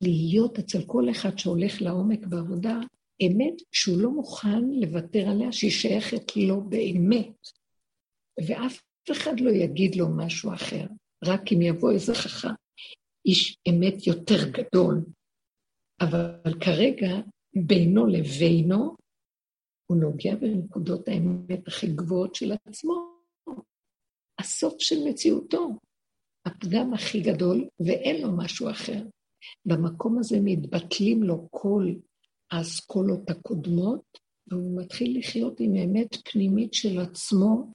להיות 0.00 0.58
אצל 0.58 0.82
כל 0.86 1.10
אחד 1.10 1.38
שהולך 1.38 1.82
לעומק 1.82 2.26
בעבודה, 2.26 2.78
אמת 3.26 3.54
שהוא 3.72 3.98
לא 3.98 4.10
מוכן 4.10 4.64
לוותר 4.70 5.28
עליה, 5.28 5.52
שהיא 5.52 5.70
שייכת 5.70 6.36
לו 6.36 6.60
באמת. 6.60 7.48
ואף 8.46 8.80
אחד 9.10 9.40
לא 9.40 9.50
יגיד 9.50 9.94
לו 9.96 10.08
משהו 10.16 10.54
אחר, 10.54 10.86
רק 11.24 11.52
אם 11.52 11.62
יבוא 11.62 11.92
איזה 11.92 12.14
חכם, 12.14 12.48
איש 13.26 13.58
אמת 13.68 14.06
יותר 14.06 14.50
גדול. 14.50 15.04
אבל 16.00 16.54
כרגע, 16.60 17.20
בינו 17.66 18.06
לבינו, 18.06 18.96
הוא 19.86 19.96
נוגע 19.96 20.34
בנקודות 20.34 21.08
האמת 21.08 21.68
הכי 21.68 21.86
גבוהות 21.86 22.34
של 22.34 22.52
עצמו, 22.52 23.10
הסוף 24.38 24.74
של 24.78 24.96
מציאותו, 25.08 25.78
הפגם 26.46 26.94
הכי 26.94 27.20
גדול, 27.20 27.68
ואין 27.86 28.22
לו 28.22 28.36
משהו 28.36 28.70
אחר. 28.70 29.02
במקום 29.64 30.18
הזה 30.18 30.36
מתבטלים 30.40 31.22
לו 31.22 31.48
כל 31.50 31.94
האסכולות 32.50 33.30
הקודמות, 33.30 34.18
והוא 34.46 34.80
מתחיל 34.80 35.18
לחיות 35.18 35.60
עם 35.60 35.76
אמת 35.76 36.28
פנימית 36.32 36.74
של 36.74 37.00
עצמו, 37.00 37.72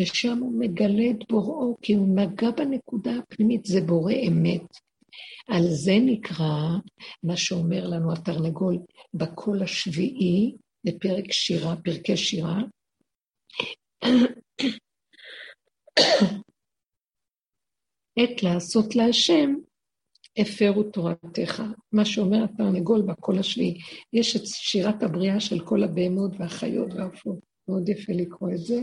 ושם 0.00 0.38
הוא 0.38 0.60
מגלה 0.60 1.10
את 1.10 1.28
בוראו, 1.28 1.76
כי 1.82 1.94
הוא 1.94 2.16
נגע 2.16 2.50
בנקודה 2.50 3.12
הפנימית, 3.18 3.64
זה 3.64 3.80
בורא 3.80 4.12
אמת. 4.28 4.76
על 5.48 5.62
זה 5.68 5.92
נקרא 6.06 6.68
מה 7.22 7.36
שאומר 7.36 7.86
לנו 7.86 8.12
התרנגול 8.12 8.78
בקול 9.14 9.62
השביעי, 9.62 10.56
בפרק 10.84 11.32
שירה, 11.32 11.76
פרקי 11.76 12.16
שירה. 12.16 12.58
עת 18.16 18.42
לעשות 18.42 18.96
להשם, 18.96 19.54
הפרו 20.38 20.82
תורתך. 20.82 21.62
מה 21.92 22.04
שאומר 22.04 22.44
התרנגול 22.44 23.02
בקול 23.02 23.38
השביעי. 23.38 23.78
יש 24.12 24.36
את 24.36 24.42
שירת 24.46 25.02
הבריאה 25.02 25.40
של 25.40 25.64
כל 25.64 25.82
הבהמות 25.82 26.32
והחיות 26.38 26.94
והעופות. 26.94 27.38
מאוד 27.68 27.88
יפה 27.88 28.12
לקרוא 28.12 28.50
את 28.50 28.58
זה. 28.58 28.80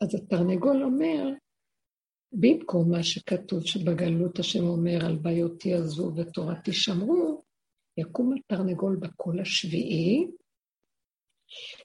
אז 0.00 0.14
התרנגול 0.14 0.82
אומר, 0.82 1.28
במקום 2.32 2.90
מה 2.90 3.02
שכתוב 3.02 3.66
שבגלות 3.66 4.38
השם 4.38 4.66
אומר 4.66 5.06
על 5.06 5.16
ביותי 5.16 5.74
עזבו 5.74 6.16
ותורתי 6.16 6.72
שמרו, 6.72 7.42
יקום 7.98 8.34
התרנגול 8.34 8.96
בקול 8.96 9.40
השביעי, 9.40 10.26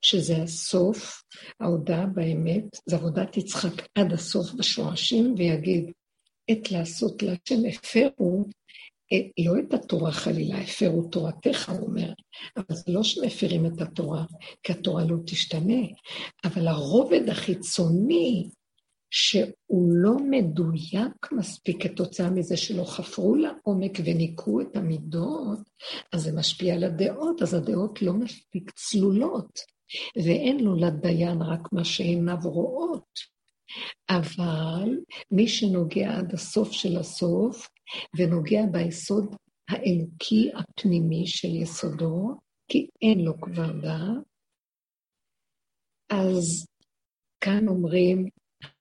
שזה 0.01 0.43
הסוף, 0.43 1.23
ההודעה 1.59 2.05
באמת, 2.05 2.63
זה 2.85 2.95
עבודת 2.95 3.37
יצחק 3.37 3.87
עד 3.95 4.13
הסוף 4.13 4.53
בשורשים, 4.53 5.35
ויגיד, 5.37 5.91
עת 6.47 6.71
לעשות 6.71 7.23
להשם 7.23 7.65
הפרו, 7.69 8.45
אה, 8.45 8.51
לא 9.39 9.59
את 9.59 9.73
התורה 9.73 10.11
חלילה, 10.11 10.57
הפרו 10.57 11.03
תורתך, 11.03 11.69
הוא 11.69 11.87
אומר, 11.87 12.13
אבל 12.57 12.75
זה 12.75 12.91
לא 12.91 13.03
שמפרים 13.03 13.65
את 13.65 13.81
התורה, 13.81 14.25
כי 14.63 14.73
התורה 14.73 15.05
לא 15.05 15.15
תשתנה, 15.25 15.81
אבל 16.43 16.67
הרובד 16.67 17.29
החיצוני, 17.29 18.49
שהוא 19.13 19.87
לא 19.93 20.15
מדויק 20.29 21.31
מספיק 21.31 21.83
כתוצאה 21.83 22.29
מזה 22.29 22.57
שלא 22.57 22.83
חפרו 22.83 23.35
לעומק 23.35 23.99
וניקו 24.05 24.61
את 24.61 24.75
המידות, 24.75 25.59
אז 26.13 26.23
זה 26.23 26.31
משפיע 26.31 26.73
על 26.73 26.83
הדעות, 26.83 27.41
אז 27.41 27.53
הדעות 27.53 28.01
לא 28.01 28.13
מספיק 28.13 28.71
צלולות, 28.71 29.59
ואין 30.15 30.59
לו 30.59 30.75
לדיין 30.75 31.41
רק 31.41 31.73
מה 31.73 31.85
שעיניו 31.85 32.37
רואות. 32.43 33.31
אבל 34.09 34.97
מי 35.31 35.47
שנוגע 35.47 36.17
עד 36.17 36.33
הסוף 36.33 36.71
של 36.71 36.97
הסוף, 36.97 37.67
ונוגע 38.17 38.61
ביסוד 38.71 39.35
האלוקי 39.69 40.51
הפנימי 40.55 41.27
של 41.27 41.55
יסודו, 41.55 42.35
כי 42.67 42.87
אין 43.01 43.19
לו 43.19 43.41
כבר 43.41 43.71
דעת, 43.71 44.23
אז 46.09 46.67
כאן 47.41 47.67
אומרים, 47.67 48.29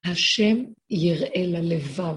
השם 0.04 0.56
יראה 0.90 1.46
ללבב. 1.46 2.16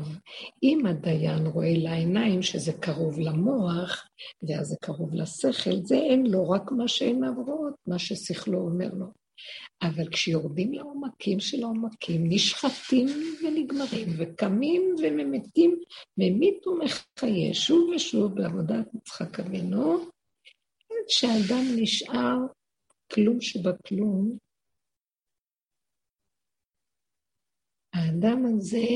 אם 0.64 0.86
הדיין 0.86 1.46
רואה 1.46 1.74
לעיניים 1.78 2.42
שזה 2.42 2.74
קרוב 2.74 3.20
למוח, 3.20 4.08
ואז 4.48 4.68
זה 4.68 4.76
קרוב 4.82 5.14
לשכל, 5.14 5.76
זה 5.84 5.96
אין 5.96 6.26
לו 6.26 6.50
רק 6.50 6.72
מה 6.72 6.88
שעיניו 6.88 7.34
רואות, 7.46 7.74
מה 7.88 8.00
ששכלו 8.00 8.60
אומר 8.60 8.90
לו. 8.94 9.23
אבל 9.82 10.10
כשיורדים 10.12 10.74
לעומקים 10.74 11.40
של 11.40 11.64
העומקים, 11.64 12.24
נשחטים 12.30 13.08
ונגמרים, 13.44 14.08
וקמים 14.18 14.96
וממתים, 15.04 15.80
ממית 16.18 16.68
ומחיה, 16.68 17.54
שוב 17.54 17.90
ושוב 17.96 18.36
בעבודת 18.36 18.94
יצחק 18.96 19.40
אבינו, 19.40 19.94
עד 20.90 21.08
שהאדם 21.08 21.64
נשאר 21.76 22.38
כלום 23.14 23.42
שבכלום. 23.42 24.38
האדם 27.94 28.46
הזה, 28.46 28.88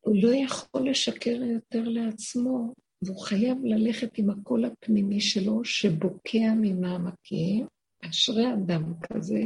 הוא 0.00 0.16
לא 0.22 0.34
יכול 0.34 0.90
לשקר 0.90 1.38
יותר 1.54 1.82
לעצמו, 1.88 2.72
והוא 3.02 3.20
חייב 3.20 3.58
ללכת 3.64 4.18
עם 4.18 4.30
הקול 4.30 4.64
הפנימי 4.64 5.20
שלו, 5.20 5.64
שבוקע 5.64 6.52
ממעמקים, 6.60 7.66
אשרי 8.10 8.54
אדם 8.54 8.94
כזה, 9.02 9.42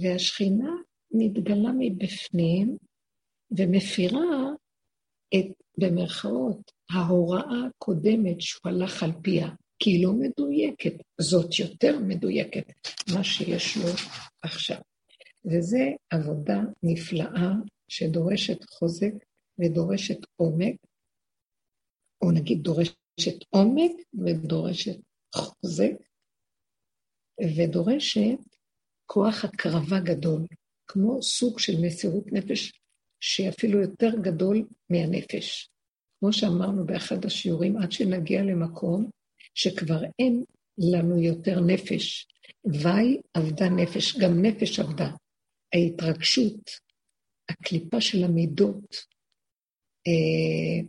והשכינה 0.00 0.70
מתגלה 1.10 1.70
מבפנים 1.78 2.76
ומפירה 3.50 4.50
את, 5.34 5.46
במרכאות, 5.78 6.72
ההוראה 6.90 7.66
הקודמת 7.66 8.40
שהוא 8.40 8.60
הלך 8.64 9.02
על 9.02 9.12
פיה, 9.22 9.48
כי 9.78 9.90
היא 9.90 10.04
לא 10.06 10.12
מדויקת, 10.12 10.92
זאת 11.20 11.58
יותר 11.58 11.98
מדויקת, 11.98 12.72
מה 13.14 13.24
שיש 13.24 13.76
לו 13.76 13.88
עכשיו. 14.42 14.80
וזו 15.44 15.78
עבודה 16.10 16.60
נפלאה 16.82 17.52
שדורשת 17.88 18.64
חוזק 18.70 19.12
ודורשת 19.58 20.18
עומק, 20.36 20.76
או 22.22 22.30
נגיד 22.32 22.62
דורשת 22.62 23.44
עומק 23.50 23.92
ודורשת 24.14 24.96
חוזק, 25.34 25.92
ודורשת 27.40 28.38
כוח 29.06 29.44
הקרבה 29.44 30.00
גדול, 30.00 30.46
כמו 30.86 31.22
סוג 31.22 31.58
של 31.58 31.72
מסירות 31.82 32.32
נפש 32.32 32.72
שאפילו 33.20 33.80
יותר 33.80 34.10
גדול 34.22 34.66
מהנפש. 34.90 35.68
כמו 36.20 36.32
שאמרנו 36.32 36.86
באחד 36.86 37.24
השיעורים, 37.24 37.76
עד 37.76 37.92
שנגיע 37.92 38.42
למקום 38.42 39.10
שכבר 39.54 40.02
אין 40.18 40.44
לנו 40.78 41.22
יותר 41.22 41.60
נפש. 41.60 42.26
וי 42.64 43.20
עבדה 43.34 43.68
נפש, 43.68 44.18
גם 44.18 44.42
נפש 44.42 44.78
עבדה. 44.78 45.10
ההתרגשות, 45.74 46.70
הקליפה 47.48 48.00
של 48.00 48.24
המידות, 48.24 48.96
אה, 50.06 50.88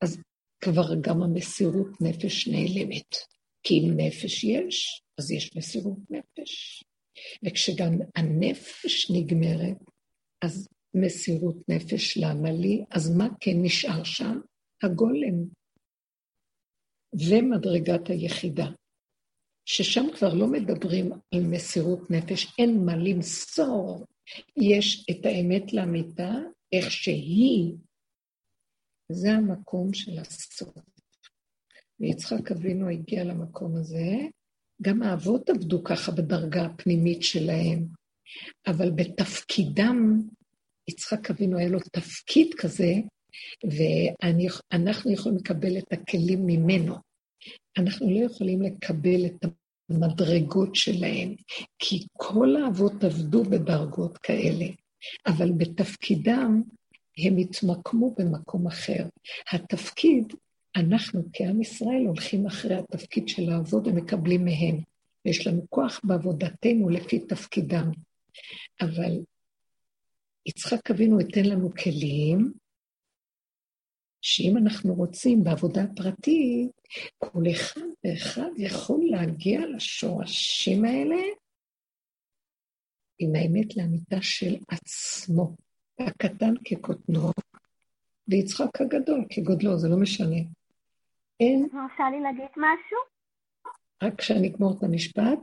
אז 0.00 0.18
כבר 0.60 0.94
גם 1.00 1.22
המסירות 1.22 2.00
נפש 2.00 2.48
נעלמת. 2.48 3.14
כי 3.62 3.74
אם 3.74 3.90
נפש 3.96 4.44
יש, 4.44 5.02
אז 5.20 5.30
יש 5.30 5.56
מסירות 5.56 5.98
נפש. 6.10 6.84
וכשגם 7.46 7.92
הנפש 8.16 9.10
נגמרת, 9.10 9.76
אז 10.42 10.68
מסירות 10.94 11.56
נפש 11.68 12.18
למה 12.18 12.52
לי? 12.52 12.84
אז 12.90 13.16
מה 13.16 13.28
כן 13.40 13.56
נשאר 13.62 14.04
שם? 14.04 14.40
הגולם. 14.82 15.44
ומדרגת 17.14 18.08
היחידה, 18.08 18.66
ששם 19.64 20.04
כבר 20.18 20.34
לא 20.34 20.46
מדברים 20.46 21.12
על 21.12 21.40
מסירות 21.50 22.10
נפש, 22.10 22.46
אין 22.58 22.84
מה 22.84 22.96
למסור. 22.96 24.06
יש 24.56 25.06
את 25.10 25.26
האמת 25.26 25.72
לאמיתה, 25.72 26.30
איך 26.72 26.90
שהיא. 26.90 27.72
זה 29.12 29.30
המקום 29.30 29.94
של 29.94 30.18
הסוף. 30.18 30.74
ויצחק 32.00 32.52
אבינו 32.52 32.88
הגיע 32.88 33.24
למקום 33.24 33.76
הזה, 33.76 34.06
גם 34.82 35.02
האבות 35.02 35.50
עבדו 35.50 35.84
ככה 35.84 36.12
בדרגה 36.12 36.64
הפנימית 36.64 37.22
שלהם, 37.22 37.86
אבל 38.66 38.90
בתפקידם, 38.90 40.22
יצחק 40.88 41.30
אבינו 41.30 41.58
היה 41.58 41.68
לו 41.68 41.78
תפקיד 41.92 42.54
כזה, 42.54 42.92
ואנחנו 43.64 45.12
יכולים 45.12 45.38
לקבל 45.38 45.78
את 45.78 45.92
הכלים 45.92 46.46
ממנו. 46.46 46.94
אנחנו 47.78 48.10
לא 48.10 48.26
יכולים 48.26 48.62
לקבל 48.62 49.26
את 49.26 49.44
המדרגות 49.90 50.74
שלהם, 50.74 51.34
כי 51.78 52.06
כל 52.12 52.56
האבות 52.56 53.04
עבדו 53.04 53.44
בדרגות 53.44 54.18
כאלה, 54.18 54.66
אבל 55.26 55.52
בתפקידם 55.52 56.62
הם 57.18 57.36
התמקמו 57.36 58.14
במקום 58.18 58.66
אחר. 58.66 59.04
התפקיד 59.52 60.32
אנחנו 60.76 61.22
כעם 61.32 61.60
ישראל 61.60 62.04
הולכים 62.06 62.46
אחרי 62.46 62.74
התפקיד 62.74 63.28
של 63.28 63.42
לעבוד 63.42 63.86
ומקבלים 63.86 64.44
מהם. 64.44 64.80
ויש 65.24 65.46
לנו 65.46 65.66
כוח 65.70 66.00
בעבודתנו 66.04 66.88
לפי 66.88 67.18
תפקידם. 67.18 67.90
אבל 68.80 69.20
יצחק 70.46 70.90
אבינו 70.90 71.20
ייתן 71.20 71.44
לנו 71.44 71.70
כלים, 71.74 72.52
שאם 74.22 74.56
אנחנו 74.56 74.94
רוצים 74.94 75.44
בעבודה 75.44 75.82
פרטית, 75.96 76.70
כל 77.18 77.42
אחד 77.50 77.80
ואחד 78.04 78.50
יכול 78.56 79.00
להגיע 79.10 79.60
לשורשים 79.66 80.84
האלה 80.84 81.22
עם 83.18 83.34
האמת 83.34 83.76
לאמיתה 83.76 84.22
של 84.22 84.56
עצמו, 84.68 85.56
הקטן 85.98 86.54
כקוטנו, 86.64 87.30
ויצחק 88.28 88.80
הגדול 88.80 89.24
כגודלו, 89.30 89.78
זה 89.78 89.88
לא 89.88 89.96
משנה. 89.96 90.36
אין... 91.40 91.68
מרשה 91.72 92.10
לי 92.10 92.20
להגיד 92.20 92.50
משהו? 92.56 92.98
רק 94.02 94.14
כשאני 94.18 94.48
אגמור 94.48 94.78
את 94.78 94.82
המשפט, 94.82 95.38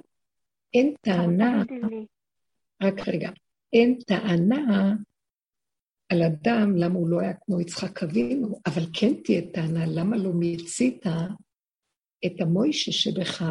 אין 0.74 0.94
טענה, 1.02 1.64
רק 2.84 3.08
רגע, 3.08 3.30
אין 3.74 4.00
טענה 4.08 4.94
על 6.10 6.24
אדם 6.24 6.76
למה 6.76 6.96
הוא 6.96 7.10
לא 7.10 7.20
היה 7.20 7.34
כמו 7.34 7.62
יצחק 7.62 8.04
אבינו, 8.04 8.60
אבל 8.66 8.82
כן 8.94 9.14
תהיה 9.24 9.42
טענה 9.54 9.86
למה 9.86 10.18
לא 10.18 10.34
מיצית 10.34 11.04
את 12.26 12.42
המוישה 12.42 12.92
שבך, 12.92 13.46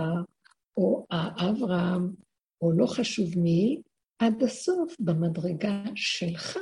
או 0.77 1.07
האברהם, 1.11 2.13
או 2.61 2.73
לא 2.73 2.87
חשוב 2.87 3.39
מי, 3.39 3.83
עד 4.19 4.43
הסוף 4.43 4.95
במדרגה 5.01 5.83
שלך, 5.95 6.59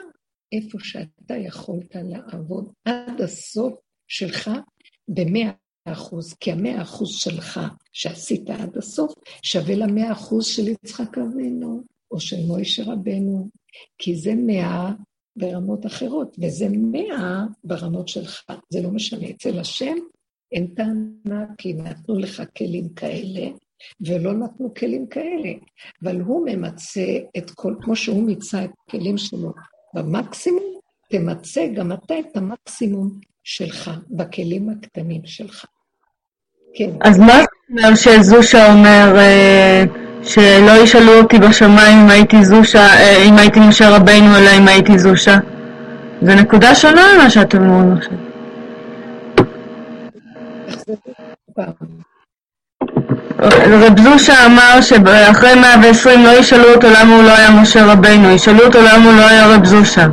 איפה 0.53 0.79
שאתה 0.81 1.37
יכולת 1.37 1.95
לעבוד 1.95 2.73
עד 2.85 3.21
הסוף 3.21 3.75
שלך 4.09 4.51
במאה 5.09 5.51
אחוז, 5.85 6.35
כי 6.35 6.53
המאה 6.53 6.83
אחוז 6.83 7.09
שלך 7.15 7.61
שעשית 7.93 8.51
עד 8.51 8.77
הסוף 8.77 9.15
שווה 9.43 9.75
למאה 9.75 10.13
אחוז 10.13 10.47
של 10.47 10.69
יצחק 10.69 11.19
אבינו 11.19 11.83
או 12.11 12.21
של 12.21 12.47
מוישה 12.47 12.83
רבנו, 12.87 13.49
כי 13.99 14.17
זה 14.17 14.35
מאה 14.35 14.93
ברמות 15.37 15.87
אחרות, 15.87 16.37
וזה 16.41 16.67
מאה 16.71 17.45
ברמות 17.65 18.09
שלך. 18.09 18.43
זה 18.71 18.83
לא 18.83 18.91
משנה, 18.91 19.31
אצל 19.31 19.59
השם 19.59 19.95
אין 20.53 20.67
טענה 20.67 21.47
כי 21.59 21.73
נתנו 21.73 22.19
לך 22.19 22.43
כלים 22.59 22.89
כאלה, 22.89 23.49
ולא 24.01 24.33
נתנו 24.33 24.75
כלים 24.75 25.07
כאלה, 25.07 25.53
אבל 26.03 26.21
הוא 26.21 26.47
ממצה 26.47 27.19
את 27.37 27.51
כל, 27.51 27.75
כמו 27.81 27.97
שהוא 27.97 28.23
מיצה 28.23 28.65
את 28.65 28.71
הכלים 28.87 29.19
שלו 29.19 29.53
במקסימום, 29.95 30.79
תמצה 31.11 31.67
גם 31.75 31.93
אתה 31.93 32.15
את 32.19 32.37
המקסימום 32.37 33.19
שלך, 33.45 33.91
בכלים 34.11 34.69
הקטנים 34.71 35.27
שלך. 35.27 35.65
כן. 36.75 36.91
אז 37.01 37.19
מה 37.19 37.33
זה 37.33 37.45
אומר 37.71 37.95
שזושה 37.95 38.73
אומר 38.73 39.17
אה, 39.19 39.85
שלא 40.23 40.73
ישאלו 40.83 41.13
אותי 41.13 41.39
בשמיים 41.39 41.99
אם 41.99 42.11
הייתי 42.11 42.45
זושה, 42.45 42.87
אה, 42.87 43.23
אם 43.29 43.39
הייתי 43.39 43.61
משה 43.61 43.97
רבינו, 43.97 44.37
אלא 44.37 44.51
אם 44.59 44.69
הייתי 44.69 44.99
זושה? 44.99 45.37
זה 46.23 46.35
נקודה 46.35 46.75
שונה 46.75 47.03
ממה 47.15 47.31
שאתם 47.31 47.71
אומרים 47.71 47.97
עכשיו. 47.97 48.19
רב 53.67 54.01
זושה 54.01 54.47
אמר 54.47 54.81
שאחרי 54.81 55.55
120 55.55 56.23
לא 56.25 56.39
ישאלו 56.39 56.75
אותו 56.75 56.87
למה 56.87 57.15
הוא 57.17 57.23
לא 57.23 57.37
היה 57.37 57.51
משה 57.51 57.85
רבינו, 57.93 58.31
ישאלו 58.31 58.65
אותו 58.67 58.79
למה 58.79 59.05
הוא 59.05 59.13
לא 59.13 59.29
היה 59.29 59.47
רב 59.47 59.65
זושה. 59.65 60.07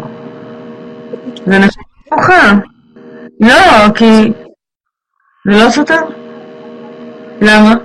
זה 1.45 1.59
נקודה 1.59 2.53
לא, 3.39 3.89
כי... 3.95 4.31
זה 5.45 5.63
לא 5.65 5.69
סותר? 5.69 6.20
למה? 7.41 7.75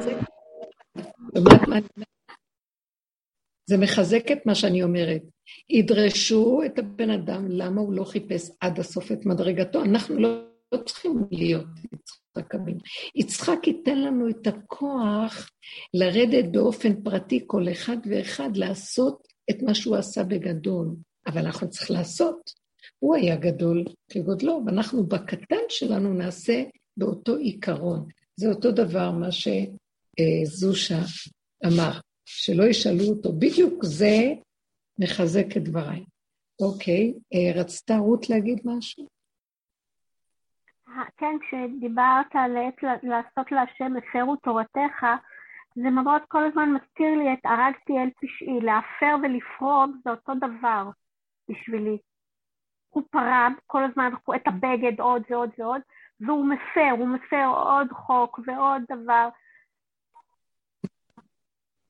זה 3.71 3.77
מחזק 3.79 4.33
את 4.33 4.47
מה 4.47 4.55
שאני 4.55 4.83
אומרת. 4.83 5.23
ידרשו 5.71 6.63
את 6.67 6.79
הבן 6.79 7.11
אדם, 7.11 7.47
למה 7.49 7.81
הוא 7.81 7.93
לא 7.93 8.05
חיפש 8.05 8.51
עד 8.61 8.79
הסוף 8.79 9.13
את 9.13 9.27
מדרגתו? 9.27 9.83
אנחנו 9.83 10.19
לא, 10.19 10.43
לא 10.73 10.79
צריכים 10.79 11.27
להיות 11.31 11.67
יצחק 11.93 12.55
אבינו. 12.55 12.79
יצחק 13.15 13.67
ייתן 13.67 13.99
לנו 13.99 14.29
את 14.29 14.47
הכוח 14.47 15.51
לרדת 15.95 16.45
באופן 16.53 17.03
פרטי, 17.03 17.45
כל 17.47 17.69
אחד 17.73 17.97
ואחד, 18.11 18.57
לעשות 18.57 19.29
את 19.51 19.63
מה 19.63 19.75
שהוא 19.75 19.97
עשה 19.97 20.25
בגדול. 20.25 20.89
אבל 21.27 21.47
אנחנו 21.47 21.71
צריכים 21.71 21.97
לעשות. 21.97 22.51
הוא 22.99 23.17
היה 23.17 23.37
גדול 23.37 23.85
כגודלו, 24.13 24.63
ואנחנו 24.67 25.07
בקטן 25.07 25.65
שלנו 25.69 26.15
נעשה 26.15 26.63
באותו 26.97 27.37
עיקרון. 27.37 28.09
זה 28.37 28.49
אותו 28.49 28.73
דבר 28.73 29.11
מה 29.11 29.29
שזושה 29.33 30.99
אמר. 31.67 32.01
שלא 32.27 32.65
ישאלו 32.65 33.05
אותו. 33.05 33.33
בדיוק 33.33 33.85
זה 33.85 34.17
מחזק 34.99 35.57
את 35.57 35.63
דבריי. 35.63 36.05
אוקיי, 36.61 37.15
אה, 37.35 37.61
רצתה 37.61 37.97
רות 37.97 38.31
להגיד 38.31 38.61
משהו? 38.65 39.07
כן, 41.17 41.37
כשדיברת 41.41 42.27
על 42.35 42.57
עת 42.57 42.83
לעשות 43.03 43.53
להשם 43.53 43.97
הפרו 43.97 44.37
תורתך, 44.37 45.07
זה 45.75 45.91
מאוד 45.91 46.23
כל 46.29 46.45
הזמן 46.45 46.69
מזכיר 46.73 47.19
לי 47.19 47.33
את 47.33 47.39
הרגתי 47.45 47.93
אל 47.93 48.11
פשעי, 48.21 48.61
להפר 48.61 49.17
ולפרום 49.23 50.01
זה 50.05 50.11
אותו 50.11 50.33
דבר 50.35 50.91
בשבילי. 51.49 51.99
הוא 52.89 53.03
פרם 53.11 53.55
כל 53.67 53.85
הזמן 53.85 54.13
את 54.37 54.43
הבגד 54.47 55.01
עוד 55.01 55.23
ועוד 55.31 55.51
ועוד, 55.59 55.81
והוא 56.21 56.47
מפר, 56.47 56.91
הוא 56.99 57.09
מפר 57.09 57.47
עוד 57.47 57.93
חוק 57.93 58.41
ועוד 58.47 58.83
דבר. 58.91 59.29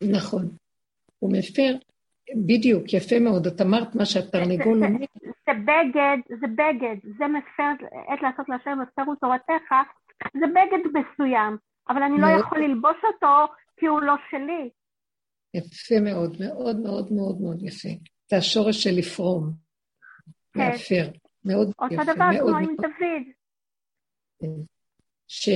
נכון. 0.03 0.49
הוא 1.19 1.33
מפר, 1.33 1.73
בדיוק, 2.47 2.93
יפה 2.93 3.19
מאוד. 3.21 3.47
את 3.47 3.61
אמרת 3.61 3.95
מה 3.95 4.05
שהתרנגול 4.05 4.85
אומר. 4.85 5.07
זה 5.47 5.53
בגד, 5.53 6.19
זה 6.41 6.47
בגד, 6.47 6.97
זה 7.19 7.27
מפר, 7.27 7.87
עת 8.09 8.23
לעשות 8.23 8.49
להשם 8.49 8.79
מפרו 8.83 9.15
תורתך, 9.15 9.75
זה 10.33 10.47
בגד 10.47 10.83
מסוים, 10.95 11.57
אבל 11.89 12.03
אני 12.03 12.21
לא 12.21 12.27
יכול 12.27 12.59
ללבוש 12.59 12.97
אותו 13.05 13.53
כי 13.77 13.87
הוא 13.87 14.01
לא 14.01 14.15
שלי. 14.31 14.71
יפה 15.55 16.01
מאוד, 16.01 16.37
מאוד 16.41 16.77
מאוד 16.81 17.13
מאוד 17.13 17.41
מאוד 17.41 17.63
יפה. 17.63 17.89
זה 18.31 18.37
השורש 18.37 18.83
של 18.83 18.91
לפרום, 18.99 19.53
כן. 20.55 20.61
להפר. 20.61 21.11
מאוד 21.45 21.69
יפה. 21.71 21.85
אותו 21.85 22.15
דבר 22.15 22.31
מאוד 22.33 22.39
כמו 22.39 22.51
מאוד. 22.51 22.63
עם 22.63 22.77
דוד. 22.77 23.36
ש... 25.29 25.49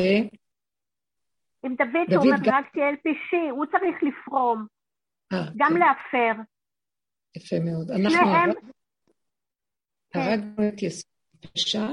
עם 1.62 1.74
דוד, 1.74 2.10
שהוא 2.10 2.24
אומר 2.24 2.36
רק 2.46 2.66
פישי, 3.02 3.48
הוא 3.50 3.66
צריך 3.66 3.96
לפרום, 4.02 4.66
아, 5.32 5.36
אה, 5.36 5.44
גם 5.56 5.70
כן. 5.70 5.78
להפר. 5.78 6.42
יפה 7.36 7.56
מאוד. 7.64 7.90
אנחנו. 7.90 8.62
הרגנו 10.14 10.56
כן. 10.56 10.68
את 10.68 10.82
יסוד 10.82 11.10
הפשע 11.44 11.86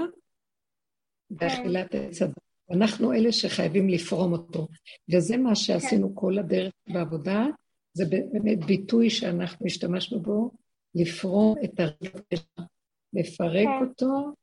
באכילת 1.30 1.96
עץ 1.96 2.22
הדת. 2.22 2.38
אנחנו 2.72 3.14
אלה 3.14 3.32
שחייבים 3.32 3.90
לפרום 3.90 4.34
אותו. 4.34 4.68
וזה 5.16 5.38
מה 5.38 5.56
שעשינו 5.56 6.16
כל 6.16 6.38
הדרך 6.38 6.74
בעבודה, 6.94 7.46
זה 7.94 8.06
באמת 8.32 8.66
ביטוי 8.66 9.10
שאנחנו 9.10 9.66
השתמשנו 9.66 10.22
בו, 10.22 10.52
לפרום 10.96 11.56
את 11.64 11.80
הרגש, 11.80 12.46
לפרק 13.14 13.68
כן. 13.68 13.86
אותו, 13.90 14.34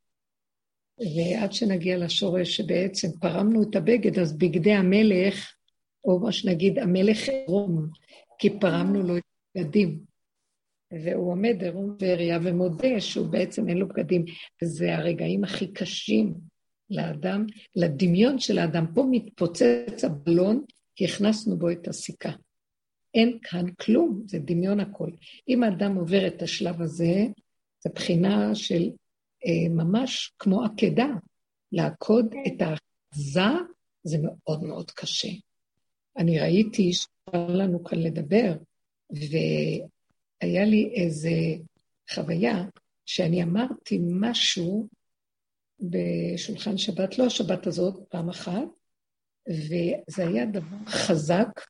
ועד 0.99 1.53
שנגיע 1.53 1.99
לשורש 1.99 2.57
שבעצם 2.57 3.09
פרמנו 3.21 3.63
את 3.63 3.77
הבגד, 3.77 4.19
אז 4.19 4.39
בגדי 4.39 4.73
המלך, 4.73 5.55
או 6.05 6.19
מה 6.21 6.33
שנגיד, 6.33 6.79
המלך 6.79 7.29
עירום, 7.29 7.87
כי 8.39 8.51
פרמנו 8.61 9.03
לו 9.03 9.17
את 9.17 9.23
הבגדים. 9.57 9.99
והוא 10.93 11.33
עומד 11.33 11.63
עירום 11.63 11.97
ועריה 12.01 12.39
ומודה 12.43 13.01
שהוא 13.01 13.27
בעצם 13.27 13.69
אין 13.69 13.79
לו 13.79 13.89
בגדים. 13.89 14.25
וזה 14.63 14.97
הרגעים 14.97 15.45
הכי 15.45 15.67
קשים 15.67 16.35
לאדם, 16.91 17.47
לדמיון 17.77 18.39
של 18.39 18.59
האדם. 18.59 18.87
פה 18.95 19.07
מתפוצץ 19.11 20.05
הבלון, 20.05 20.65
כי 20.97 21.05
הכנסנו 21.05 21.57
בו 21.57 21.71
את 21.71 21.89
הסיכה. 21.89 22.31
אין 23.15 23.39
כאן 23.43 23.67
כלום, 23.81 24.23
זה 24.27 24.39
דמיון 24.39 24.81
הכל. 24.81 25.11
אם 25.49 25.63
האדם 25.63 25.97
עובר 25.97 26.27
את 26.27 26.43
השלב 26.43 26.83
הזה, 26.83 27.27
זו 27.85 27.91
בחינה 27.95 28.55
של 28.55 28.91
ממש 29.71 30.33
כמו 30.39 30.65
עקדה. 30.65 31.09
לעקוד 31.73 32.27
כן. 32.33 32.43
את 32.47 32.63
האחזה 32.63 33.41
זה 34.05 34.19
מאוד 34.23 34.63
מאוד 34.63 34.91
קשה. 34.91 35.29
אני 36.17 36.41
ראיתי 36.41 36.93
שאפשר 36.93 37.47
לנו 37.49 37.85
כאן 37.85 37.99
לדבר, 37.99 38.57
והיה 39.11 40.65
לי 40.65 40.93
איזו 40.95 41.29
חוויה 42.15 42.65
שאני 43.07 43.43
אמרתי 43.43 43.99
משהו 44.03 44.89
בשולחן 45.81 46.79
שבת, 46.79 47.19
לא 47.19 47.27
השבת 47.27 47.67
הזאת, 47.67 48.09
פעם 48.09 48.29
אחת, 48.29 48.69
וזה 49.49 50.29
היה 50.29 50.47
דבר 50.47 50.87
חזק, 50.87 51.61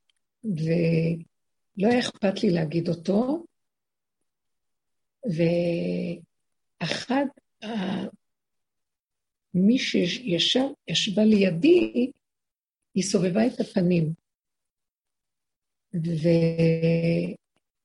ולא 0.44 1.88
היה 1.88 1.98
אכפת 1.98 2.42
לי 2.42 2.50
להגיד 2.50 2.88
אותו, 2.88 3.44
ואחד 6.80 7.24
מי 9.54 9.78
שישבה 9.78 11.24
לידי, 11.24 12.10
היא 12.94 13.04
סובבה 13.04 13.46
את 13.46 13.60
הפנים. 13.60 14.12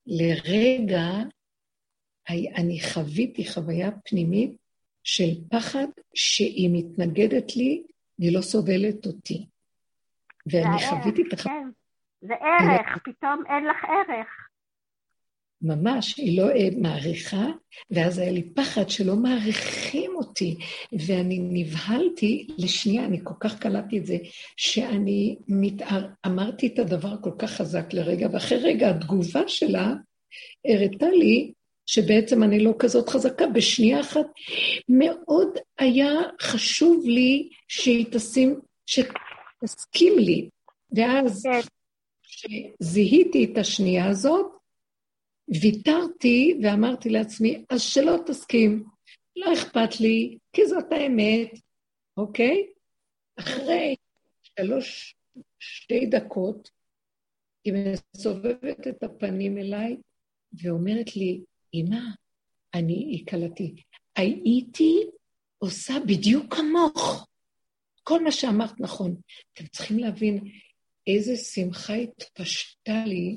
ולרגע 0.07 1.07
אני 2.29 2.79
חוויתי 2.93 3.47
חוויה 3.47 3.91
פנימית 4.05 4.51
של 5.03 5.29
פחד 5.49 5.87
שהיא 6.13 6.69
מתנגדת 6.73 7.55
לי 7.55 7.83
והיא 8.19 8.35
לא 8.35 8.41
סובלת 8.41 9.05
אותי. 9.05 9.45
ואני 10.45 10.77
חוויתי 10.89 11.21
את 11.27 11.33
החוויה. 11.33 11.59
כן. 11.61 11.69
זה 12.21 12.33
ערך, 12.33 12.97
פתאום 13.03 13.43
אין 13.49 13.65
לך 13.65 13.77
ערך. 13.83 14.48
ממש, 15.61 16.17
היא 16.17 16.41
לא 16.41 16.49
אה, 16.49 16.67
מעריכה, 16.77 17.45
ואז 17.91 18.17
היה 18.17 18.31
לי 18.31 18.43
פחד 18.43 18.89
שלא 18.89 19.15
מעריכים 19.15 20.11
אותי, 20.15 20.55
ואני 20.91 21.39
נבהלתי 21.41 22.47
לשנייה, 22.57 23.05
אני 23.05 23.19
כל 23.23 23.33
כך 23.39 23.59
קלטתי 23.59 23.97
את 23.97 24.05
זה, 24.05 24.17
שאני 24.57 25.35
מתאר, 25.47 26.07
אמרתי 26.25 26.67
את 26.67 26.79
הדבר 26.79 27.15
כל 27.21 27.31
כך 27.37 27.51
חזק 27.51 27.93
לרגע, 27.93 28.27
ואחרי 28.33 28.57
רגע 28.57 28.89
התגובה 28.89 29.47
שלה 29.47 29.93
הראתה 30.65 31.09
לי 31.09 31.51
שבעצם 31.85 32.43
אני 32.43 32.59
לא 32.59 32.73
כזאת 32.79 33.09
חזקה. 33.09 33.47
בשנייה 33.47 33.99
אחת 33.99 34.25
מאוד 34.89 35.57
היה 35.79 36.11
חשוב 36.41 37.03
לי 37.05 37.49
שהיא 37.67 38.05
תשים, 38.11 38.59
שתסכים 38.85 40.19
לי. 40.19 40.49
ואז 40.91 41.43
כשזיהיתי 42.23 43.45
את 43.45 43.57
השנייה 43.57 44.07
הזאת, 44.07 44.58
ויתרתי 45.61 46.59
ואמרתי 46.63 47.09
לעצמי, 47.09 47.65
אז 47.69 47.81
שלא 47.81 48.15
תסכים, 48.25 48.83
לא 49.35 49.53
אכפת 49.53 49.99
לי, 49.99 50.37
כי 50.53 50.65
זאת 50.67 50.85
האמת, 50.91 51.51
אוקיי? 52.17 52.67
אחרי 53.39 53.95
שלוש, 54.41 55.15
שתי 55.59 56.05
דקות, 56.05 56.71
היא 57.63 57.73
מסובבת 57.73 58.87
את 58.87 59.03
הפנים 59.03 59.57
אליי 59.57 59.97
ואומרת 60.53 61.15
לי, 61.15 61.41
אמא, 61.73 62.01
אני 62.73 63.23
קלטתי, 63.25 63.75
הייתי 64.15 65.05
עושה 65.57 65.93
בדיוק 66.07 66.55
כמוך. 66.55 67.27
כל 68.03 68.23
מה 68.23 68.31
שאמרת 68.31 68.79
נכון. 68.79 69.15
אתם 69.53 69.67
צריכים 69.67 69.99
להבין 69.99 70.39
איזה 71.07 71.37
שמחה 71.37 71.93
התפשטה 71.93 73.03
לי 73.05 73.35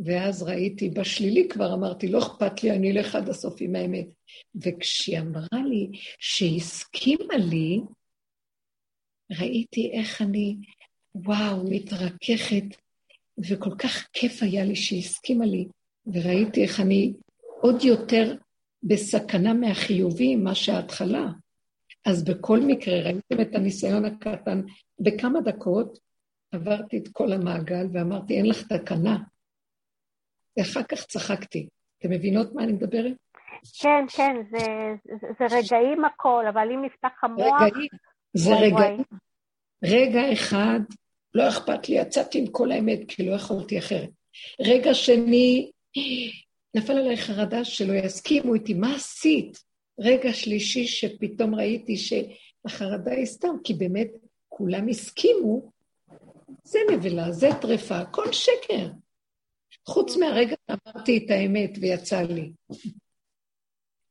ואז 0.00 0.42
ראיתי, 0.42 0.90
בשלילי 0.90 1.48
כבר 1.48 1.74
אמרתי, 1.74 2.08
לא 2.08 2.18
אכפת 2.18 2.62
לי, 2.62 2.70
אני 2.70 2.92
אלך 2.92 3.14
עד 3.14 3.28
הסוף 3.28 3.54
עם 3.60 3.76
האמת. 3.76 4.06
וכשהיא 4.54 5.20
אמרה 5.20 5.62
לי 5.68 5.90
שהיא 6.18 6.56
הסכימה 6.56 7.36
לי, 7.36 7.80
ראיתי 9.40 9.90
איך 9.92 10.22
אני, 10.22 10.56
וואו, 11.14 11.64
מתרככת, 11.70 12.64
וכל 13.38 13.74
כך 13.78 14.08
כיף 14.12 14.42
היה 14.42 14.64
לי 14.64 14.76
שהיא 14.76 14.98
הסכימה 14.98 15.46
לי, 15.46 15.66
וראיתי 16.06 16.62
איך 16.62 16.80
אני 16.80 17.12
עוד 17.60 17.84
יותר 17.84 18.36
בסכנה 18.82 19.54
מהחיובי 19.54 20.36
ממה 20.36 20.54
שההתחלה. 20.54 21.26
אז 22.04 22.24
בכל 22.24 22.60
מקרה, 22.60 23.00
ראיתם 23.00 23.40
את 23.40 23.54
הניסיון 23.54 24.04
הקטן, 24.04 24.62
בכמה 25.00 25.40
דקות 25.40 25.98
עברתי 26.52 26.98
את 26.98 27.08
כל 27.08 27.32
המעגל 27.32 27.86
ואמרתי, 27.92 28.34
אין 28.34 28.46
לך 28.46 28.72
תקנה, 28.72 29.18
ואחר 30.56 30.82
כך 30.82 31.04
צחקתי. 31.04 31.68
אתם 31.98 32.10
מבינות 32.10 32.54
מה 32.54 32.62
אני 32.62 32.72
מדברת? 32.72 33.12
כן, 33.80 34.04
כן, 34.16 34.36
זה, 34.50 34.66
זה, 35.20 35.26
זה 35.38 35.56
רגעים 35.56 36.04
הכל, 36.04 36.44
אבל 36.48 36.68
אם 36.72 36.84
נפתח 36.84 37.24
המוח... 37.24 37.62
רגעים, 37.62 37.88
זה 38.34 38.50
וואי, 38.50 38.66
רגעים. 38.66 39.02
וואי. 39.10 39.20
רגע 39.84 40.32
אחד, 40.32 40.80
לא 41.34 41.48
אכפת 41.48 41.88
לי, 41.88 41.96
יצאתי 41.96 42.38
עם 42.38 42.46
כל 42.46 42.72
האמת, 42.72 43.00
כי 43.08 43.26
לא 43.26 43.34
יכולתי 43.34 43.78
אחרת. 43.78 44.10
רגע 44.60 44.94
שני, 44.94 45.70
נפל 46.74 46.92
עליי 46.92 47.16
חרדה 47.16 47.64
שלא 47.64 47.92
יסכימו 47.92 48.54
איתי, 48.54 48.74
מה 48.74 48.94
עשית? 48.94 49.58
רגע 50.00 50.32
שלישי 50.32 50.86
שפתאום 50.86 51.54
ראיתי 51.54 51.96
שהחרדה 51.96 53.12
היא 53.12 53.26
סתם, 53.26 53.56
כי 53.64 53.74
באמת 53.74 54.08
כולם 54.48 54.88
הסכימו, 54.88 55.72
זה 56.64 56.78
נבלה, 56.92 57.32
זה 57.32 57.48
טרפה, 57.60 57.96
הכל 57.96 58.32
שקר. 58.32 58.88
חוץ 59.88 60.16
מהרגע 60.16 60.56
שאמרתי 60.66 61.18
את 61.18 61.30
האמת 61.30 61.70
ויצא 61.80 62.22
לי. 62.22 62.52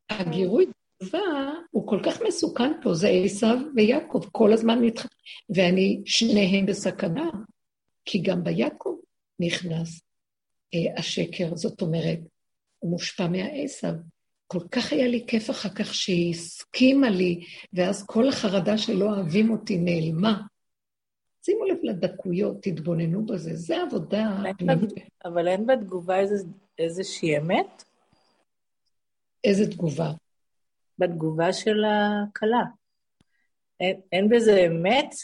הגירוי 0.10 0.66
תגובה 0.66 1.20
הוא 1.72 1.88
כל 1.88 2.00
כך 2.06 2.22
מסוכן 2.28 2.72
פה, 2.82 2.94
זה 2.94 3.10
עשיו 3.10 3.58
ויעקב, 3.76 4.22
כל 4.32 4.54
הזמן 4.54 4.80
מתח... 4.80 5.08
ואני, 5.56 6.02
שניהם 6.06 6.66
בסכנה, 6.66 7.30
כי 8.06 8.22
גם 8.22 8.44
ביעקב 8.44 8.96
נכנס 9.40 10.02
אה, 10.74 11.00
השקר, 11.00 11.56
זאת 11.56 11.82
אומרת, 11.82 12.20
הוא 12.80 12.92
מושפע 12.92 13.28
מהעשב. 13.28 13.94
כל 14.48 14.68
כך 14.72 14.94
היה 14.94 15.08
לי 15.08 15.24
כיף 15.28 15.50
אחר 15.50 15.70
כך 15.70 15.94
שהיא 15.94 16.32
הסכימה 16.32 17.10
לי, 17.10 17.46
ואז 17.74 18.06
כל 18.06 18.28
החרדה 18.30 18.78
שלא 18.78 19.06
אוהבים 19.06 19.52
אותי 19.52 19.78
נעלמה. 19.78 20.42
שימו 21.44 21.66
לב 21.66 21.78
לדקויות, 21.84 22.58
תתבוננו 22.62 23.26
בזה, 23.26 23.56
זה 23.56 23.82
עבודה... 23.82 24.42
אבל 25.26 25.48
אין 25.48 25.66
בתגובה 25.66 26.16
איזושהי 26.78 27.38
אמת? 27.38 27.84
איזה 29.44 29.72
תגובה? 29.72 30.12
בתגובה 31.00 31.54
של 31.54 31.84
הכלה. 31.86 32.64
אין, 33.80 34.00
אין 34.12 34.30
בזה 34.30 34.66
אמת? 34.68 35.16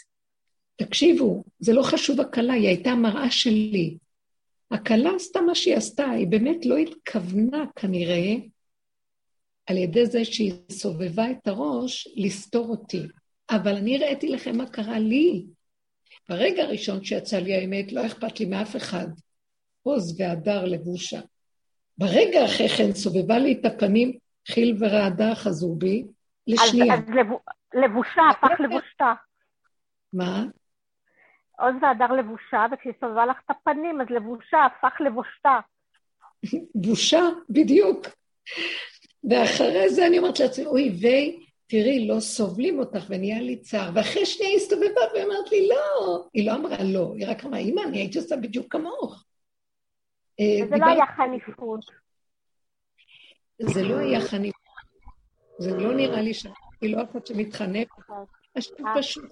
תקשיבו, 0.76 1.44
זה 1.58 1.72
לא 1.72 1.82
חשוב 1.82 2.20
הכלה, 2.20 2.52
היא 2.52 2.68
הייתה 2.68 2.90
המראה 2.90 3.30
שלי. 3.30 3.98
הכלה 4.70 5.10
עשתה 5.16 5.40
מה 5.40 5.54
שהיא 5.54 5.76
עשתה, 5.76 6.10
היא 6.10 6.26
באמת 6.26 6.66
לא 6.66 6.76
התכוונה 6.76 7.64
כנראה, 7.76 8.34
על 9.66 9.76
ידי 9.76 10.06
זה 10.06 10.24
שהיא 10.24 10.52
סובבה 10.70 11.30
את 11.30 11.46
הראש, 11.48 12.08
לסתור 12.16 12.68
אותי. 12.68 13.02
אבל 13.50 13.76
אני 13.76 13.96
הראיתי 13.96 14.28
לכם 14.28 14.56
מה 14.56 14.70
קרה 14.70 14.98
לי. 14.98 15.46
ברגע 16.28 16.62
הראשון 16.62 17.04
שיצא 17.04 17.38
לי 17.38 17.54
האמת, 17.54 17.92
לא 17.92 18.06
אכפת 18.06 18.40
לי 18.40 18.46
מאף 18.46 18.76
אחד. 18.76 19.06
עוז 19.82 20.20
והדר 20.20 20.64
לבושה. 20.64 21.20
ברגע 21.98 22.44
אחרי 22.44 22.68
כן 22.68 22.92
סובבה 22.92 23.38
לי 23.38 23.58
את 23.60 23.64
הפנים, 23.64 24.18
חיל 24.48 24.76
ורעדה 24.80 25.34
חזו 25.34 25.74
בי, 25.74 26.04
לשנייה. 26.46 26.94
אז, 26.94 27.00
אז 27.00 27.14
לבושה 27.74 28.22
הפך 28.30 28.60
לבושתה. 28.60 29.12
מה? 30.12 30.44
עוז 31.58 31.74
והדר 31.82 32.12
לבושה, 32.12 32.66
וכשהיא 32.72 32.92
סובבה 33.00 33.26
לך 33.26 33.36
את 33.44 33.50
הפנים, 33.50 34.00
אז 34.00 34.06
לבושה 34.10 34.58
הפך 34.64 35.00
לבושתה. 35.00 35.58
בושה, 36.86 37.22
בדיוק. 37.50 38.06
ואחרי 39.30 39.90
זה 39.90 40.06
אני 40.06 40.18
אומרת 40.18 40.40
לעצמי, 40.40 40.66
אוי 40.66 40.96
ויי, 41.00 41.47
תראי, 41.68 42.06
לא 42.06 42.20
סובלים 42.20 42.78
אותך 42.78 43.04
ונהיה 43.08 43.40
לי 43.40 43.56
צער. 43.56 43.90
ואחרי 43.94 44.26
שנייה 44.26 44.50
היא 44.50 44.56
הסתובבה 44.56 45.00
ואמרת 45.14 45.52
לי, 45.52 45.68
לא. 45.68 46.26
היא 46.32 46.46
לא 46.46 46.54
אמרה 46.54 46.76
לא, 46.84 47.14
היא 47.16 47.26
רק 47.28 47.44
אמרה, 47.44 47.58
אמא, 47.58 47.80
אני 47.80 47.98
הייתי 47.98 48.18
עושה 48.18 48.36
בדיוק 48.36 48.72
כמוך. 48.72 49.24
אה, 50.40 50.66
זה 50.68 50.76
לא 50.76 50.86
היה 50.86 51.06
חניפות. 51.06 51.80
זה 53.58 53.82
לא 53.82 53.98
היה 53.98 54.20
חניפות. 54.20 54.62
זה 55.58 55.76
לא 55.76 55.94
נראה 55.94 56.22
לי 56.22 56.34
שאני 56.34 56.54
לא 56.82 57.02
אחת 57.02 57.26
שמתחנפת. 57.26 57.90
השם 58.56 58.86
אה. 58.86 58.94
פשוט, 58.98 59.24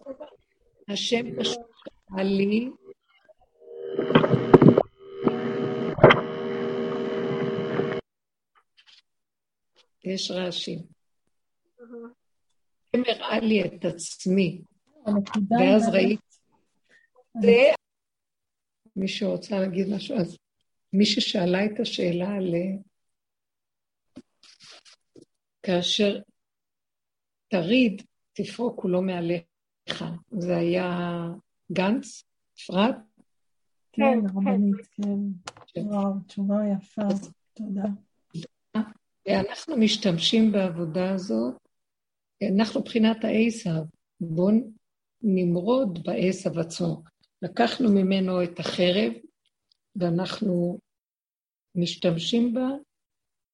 השם 0.89 1.41
פשוט 1.41 1.61
קרא 2.09 2.23
לי 2.23 2.71
יש 10.05 10.31
רעשים. 10.31 10.79
הראה 13.09 13.41
לי 13.41 13.65
את 13.65 13.85
עצמי, 13.85 14.61
ואז 15.51 15.89
ראיתי... 15.93 16.23
מי 18.97 19.09
שרוצה 19.09 19.61
להגיד 19.61 19.89
משהו, 19.95 20.17
אז 20.17 20.39
מי 20.93 21.07
ששאלה 21.07 21.65
את 21.65 21.81
השאלה 21.81 22.29
על... 22.29 22.55
כאשר 25.63 26.21
תריד, 27.49 28.03
תפרוק 28.33 28.81
כולו 28.81 29.03
מעליך. 29.03 30.05
זה 30.31 30.57
היה 30.57 31.21
גנץ, 31.73 32.23
אפרת? 32.59 32.95
כן, 33.93 34.03
כן, 34.03 34.19
רבנית, 34.27 34.87
כן. 34.93 35.19
כן. 35.67 35.81
וואו, 35.81 36.13
תשובה 36.27 36.57
יפה, 36.77 37.03
תודה. 37.55 37.89
ואנחנו 39.29 39.77
משתמשים 39.77 40.53
בעבודה 40.53 41.15
הזאת, 41.15 41.66
אנחנו 42.43 42.81
מבחינת 42.81 43.25
העשב, 43.25 43.83
בואו 44.21 44.51
נמרוד 45.23 46.03
בעשב 46.05 46.59
עצמו. 46.59 47.03
לקחנו 47.43 47.89
ממנו 47.93 48.43
את 48.45 48.61
החרב, 48.61 49.13
ואנחנו 49.97 50.79
משתמשים 51.75 52.55
בה 52.55 52.69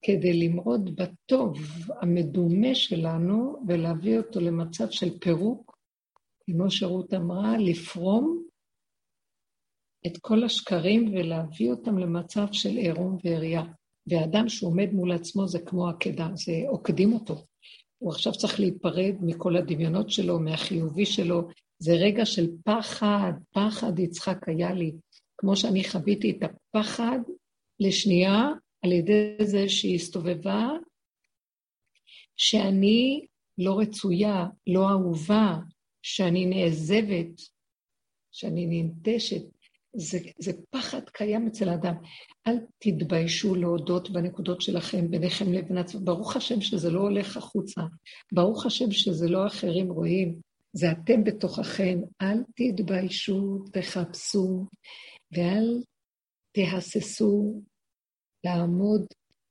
כדי 0.04 0.32
למרוד 0.32 0.96
בטוב 0.96 1.58
המדומה 2.02 2.74
שלנו 2.74 3.64
ולהביא 3.68 4.18
אותו 4.18 4.40
למצב 4.40 4.90
של 4.90 5.18
פירוק, 5.18 5.76
כמו 6.44 6.70
שרות 6.70 7.14
אמרה, 7.14 7.58
לפרום 7.58 8.42
את 10.06 10.18
כל 10.20 10.44
השקרים 10.44 11.14
ולהביא 11.14 11.70
אותם 11.70 11.98
למצב 11.98 12.46
של 12.52 12.76
עירום 12.76 13.18
ועריה. 13.24 13.62
ואדם 14.06 14.48
שעומד 14.48 14.88
מול 14.92 15.12
עצמו 15.12 15.48
זה 15.48 15.58
כמו 15.66 15.88
עקדה, 15.88 16.28
זה 16.34 16.52
עוקדים 16.68 17.12
אותו. 17.12 17.44
הוא 18.02 18.12
עכשיו 18.12 18.32
צריך 18.32 18.60
להיפרד 18.60 19.14
מכל 19.20 19.56
הדמיונות 19.56 20.10
שלו, 20.10 20.38
מהחיובי 20.38 21.06
שלו. 21.06 21.48
זה 21.78 21.92
רגע 21.92 22.26
של 22.26 22.50
פחד, 22.64 23.32
פחד 23.50 23.98
יצחק 23.98 24.48
היה 24.48 24.72
לי. 24.72 24.92
כמו 25.38 25.56
שאני 25.56 25.84
חוויתי 25.84 26.30
את 26.30 26.42
הפחד 26.42 27.18
לשנייה, 27.80 28.48
על 28.84 28.92
ידי 28.92 29.36
זה 29.42 29.68
שהיא 29.68 29.94
הסתובבה, 29.94 30.68
שאני 32.36 33.26
לא 33.58 33.78
רצויה, 33.78 34.46
לא 34.66 34.90
אהובה, 34.90 35.58
שאני 36.02 36.46
נעזבת, 36.46 37.40
שאני 38.32 38.66
ננטשת. 38.66 39.42
זה, 39.94 40.18
זה 40.38 40.52
פחד 40.70 41.00
קיים 41.08 41.46
אצל 41.46 41.68
האדם. 41.68 41.94
אל 42.46 42.58
תתביישו 42.78 43.54
להודות 43.54 44.10
בנקודות 44.10 44.60
שלכם 44.60 45.10
ביניכם 45.10 45.52
לבין 45.52 45.78
עצמם. 45.78 46.04
ברוך 46.04 46.36
השם 46.36 46.60
שזה 46.60 46.90
לא 46.90 47.00
הולך 47.00 47.36
החוצה. 47.36 47.80
ברוך 48.32 48.66
השם 48.66 48.90
שזה 48.90 49.28
לא 49.28 49.46
אחרים 49.46 49.92
רואים. 49.92 50.40
זה 50.72 50.92
אתם 50.92 51.24
בתוככם. 51.24 52.00
אל 52.22 52.42
תתביישו, 52.54 53.64
תחפשו, 53.72 54.66
ואל 55.32 55.82
תהססו 56.52 57.62
לעמוד. 58.44 59.06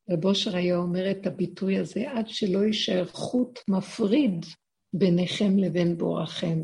רב 0.09 0.25
אושר 0.25 0.55
היה 0.55 0.77
אומר 0.77 1.11
את 1.11 1.27
הביטוי 1.27 1.77
הזה, 1.77 2.11
עד 2.11 2.27
שלא 2.27 2.59
יישאר 2.65 3.05
חוט 3.05 3.59
מפריד 3.67 4.45
ביניכם 4.93 5.57
לבין 5.57 5.97
בוראכם. 5.97 6.59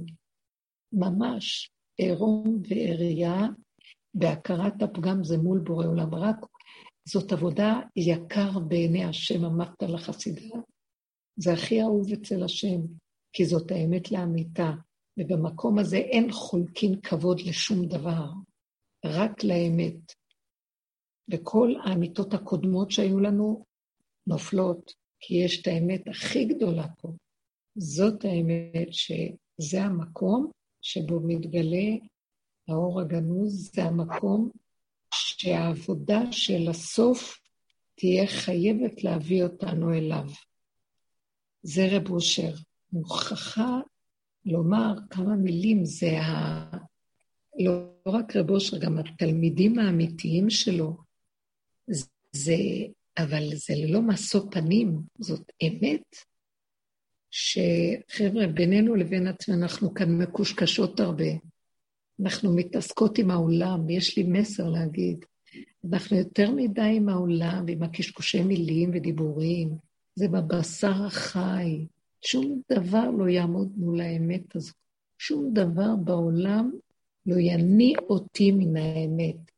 ממש 0.94 1.72
עירום 1.98 2.62
ועריה 2.70 3.48
בהכרת 4.20 4.82
הפגם 4.82 5.24
זה 5.24 5.38
מול 5.38 5.60
בורא 5.60 5.86
עולם. 5.86 6.16
רק 6.16 6.36
זאת 7.08 7.32
עבודה 7.32 7.80
יקר 7.96 8.60
בעיני 8.60 9.06
השם, 9.06 9.46
אמרת 9.46 9.84
לחסידה. 9.84 10.60
זה 11.40 11.54
הכי 11.54 11.82
אהוב 11.82 12.12
אצל 12.12 12.44
השם, 12.44 12.82
כי 13.34 13.46
זאת 13.46 13.72
האמת 13.72 14.12
לאמיתה. 14.12 14.72
ובמקום 15.20 15.80
הזה 15.80 15.98
אין 15.98 16.32
חולקין 16.32 17.02
כבוד 17.02 17.40
לשום 17.42 17.86
דבר, 17.86 18.30
רק 19.06 19.44
לאמת. 19.44 20.14
וכל 21.32 21.74
האמיתות 21.84 22.34
הקודמות 22.34 22.92
שהיו 22.92 23.20
לנו 23.20 23.66
נופלות, 24.28 24.94
כי 25.20 25.36
יש 25.36 25.62
את 25.62 25.68
האמת 25.68 26.08
הכי 26.08 26.46
גדולה 26.46 26.88
פה. 27.02 27.12
זאת 27.78 28.26
האמת 28.26 28.88
שזה 28.92 29.84
המקום 29.84 30.52
שבו 30.82 31.20
מתגלה 31.20 32.08
האור 32.68 33.02
הגנוז 33.02 33.72
זה 33.74 33.84
המקום 33.84 34.50
שהעבודה 35.14 36.32
של 36.32 36.70
הסוף 36.70 37.40
תהיה 37.96 38.28
חייבת 38.28 39.04
להביא 39.04 39.44
אותנו 39.44 39.94
אליו. 39.94 40.26
זה 41.62 41.88
רב 41.92 42.10
אושר. 42.10 42.54
מוכרחה 42.94 43.80
לומר 44.46 44.94
כמה 45.10 45.36
מילים, 45.36 45.86
זה 45.86 46.22
ה... 46.22 46.70
לא 47.60 47.88
רק 48.08 48.36
רב 48.36 48.50
אושר, 48.50 48.78
גם 48.78 48.98
התלמידים 48.98 49.80
האמיתיים 49.80 50.50
שלו, 50.50 50.98
זה, 52.32 52.56
אבל 53.18 53.56
זה 53.56 53.74
ללא 53.76 54.02
משוא 54.02 54.42
פנים, 54.52 55.02
זאת 55.20 55.52
אמת, 55.64 56.16
שחבר'ה, 57.32 58.48
בינינו 58.48 58.96
לבין 58.96 59.28
עצמנו 59.28 59.64
אנחנו 59.64 59.94
כאן 59.94 60.18
מקושקשות 60.18 61.00
הרבה. 61.00 61.47
אנחנו 62.22 62.56
מתעסקות 62.56 63.18
עם 63.18 63.32
העולם, 63.32 63.90
יש 63.90 64.18
לי 64.18 64.24
מסר 64.24 64.70
להגיד. 64.70 65.26
אנחנו 65.94 66.18
יותר 66.18 66.52
מדי 66.52 66.94
עם 66.96 67.10
העולם 67.10 67.64
ועם 67.68 67.84
הקשקושי 67.84 68.44
מילים 68.44 68.92
ודיבורים. 68.94 69.70
זה 70.16 70.28
בבשר 70.28 71.06
החי. 71.06 71.86
שום 72.22 72.62
דבר 72.72 73.10
לא 73.18 73.30
יעמוד 73.30 73.72
מול 73.78 74.02
האמת 74.02 74.56
הזו. 74.56 74.74
שום 75.18 75.54
דבר 75.54 75.96
בעולם 76.04 76.72
לא 77.26 77.36
יניא 77.40 77.96
אותי 78.10 78.52
מן 78.52 78.78
האמת. 78.78 79.52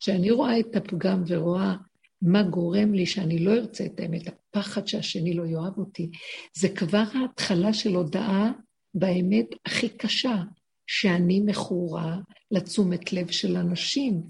כשאני 0.00 0.30
רואה 0.30 0.60
את 0.60 0.76
הפגם 0.76 1.22
ורואה 1.26 1.76
מה 2.22 2.42
גורם 2.42 2.94
לי 2.94 3.06
שאני 3.06 3.38
לא 3.38 3.52
ארצה 3.54 3.86
את 3.86 4.00
האמת, 4.00 4.22
הפחד 4.28 4.86
שהשני 4.86 5.34
לא 5.34 5.46
יאהב 5.46 5.78
אותי, 5.78 6.10
זה 6.56 6.68
כבר 6.68 7.04
ההתחלה 7.14 7.72
של 7.72 7.94
הודעה 7.94 8.52
באמת 8.94 9.46
הכי 9.66 9.88
קשה. 9.88 10.42
שאני 10.86 11.40
מכורה 11.40 12.16
לתשומת 12.50 13.12
לב 13.12 13.30
של 13.30 13.56
אנשים, 13.56 14.22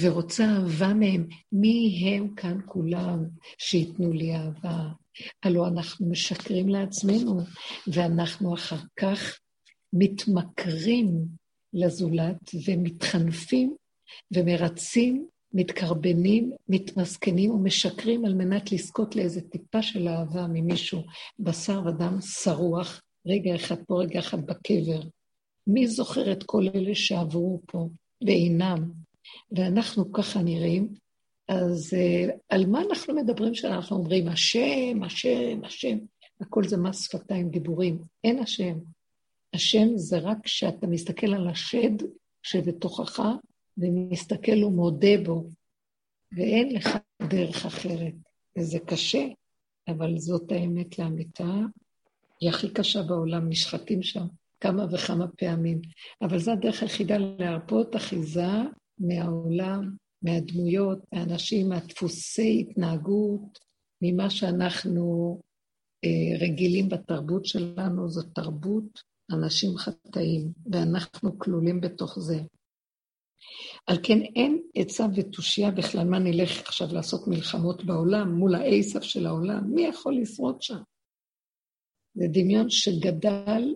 ורוצה 0.00 0.44
אהבה 0.44 0.94
מהם. 0.94 1.26
מי 1.52 2.04
הם 2.06 2.34
כאן 2.34 2.58
כולם 2.66 3.24
שייתנו 3.58 4.12
לי 4.12 4.36
אהבה? 4.36 4.88
הלוא 5.42 5.68
אנחנו 5.68 6.10
משקרים 6.10 6.68
לעצמנו, 6.68 7.40
ואנחנו 7.86 8.54
אחר 8.54 8.80
כך 8.96 9.38
מתמכרים 9.92 11.26
לזולת 11.72 12.50
ומתחנפים 12.66 13.76
ומרצים, 14.34 15.26
מתקרבנים, 15.52 16.52
מתמסכנים 16.68 17.50
ומשקרים 17.50 18.24
על 18.24 18.34
מנת 18.34 18.72
לזכות 18.72 19.16
לאיזה 19.16 19.40
טיפה 19.40 19.82
של 19.82 20.08
אהבה 20.08 20.46
ממישהו, 20.46 21.02
בשר 21.38 21.82
ודם 21.86 22.18
שרוח, 22.20 23.02
רגע 23.26 23.54
אחד 23.54 23.76
פה, 23.86 24.02
רגע 24.02 24.18
אחד 24.18 24.46
בקבר. 24.46 25.00
מי 25.66 25.86
זוכר 25.86 26.32
את 26.32 26.42
כל 26.42 26.66
אלה 26.74 26.94
שעברו 26.94 27.60
פה 27.66 27.88
ואינם? 28.26 28.90
ואנחנו 29.52 30.12
ככה 30.12 30.42
נראים, 30.42 30.94
אז 31.48 31.94
uh, 31.94 32.32
על 32.48 32.66
מה 32.66 32.80
אנחנו 32.80 33.14
מדברים 33.14 33.52
כשאנחנו 33.52 33.96
אומרים 33.96 34.28
השם, 34.28 35.02
השם, 35.02 35.64
השם? 35.64 35.98
הכל 36.40 36.64
זה 36.64 36.76
מס 36.76 37.04
שפתיים, 37.04 37.50
דיבורים. 37.50 37.98
אין 38.24 38.38
השם. 38.38 38.78
השם 39.54 39.96
זה 39.96 40.18
רק 40.18 40.38
כשאתה 40.42 40.86
מסתכל 40.86 41.34
על 41.34 41.48
השד 41.48 42.06
שבתוכך, 42.42 43.20
ומסתכל 43.78 44.64
ומודה 44.64 45.22
בו, 45.24 45.48
ואין 46.36 46.74
לך 46.74 46.88
דרך 47.28 47.66
אחרת. 47.66 48.14
וזה 48.58 48.78
קשה, 48.78 49.26
אבל 49.88 50.18
זאת 50.18 50.52
האמת 50.52 50.98
לאמיתה. 50.98 51.54
היא 52.40 52.50
הכי 52.50 52.70
קשה 52.70 53.02
בעולם, 53.02 53.48
נשחטים 53.48 54.02
שם 54.02 54.26
כמה 54.60 54.84
וכמה 54.92 55.26
פעמים. 55.28 55.80
אבל 56.22 56.38
זו 56.38 56.52
הדרך 56.52 56.82
היחידה 56.82 57.16
להרפות 57.18 57.96
אחיזה 57.96 58.50
מהעולם, 58.98 59.96
מהדמויות, 60.22 60.98
מהאנשים, 61.12 61.68
מהדפוסי 61.68 62.66
התנהגות, 62.70 63.58
ממה 64.02 64.30
שאנחנו 64.30 65.38
אה, 66.04 66.46
רגילים 66.46 66.88
בתרבות 66.88 67.46
שלנו, 67.46 68.08
זו 68.08 68.22
תרבות 68.22 69.00
אנשים 69.32 69.76
חטאים, 69.76 70.52
ואנחנו 70.72 71.38
כלולים 71.38 71.80
בתוך 71.80 72.18
זה. 72.18 72.40
על 73.86 73.96
כן 74.02 74.18
אין 74.20 74.62
עצה 74.74 75.06
ותושייה 75.16 75.70
בכלל 75.70 76.04
מה 76.04 76.18
נלך 76.18 76.60
עכשיו 76.60 76.88
לעשות 76.92 77.28
מלחמות 77.28 77.84
בעולם 77.84 78.32
מול 78.32 78.54
האייסף 78.54 79.02
של 79.02 79.26
העולם, 79.26 79.74
מי 79.74 79.82
יכול 79.82 80.16
לשרוד 80.20 80.62
שם? 80.62 80.78
זה 82.14 82.26
דמיון 82.32 82.70
שגדל 82.70 83.74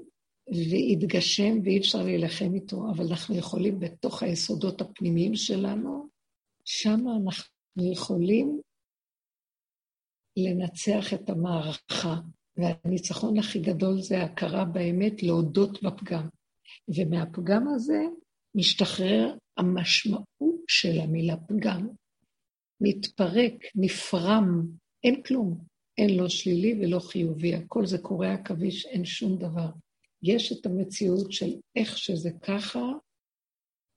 והתגשם 0.50 1.58
ואי 1.64 1.78
אפשר 1.78 2.02
להילחם 2.02 2.54
איתו, 2.54 2.90
אבל 2.90 3.06
אנחנו 3.10 3.36
יכולים 3.36 3.80
בתוך 3.80 4.22
היסודות 4.22 4.80
הפנימיים 4.80 5.34
שלנו, 5.34 6.08
שם 6.64 7.00
אנחנו 7.24 7.92
יכולים 7.92 8.60
לנצח 10.36 11.14
את 11.14 11.30
המערכה. 11.30 12.16
והניצחון 12.56 13.38
הכי 13.38 13.58
גדול 13.58 14.00
זה 14.00 14.22
הכרה 14.22 14.64
באמת, 14.64 15.22
להודות 15.22 15.82
בפגם. 15.82 16.28
ומהפגם 16.88 17.68
הזה 17.68 18.00
משתחרר 18.54 19.34
המשמעות 19.56 20.60
של 20.68 21.00
המילה 21.00 21.36
פגם. 21.36 21.88
מתפרק, 22.80 23.54
נפרם, 23.74 24.66
אין 25.04 25.22
כלום. 25.22 25.58
אין 25.98 26.16
לא 26.16 26.28
שלילי 26.28 26.74
ולא 26.80 26.98
חיובי, 26.98 27.54
הכל 27.54 27.86
זה 27.86 27.98
קורע 27.98 28.32
עכביש, 28.32 28.86
אין 28.86 29.04
שום 29.04 29.38
דבר. 29.38 29.68
יש 30.22 30.52
את 30.52 30.66
המציאות 30.66 31.32
של 31.32 31.50
איך 31.76 31.98
שזה 31.98 32.30
ככה, 32.42 32.82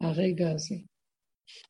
הרגע 0.02 0.52
הזה. 0.52 0.76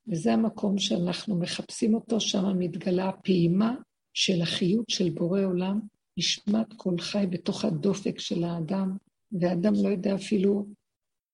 וזה 0.08 0.34
המקום 0.34 0.78
שאנחנו 0.78 1.40
מחפשים 1.40 1.94
אותו, 1.94 2.20
שם 2.20 2.60
מתגלה 2.60 3.10
הפעימה 3.10 3.76
של 4.14 4.42
החיות 4.42 4.90
של 4.90 5.10
בורא 5.10 5.42
עולם, 5.42 5.80
נשמת 6.18 6.68
כל 6.78 6.96
חי 7.00 7.26
בתוך 7.30 7.66
הדופק 7.66 8.20
של 8.20 8.44
האדם, 8.44 8.98
והאדם 9.32 9.74
לא 9.84 9.90
יודע 9.90 10.16
אפילו, 10.16 10.66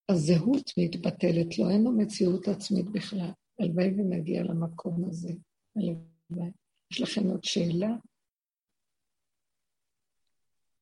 הזהות 0.08 0.70
מתבטלת 0.78 1.58
לו, 1.58 1.70
אין 1.70 1.84
לו 1.84 1.92
מציאות 1.92 2.48
עצמית 2.48 2.86
בכלל. 2.86 3.30
הלוואי 3.58 3.88
ונגיע 3.88 4.42
למקום 4.42 5.08
הזה. 5.08 5.32
הלוואי. 5.76 6.50
יש 6.90 7.00
לכם 7.00 7.26
עוד 7.26 7.44
שאלה? 7.44 7.90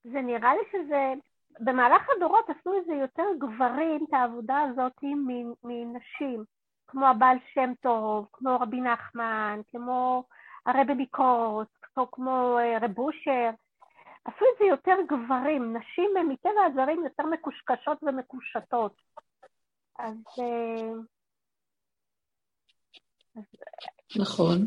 זה 0.05 0.21
נראה 0.21 0.51
לי 0.55 0.63
שזה, 0.73 1.28
במהלך 1.61 2.03
הדורות 2.17 2.45
עשו 2.51 2.79
את 2.79 2.85
זה 2.87 2.95
יותר 2.95 3.27
גברים, 3.39 4.05
את 4.09 4.15
העבודה 4.15 4.61
הזאת 4.61 4.93
מנשים, 5.65 6.45
כמו 6.87 7.07
הבעל 7.07 7.37
שם 7.55 7.73
טוב, 7.81 8.29
כמו 8.33 8.57
רבי 8.61 8.81
נחמן, 8.81 9.61
כמו 9.69 10.25
הרבי 10.67 10.95
ביקורת, 10.95 11.69
כמו, 11.83 12.11
כמו 12.11 12.59
אה, 12.59 12.79
רב 12.79 12.99
אושר. 12.99 13.51
עשו 14.25 14.45
את 14.55 14.59
זה 14.59 14.65
יותר 14.65 14.97
גברים, 15.07 15.77
נשים 15.77 16.11
מטבע 16.29 16.65
הדברים 16.67 17.05
יותר 17.05 17.27
מקושקשות 17.27 17.99
ומקושטות. 18.03 18.93
אז... 19.99 20.17
אה, 20.39 20.93
נכון. 24.21 24.67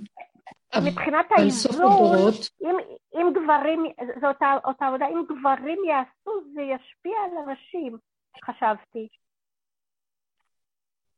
מבחינת 0.87 1.25
האיזון, 1.31 2.33
אם, 2.61 2.75
אם 3.13 3.33
גברים, 3.33 3.85
זו 4.21 4.27
אותה, 4.27 4.53
אותה 4.65 4.85
עבודה, 4.87 5.05
אם 5.07 5.23
גברים 5.29 5.79
יעשו, 5.89 6.31
זה 6.53 6.61
ישפיע 6.61 7.17
על 7.25 7.37
הנשים, 7.37 7.97
חשבתי. 8.45 9.07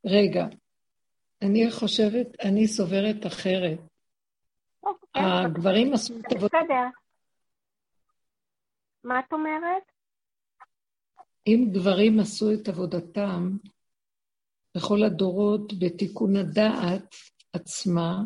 רגע, 0.05 0.45
אני 1.41 1.71
חושבת, 1.71 2.27
אני 2.45 2.67
סוברת 2.67 3.25
אחרת. 3.27 3.79
אוקיי, 4.83 5.23
הגברים 5.45 5.93
עשו 5.93 6.13
את 6.19 6.31
עבודה... 6.31 6.57
בסדר. 6.63 6.87
מה 9.03 9.19
את 9.19 9.33
אומרת? 9.33 9.83
אם 11.47 11.65
גברים 11.73 12.19
עשו 12.19 12.45
את 12.53 12.67
עבודתם 12.67 13.57
בכל 14.77 15.03
הדורות 15.03 15.73
בתיקון 15.79 16.35
הדעת 16.35 17.15
עצמה, 17.53 18.21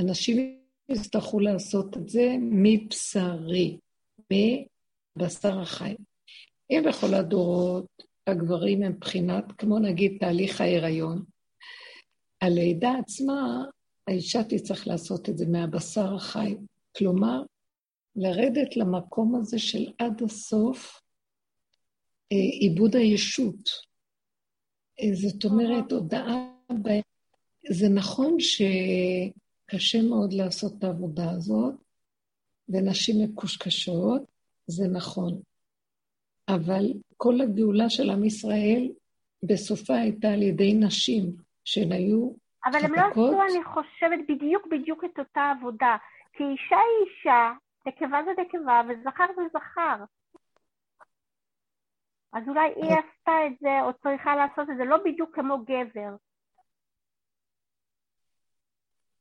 אנשים 0.00 0.60
יצטרכו 0.88 1.40
לעשות 1.40 1.96
את 1.96 2.08
זה 2.08 2.36
מבשרי, 2.40 3.78
מבשר 4.32 5.60
החי. 5.60 5.94
אם 6.70 6.82
בכל 6.88 7.14
הדורות 7.14 7.86
הגברים 8.26 8.82
הם 8.82 8.98
בחינת, 9.00 9.44
כמו 9.58 9.78
נגיד 9.78 10.16
תהליך 10.20 10.60
ההיריון, 10.60 11.24
הלידה 12.40 12.92
עצמה, 12.98 13.64
האישה 14.06 14.44
תצטרך 14.44 14.86
לעשות 14.86 15.28
את 15.28 15.38
זה 15.38 15.46
מהבשר 15.46 16.14
החי. 16.14 16.54
כלומר, 16.96 17.42
לרדת 18.16 18.76
למקום 18.76 19.34
הזה 19.34 19.58
של 19.58 19.92
עד 19.98 20.22
הסוף 20.22 21.00
אה, 22.32 22.36
עיבוד 22.60 22.96
הישות. 22.96 23.70
אה, 25.00 25.14
זאת 25.14 25.44
אומרת, 25.44 25.92
הודעה, 25.92 26.52
ב... 26.82 26.88
זה 27.70 27.88
נכון 27.88 28.36
שקשה 29.70 29.98
מאוד 30.08 30.32
לעשות 30.32 30.72
את 30.78 30.84
העבודה 30.84 31.30
הזאת, 31.30 31.74
ונשים 32.68 33.16
מקושקשות, 33.24 34.22
זה 34.66 34.88
נכון. 34.92 35.40
אבל 36.48 36.84
כל 37.16 37.40
הגאולה 37.40 37.90
של 37.90 38.10
עם 38.10 38.24
ישראל, 38.24 38.88
בסופה 39.42 39.94
הייתה 39.94 40.28
על 40.28 40.42
ידי 40.42 40.74
נשים, 40.74 41.32
שהן 41.64 41.92
היו 41.92 42.30
אבל 42.64 42.84
הם 42.84 42.94
לא 42.94 43.00
עשו, 43.10 43.42
אני 43.42 43.64
חושבת, 43.64 44.18
בדיוק 44.28 44.66
בדיוק 44.70 45.04
את 45.04 45.18
אותה 45.18 45.52
עבודה. 45.58 45.96
כי 46.32 46.44
אישה 46.44 46.76
היא 46.76 47.06
אישה, 47.06 47.52
נקבה 47.86 48.18
זה 48.24 48.30
נקבה 48.42 48.82
וזכר 48.88 49.24
זה 49.36 49.42
זכר. 49.52 50.04
אז 52.32 52.48
אולי 52.48 52.72
היא 52.76 52.90
עשתה 52.90 53.32
את 53.46 53.58
זה, 53.60 53.80
או 53.82 53.92
צריכה 53.92 54.36
לעשות 54.36 54.70
את 54.70 54.76
זה, 54.76 54.84
לא 54.84 54.96
בדיוק 55.04 55.34
כמו 55.34 55.58
גבר. 55.58 56.16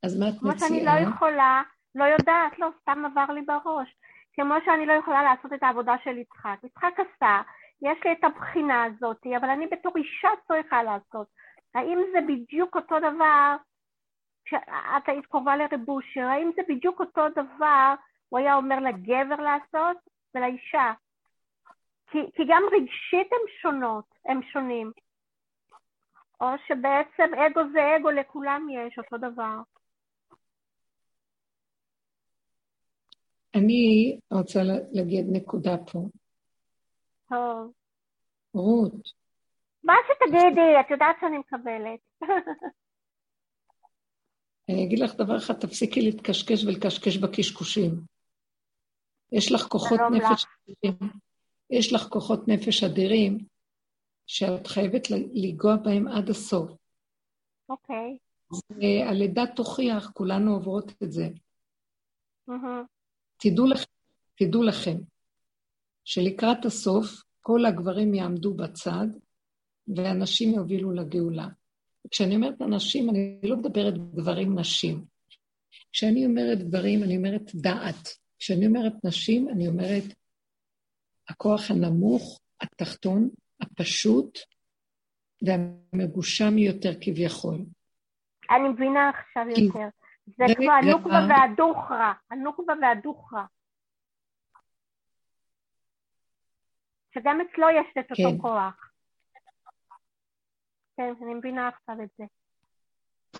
אז 0.05 0.19
מה 0.19 0.29
את 0.29 0.33
מציעה? 0.33 0.53
כמו 0.53 0.59
שאני 0.59 0.85
לא 0.85 1.09
יכולה, 1.09 1.61
לא 1.95 2.03
יודעת, 2.03 2.59
לא, 2.59 2.67
סתם 2.81 3.05
עבר 3.05 3.33
לי 3.33 3.41
בראש. 3.41 3.95
כמו 4.33 4.53
שאני 4.65 4.85
לא 4.85 4.93
יכולה 4.93 5.23
לעשות 5.23 5.53
את 5.53 5.63
העבודה 5.63 5.95
של 6.03 6.17
יצחק. 6.17 6.57
יצחק 6.63 6.93
עשה, 6.97 7.41
יש 7.81 7.97
לי 8.05 8.11
את 8.11 8.23
הבחינה 8.23 8.83
הזאת, 8.83 9.21
אבל 9.37 9.49
אני 9.49 9.67
בתור 9.67 9.93
אישה 9.97 10.29
צריכה 10.47 10.83
לעשות. 10.83 11.27
האם 11.75 11.99
זה 12.13 12.19
בדיוק 12.27 12.75
אותו 12.75 12.99
דבר, 12.99 13.55
כשאת 14.45 15.07
היית 15.07 15.25
קרובה 15.25 15.55
לרב 15.55 15.89
אושר, 15.89 16.27
האם 16.27 16.51
זה 16.55 16.61
בדיוק 16.69 16.99
אותו 16.99 17.29
דבר 17.29 17.93
הוא 18.29 18.39
היה 18.39 18.55
אומר 18.55 18.79
לגבר 18.79 19.35
לעשות 19.35 19.97
ולאישה? 20.35 20.93
כי, 22.11 22.19
כי 22.35 22.43
גם 22.47 22.63
רגשית 22.71 23.33
הם 23.33 23.47
שונות, 23.61 24.05
הם 24.25 24.41
שונים. 24.43 24.91
או 26.41 26.47
שבעצם 26.67 27.33
אגו 27.33 27.61
זה 27.73 27.95
אגו, 27.95 28.11
לכולם 28.11 28.67
יש 28.69 28.97
אותו 28.97 29.17
דבר. 29.17 29.57
אני 33.55 34.19
רוצה 34.33 34.59
להגיד 34.91 35.25
נקודה 35.31 35.77
פה. 35.91 35.99
טוב. 37.29 37.71
רות. 38.53 38.93
מה 39.83 39.93
שתגידי, 40.07 40.79
את 40.79 40.91
יודעת 40.91 41.15
שאני 41.21 41.37
מקבלת. 41.37 41.99
אני 44.69 44.85
אגיד 44.85 44.99
לך 44.99 45.15
דבר 45.15 45.37
אחד, 45.37 45.53
תפסיקי 45.53 46.01
להתקשקש 46.01 46.65
ולקשקש 46.65 47.17
בקשקושים. 47.17 47.91
יש 49.31 49.51
לך 49.51 49.61
כוחות 49.61 49.99
נפש 50.11 50.45
אדירים, 50.45 51.11
יש 51.69 51.93
לך 51.93 52.01
כוחות 52.01 52.47
נפש 52.47 52.83
אדירים, 52.83 53.37
שאת 54.27 54.67
חייבת 54.67 55.07
לנגוע 55.09 55.75
בהם 55.75 56.07
עד 56.07 56.29
הסוף. 56.29 56.71
אוקיי. 57.69 58.17
Okay. 58.53 59.09
הלידה 59.09 59.43
תוכיח, 59.55 60.11
כולנו 60.13 60.53
עוברות 60.53 60.91
את 61.03 61.11
זה. 61.11 61.27
Mm-hmm. 62.49 62.94
תדעו 63.37 63.67
לכם, 63.67 63.85
תדעו 64.35 64.63
לכם, 64.63 64.97
שלקראת 66.03 66.65
הסוף 66.65 67.23
כל 67.41 67.65
הגברים 67.65 68.13
יעמדו 68.13 68.53
בצד 68.53 69.07
והנשים 69.87 70.53
יובילו 70.53 70.91
לגאולה. 70.91 71.47
כשאני 72.11 72.35
אומרת 72.35 72.61
אנשים, 72.61 73.09
אני 73.09 73.39
לא 73.43 73.57
מדברת 73.57 73.93
גברים 74.13 74.59
נשים. 74.59 75.05
כשאני 75.91 76.25
אומרת 76.25 76.59
גברים, 76.59 77.03
אני 77.03 77.17
אומרת 77.17 77.55
דעת. 77.55 78.09
כשאני 78.39 78.67
אומרת 78.67 78.93
נשים, 79.03 79.49
אני 79.49 79.67
אומרת 79.67 80.03
הכוח 81.29 81.71
הנמוך, 81.71 82.39
התחתון, 82.61 83.29
הפשוט 83.61 84.39
והמגושם 85.41 86.57
יותר 86.57 86.91
כביכול. 87.01 87.57
אני 88.51 88.69
מבינה 88.69 89.09
עכשיו 89.09 89.45
יותר. 89.49 89.87
זה 90.27 90.45
כמו 90.55 90.71
הנוקבה 90.71 91.19
והדוכרה, 91.29 92.13
הנוקבה 92.31 92.73
והדוכרה. 92.81 93.45
שגם 97.13 97.41
אצלו 97.41 97.67
יש 97.69 97.87
את 97.99 98.11
אותו 98.11 98.31
כן. 98.31 98.41
כוח. 98.41 98.91
כן, 100.97 101.13
אני 101.23 101.33
מבינה 101.33 101.67
עכשיו 101.67 101.95
את 102.03 102.09
זה. 102.17 102.23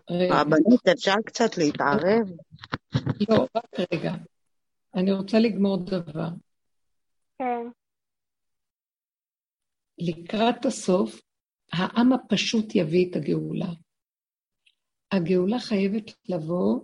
רבנית, 0.10 0.88
אפשר 0.94 1.14
קצת 1.26 1.58
להתערב? 1.58 2.28
לא, 3.30 3.48
רק 3.56 3.90
רגע. 3.94 4.12
אני 4.96 5.12
רוצה 5.12 5.40
לגמור 5.40 5.78
דבר. 5.86 6.30
כן. 7.38 7.68
לקראת 9.98 10.66
הסוף, 10.66 11.22
העם 11.74 12.14
הפשוט 12.14 12.76
יביא 12.76 13.10
את 13.10 13.16
הגאולה. 13.16 13.85
הגאולה 15.16 15.60
חייבת 15.60 16.12
לבוא 16.30 16.80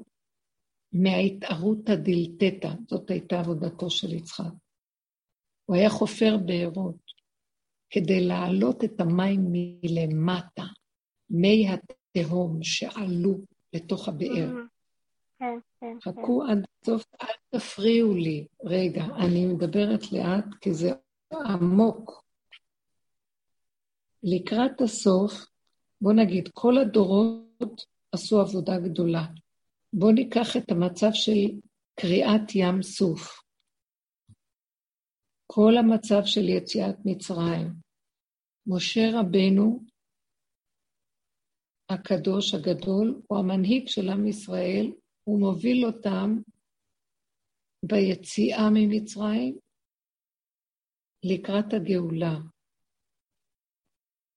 מההתערותא 0.93 1.95
דילתתא, 1.95 2.69
זאת 2.87 3.09
הייתה 3.09 3.39
עבודתו 3.39 3.89
של 3.89 4.13
יצחק. 4.13 4.53
הוא 5.65 5.75
היה 5.75 5.89
חופר 5.89 6.37
בארות 6.45 7.11
כדי 7.89 8.27
להעלות 8.27 8.83
את 8.83 9.01
המים 9.01 9.47
מלמטה, 9.51 10.63
מי 11.29 11.67
התהום 11.69 12.63
שעלו 12.63 13.37
לתוך 13.73 14.07
הבאר. 14.07 14.51
כן, 15.39 15.59
כן. 15.79 15.97
חכו 16.01 16.43
עד 16.43 16.65
סוף, 16.85 17.05
אל 17.21 17.59
תפריעו 17.59 18.13
לי. 18.13 18.47
רגע, 18.63 19.03
אני 19.03 19.45
מדברת 19.45 20.11
לאט 20.11 20.45
כי 20.61 20.73
זה 20.73 20.91
עמוק. 21.33 22.23
לקראת 24.23 24.81
הסוף, 24.81 25.45
בוא 26.01 26.13
נגיד, 26.13 26.49
כל 26.53 26.77
הדורות 26.77 27.85
עשו 28.11 28.41
עבודה 28.41 28.73
גדולה. 28.79 29.25
בואו 29.93 30.11
ניקח 30.11 30.57
את 30.57 30.71
המצב 30.71 31.09
של 31.13 31.59
קריעת 31.99 32.55
ים 32.55 32.81
סוף. 32.81 33.43
כל 35.47 35.73
המצב 35.79 36.21
של 36.25 36.49
יציאת 36.49 36.95
מצרים. 37.05 37.67
משה 38.67 39.01
רבנו, 39.13 39.83
הקדוש 41.89 42.53
הגדול, 42.53 43.21
הוא 43.27 43.39
המנהיג 43.39 43.87
של 43.87 44.09
עם 44.09 44.27
ישראל, 44.27 44.91
הוא 45.23 45.39
מוביל 45.39 45.85
אותם 45.85 46.37
ביציאה 47.85 48.69
ממצרים 48.73 49.57
לקראת 51.23 51.73
הגאולה. 51.73 52.35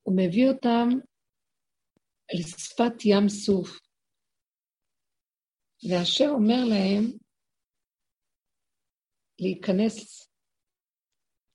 הוא 0.03 0.17
מביא 0.17 0.49
אותם 0.49 0.89
לשפת 2.33 3.05
ים 3.05 3.29
סוף. 3.29 3.81
והשם 5.91 6.29
אומר 6.29 6.65
להם 6.69 7.19
להיכנס 9.41 10.29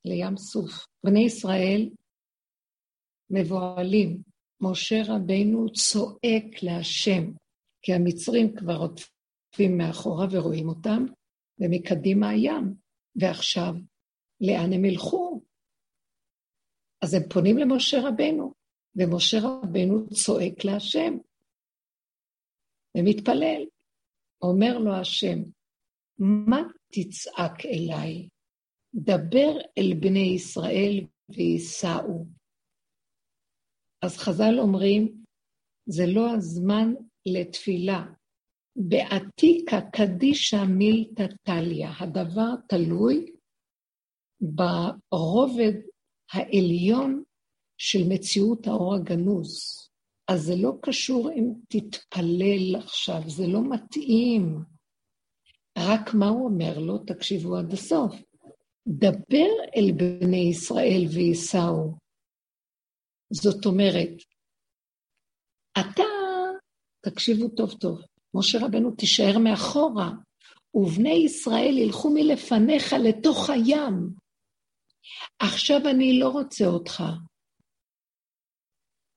לים 0.05 0.37
סוף. 0.37 0.85
בני 1.05 1.25
ישראל 1.25 1.89
מבוהלים. 3.29 4.23
משה 4.61 4.95
רבינו 5.07 5.73
צועק 5.73 6.63
להשם, 6.63 7.23
כי 7.81 7.93
המצרים 7.93 8.55
כבר 8.55 8.75
עוטפים 8.75 9.77
מאחורה 9.77 10.25
ורואים 10.31 10.69
אותם, 10.69 11.05
ומקדימה 11.59 12.29
הים. 12.29 12.73
ועכשיו, 13.15 13.73
לאן 14.41 14.73
הם 14.73 14.85
ילכו? 14.85 15.41
אז 17.01 17.13
הם 17.13 17.21
פונים 17.33 17.57
למשה 17.57 17.97
רבינו, 18.03 18.53
ומשה 18.99 19.37
רבינו 19.43 20.09
צועק 20.09 20.65
להשם, 20.65 21.17
ומתפלל. 22.97 23.65
אומר 24.41 24.77
לו 24.79 24.93
השם, 24.93 25.39
מה 26.19 26.61
תצעק 26.93 27.65
אליי? 27.65 28.29
דבר 28.93 29.57
אל 29.77 29.93
בני 29.99 30.33
ישראל 30.35 31.05
וייסעו. 31.29 32.25
אז 34.01 34.17
חז"ל 34.17 34.59
אומרים, 34.59 35.23
זה 35.85 36.03
לא 36.07 36.33
הזמן 36.35 36.93
לתפילה. 37.25 38.05
בעתיקה 38.75 39.77
קדישא 39.93 40.63
מילתא 40.77 41.25
טליא, 41.43 41.87
הדבר 41.99 42.55
תלוי 42.67 43.31
ברובד 44.41 45.73
העליון 46.33 47.23
של 47.79 47.99
מציאות 48.09 48.67
האור 48.67 48.95
הגנוז. 48.95 49.75
אז 50.27 50.41
זה 50.41 50.55
לא 50.55 50.71
קשור 50.81 51.31
אם 51.31 51.53
תתפלל 51.69 52.75
עכשיו, 52.75 53.21
זה 53.27 53.47
לא 53.47 53.59
מתאים. 53.69 54.63
רק 55.77 56.13
מה 56.13 56.27
הוא 56.27 56.45
אומר 56.45 56.79
לו? 56.79 56.97
תקשיבו 56.97 57.57
עד 57.57 57.73
הסוף. 57.73 58.15
דבר 58.87 59.51
אל 59.75 59.91
בני 59.91 60.49
ישראל 60.49 61.05
וייסעו. 61.13 61.97
זאת 63.33 63.65
אומרת, 63.65 64.09
אתה, 65.79 66.03
תקשיבו 67.05 67.49
טוב 67.49 67.73
טוב, 67.73 68.01
משה 68.33 68.57
רבנו 68.65 68.91
תישאר 68.91 69.37
מאחורה, 69.37 70.11
ובני 70.73 71.23
ישראל 71.25 71.77
ילכו 71.77 72.09
מלפניך 72.09 72.93
לתוך 72.93 73.49
הים. 73.49 74.09
עכשיו 75.39 75.79
אני 75.89 76.19
לא 76.19 76.29
רוצה 76.29 76.65
אותך. 76.65 77.03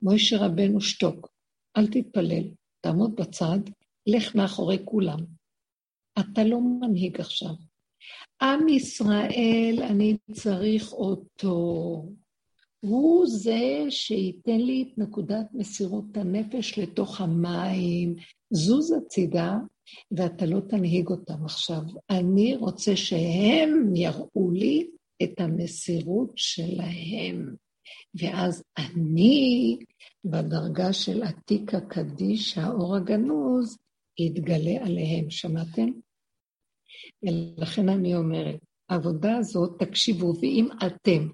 משה 0.03 0.37
רבנו 0.45 0.81
שתוק, 0.81 1.31
אל 1.77 1.87
תתפלל, 1.87 2.43
תעמוד 2.81 3.15
בצד, 3.15 3.59
לך 4.07 4.35
מאחורי 4.35 4.77
כולם. 4.85 5.19
אתה 6.19 6.43
לא 6.43 6.59
מנהיג 6.61 7.19
עכשיו. 7.19 7.53
עם 8.41 8.67
ישראל, 8.67 9.79
אני 9.89 10.17
צריך 10.31 10.93
אותו. 10.93 12.05
הוא 12.79 13.27
זה 13.27 13.85
שייתן 13.89 14.57
לי 14.57 14.81
את 14.81 14.97
נקודת 14.97 15.45
מסירות 15.53 16.17
הנפש 16.17 16.79
לתוך 16.79 17.21
המים. 17.21 18.15
זוז 18.49 18.91
הצידה, 18.91 19.57
ואתה 20.11 20.45
לא 20.45 20.59
תנהיג 20.59 21.07
אותם 21.07 21.45
עכשיו. 21.45 21.81
אני 22.09 22.55
רוצה 22.55 22.95
שהם 22.95 23.95
יראו 23.95 24.51
לי 24.51 24.87
את 25.23 25.41
המסירות 25.41 26.31
שלהם. 26.35 27.55
ואז 28.15 28.63
אני, 28.77 29.77
בדרגה 30.25 30.93
של 30.93 31.23
עתיקה 31.23 31.79
קדיש, 31.81 32.57
האור 32.57 32.95
הגנוז, 32.95 33.77
יתגלה 34.19 34.85
עליהם. 34.85 35.29
שמעתם? 35.29 35.89
ולכן 37.23 37.89
אני 37.89 38.15
אומרת, 38.15 38.59
העבודה 38.89 39.37
הזאת, 39.37 39.79
תקשיבו, 39.79 40.33
ואם 40.41 40.67
אתם 40.85 41.27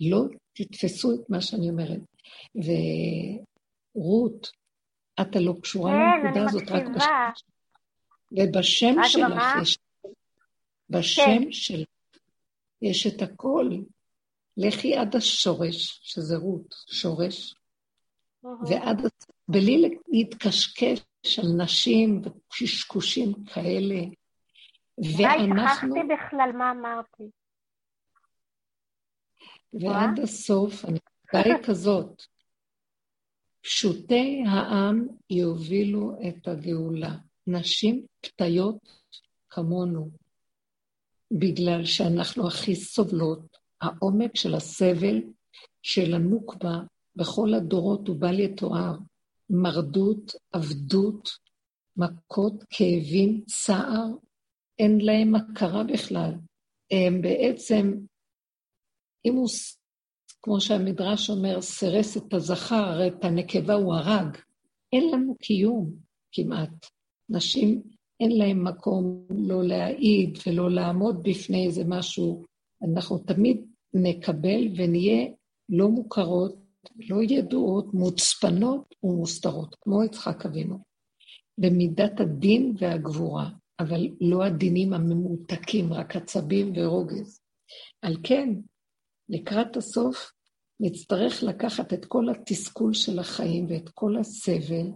לא 0.00 0.22
תתפסו 0.52 1.14
את 1.14 1.30
מה 1.30 1.40
שאני 1.40 1.70
אומרת, 1.70 2.00
ורות, 3.94 4.50
את 5.20 5.36
הלא 5.36 5.54
קשורה 5.62 5.92
כן, 5.92 6.26
לנקודה 6.26 6.44
הזאת, 6.44 6.70
רק 6.70 6.84
בשם, 6.96 7.08
ובשם 8.32 8.94
שלך 9.04 9.42
יש, 9.62 9.78
בשם 10.90 11.22
כן. 11.22 11.52
שלך 11.52 11.88
יש 12.82 13.06
את 13.06 13.22
הכל. 13.22 13.70
לכי 14.56 14.96
עד 14.96 15.16
השורש, 15.16 16.00
שזה 16.02 16.36
רות, 16.36 16.74
שורש, 16.86 17.54
ועד, 18.44 19.00
בלי 19.48 19.98
להתקשקש 20.08 21.38
על 21.38 21.62
נשים 21.64 22.22
וקשקושים 22.24 23.44
כאלה. 23.44 24.00
ואנחנו... 25.18 25.94
שכחתי 25.94 26.00
בכלל 26.14 26.52
מה 26.52 26.70
אמרתי. 26.70 27.30
ועד 29.72 30.20
הסוף, 30.22 30.84
הנקודה 30.84 31.54
היא 31.54 31.64
כזאת, 31.66 32.22
פשוטי 33.60 34.42
העם 34.46 35.06
יובילו 35.30 36.12
את 36.28 36.48
הגאולה. 36.48 37.16
נשים 37.46 38.06
פתיות 38.20 38.88
כמונו, 39.50 40.10
בגלל 41.30 41.84
שאנחנו 41.84 42.48
הכי 42.48 42.76
סובלות, 42.76 43.51
העומק 43.82 44.36
של 44.36 44.54
הסבל 44.54 45.20
של 45.82 46.14
הנוקבה 46.14 46.80
בכל 47.16 47.54
הדורות 47.54 48.08
הוא 48.08 48.16
בל 48.16 48.40
יתואר. 48.40 48.96
מרדות, 49.50 50.32
עבדות, 50.52 51.30
מכות, 51.96 52.64
כאבים, 52.70 53.42
צער, 53.46 54.06
אין 54.78 55.00
להם 55.00 55.34
הכרה 55.34 55.84
בכלל. 55.84 56.32
הם 56.90 57.22
בעצם, 57.22 57.92
אם 59.24 59.34
הוא, 59.34 59.48
כמו 60.42 60.60
שהמדרש 60.60 61.30
אומר, 61.30 61.60
סירס 61.60 62.16
את 62.16 62.34
הזכר, 62.34 62.74
הרי 62.74 63.08
את 63.08 63.24
הנקבה 63.24 63.74
הוא 63.74 63.94
הרג. 63.94 64.36
אין 64.92 65.10
לנו 65.12 65.34
קיום 65.38 65.90
כמעט. 66.32 66.86
נשים, 67.28 67.82
אין 68.20 68.38
להם 68.38 68.64
מקום 68.64 69.26
לא 69.30 69.64
להעיד 69.64 70.38
ולא 70.46 70.70
לעמוד 70.70 71.22
בפני 71.22 71.66
איזה 71.66 71.82
משהו. 71.86 72.44
אנחנו 72.82 73.18
תמיד 73.18 73.71
נקבל 73.94 74.68
ונהיה 74.76 75.26
לא 75.68 75.88
מוכרות, 75.88 76.56
לא 77.08 77.22
ידועות, 77.22 77.94
מוצפנות 77.94 78.94
ומוסתרות, 79.02 79.76
כמו 79.80 80.04
יצחק 80.04 80.46
אבינו. 80.46 80.78
במידת 81.58 82.20
הדין 82.20 82.74
והגבורה, 82.78 83.50
אבל 83.80 84.08
לא 84.20 84.44
הדינים 84.44 84.92
הממותקים, 84.92 85.92
רק 85.92 86.16
עצבים 86.16 86.72
ורוגז. 86.76 87.40
על 88.02 88.16
כן, 88.22 88.48
לקראת 89.28 89.76
הסוף, 89.76 90.32
נצטרך 90.80 91.42
לקחת 91.42 91.92
את 91.92 92.04
כל 92.04 92.28
התסכול 92.28 92.94
של 92.94 93.18
החיים 93.18 93.66
ואת 93.68 93.88
כל 93.88 94.16
הסבל, 94.16 94.86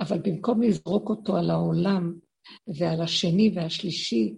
אבל 0.00 0.18
במקום 0.18 0.62
לזרוק 0.62 1.08
אותו 1.08 1.36
על 1.36 1.50
העולם 1.50 2.14
ועל 2.78 3.02
השני 3.02 3.52
והשלישי 3.54 4.34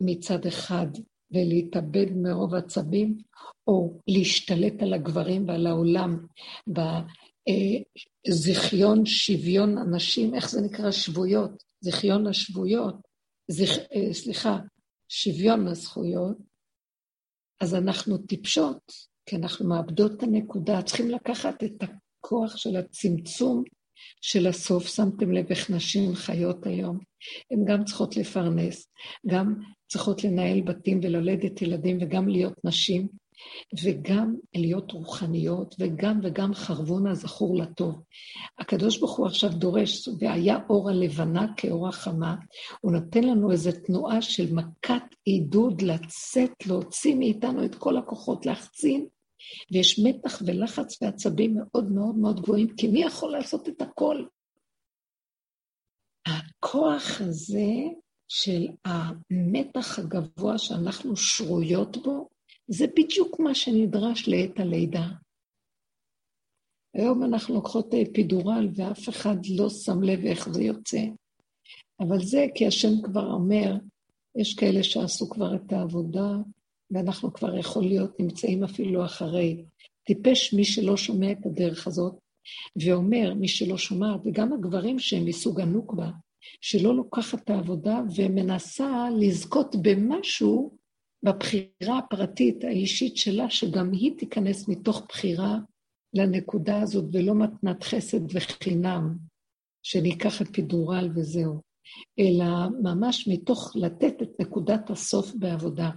מצד 0.00 0.46
אחד, 0.46 0.86
ולהתאבד 1.30 2.06
מרוב 2.16 2.54
עצבים, 2.54 3.18
או 3.66 4.00
להשתלט 4.08 4.82
על 4.82 4.94
הגברים 4.94 5.48
ועל 5.48 5.66
העולם 5.66 6.26
בזיכיון 8.28 9.06
שוויון 9.06 9.78
הנשים, 9.78 10.34
איך 10.34 10.50
זה 10.50 10.60
נקרא? 10.60 10.90
שבויות, 10.90 11.64
זיכיון 11.80 12.26
השבויות, 12.26 12.96
זכ... 13.50 13.78
אה, 13.78 14.14
סליחה, 14.14 14.58
שוויון 15.08 15.66
הזכויות, 15.66 16.36
אז 17.60 17.74
אנחנו 17.74 18.18
טיפשות, 18.18 18.92
כי 19.26 19.36
אנחנו 19.36 19.68
מאבדות 19.68 20.12
את 20.12 20.22
הנקודה, 20.22 20.82
צריכים 20.82 21.10
לקחת 21.10 21.64
את 21.64 21.82
הכוח 21.82 22.56
של 22.56 22.76
הצמצום 22.76 23.62
של 24.20 24.46
הסוף. 24.46 24.86
שמתם 24.86 25.32
לב 25.32 25.46
איך 25.50 25.70
נשים 25.70 26.14
חיות 26.14 26.66
היום. 26.66 26.98
הן 27.50 27.64
גם 27.64 27.84
צריכות 27.84 28.16
לפרנס, 28.16 28.88
גם 29.26 29.54
צריכות 29.88 30.24
לנהל 30.24 30.60
בתים 30.60 31.00
וללדת 31.02 31.62
ילדים 31.62 31.98
וגם 32.00 32.28
להיות 32.28 32.64
נשים, 32.64 33.08
וגם 33.84 34.34
להיות 34.54 34.92
רוחניות, 34.92 35.74
וגם 35.78 36.20
וגם 36.22 36.54
חרבון 36.54 37.06
הזכור 37.06 37.56
לטוב. 37.58 38.02
הקדוש 38.58 38.98
ברוך 38.98 39.16
הוא 39.16 39.26
עכשיו 39.26 39.50
דורש, 39.50 40.08
והיה 40.18 40.58
אור 40.68 40.90
הלבנה 40.90 41.46
כאור 41.56 41.88
החמה, 41.88 42.36
הוא 42.80 42.92
נותן 42.92 43.24
לנו 43.24 43.52
איזו 43.52 43.70
תנועה 43.86 44.22
של 44.22 44.54
מכת 44.54 45.02
עידוד 45.24 45.82
לצאת, 45.82 46.66
להוציא 46.66 47.14
מאיתנו 47.14 47.64
את 47.64 47.74
כל 47.74 47.96
הכוחות, 47.96 48.46
להחצין, 48.46 49.06
ויש 49.72 50.00
מתח 50.04 50.42
ולחץ 50.46 51.02
ועצבים 51.02 51.56
מאוד 51.56 51.92
מאוד 51.92 52.16
מאוד 52.16 52.40
גבוהים, 52.40 52.76
כי 52.76 52.88
מי 52.88 53.02
יכול 53.02 53.32
לעשות 53.32 53.68
את 53.68 53.82
הכל? 53.82 54.24
הכוח 56.26 57.20
הזה 57.20 57.70
של 58.28 58.66
המתח 58.84 59.98
הגבוה 59.98 60.58
שאנחנו 60.58 61.16
שרויות 61.16 61.96
בו, 61.96 62.28
זה 62.68 62.86
בדיוק 62.86 63.40
מה 63.40 63.54
שנדרש 63.54 64.28
לעת 64.28 64.60
הלידה. 64.60 65.06
היום 66.94 67.24
אנחנו 67.24 67.54
לוקחות 67.54 67.94
אפידורל 67.94 68.68
ואף 68.74 69.08
אחד 69.08 69.36
לא 69.56 69.70
שם 69.70 70.02
לב 70.02 70.24
איך 70.24 70.48
זה 70.48 70.62
יוצא. 70.62 71.00
אבל 72.00 72.24
זה 72.24 72.46
כי 72.54 72.66
השם 72.66 73.02
כבר 73.02 73.32
אומר, 73.32 73.74
יש 74.36 74.54
כאלה 74.54 74.82
שעשו 74.82 75.28
כבר 75.30 75.54
את 75.54 75.72
העבודה, 75.72 76.30
ואנחנו 76.90 77.32
כבר 77.32 77.58
יכול 77.58 77.82
להיות 77.82 78.20
נמצאים 78.20 78.64
אפילו 78.64 79.04
אחרי. 79.04 79.64
טיפש 80.02 80.54
מי 80.54 80.64
שלא 80.64 80.96
שומע 80.96 81.32
את 81.32 81.46
הדרך 81.46 81.86
הזאת, 81.86 82.14
ואומר, 82.76 83.34
מי 83.34 83.48
שלא 83.48 83.78
שומע, 83.78 84.16
וגם 84.24 84.52
הגברים 84.52 84.98
שהם 84.98 85.24
מסוג 85.24 85.60
הנוקבה, 85.60 86.10
שלא 86.60 86.94
לוקחת 86.96 87.42
את 87.42 87.50
העבודה 87.50 88.00
ומנסה 88.16 89.06
לזכות 89.20 89.76
במשהו 89.82 90.78
בבחירה 91.22 91.98
הפרטית 91.98 92.64
האישית 92.64 93.16
שלה, 93.16 93.50
שגם 93.50 93.92
היא 93.92 94.18
תיכנס 94.18 94.68
מתוך 94.68 95.06
בחירה 95.08 95.58
לנקודה 96.14 96.82
הזאת, 96.82 97.04
ולא 97.12 97.34
מתנת 97.34 97.82
חסד 97.82 98.36
וחינם, 98.36 99.16
שניקח 99.82 100.42
אפידורל 100.42 101.10
וזהו, 101.14 101.60
אלא 102.18 102.46
ממש 102.82 103.28
מתוך 103.28 103.76
לתת 103.76 104.22
את 104.22 104.28
נקודת 104.40 104.90
הסוף 104.90 105.34
בעבודה. 105.34 105.90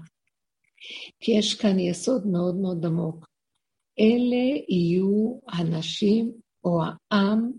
כי 1.20 1.32
יש 1.32 1.54
כאן 1.54 1.80
יסוד 1.80 2.28
מאוד 2.28 2.56
מאוד 2.56 2.86
עמוק. 2.86 3.26
אלה 4.00 4.62
יהיו 4.70 5.40
הנשים 5.48 6.32
או 6.64 6.82
העם 6.84 7.52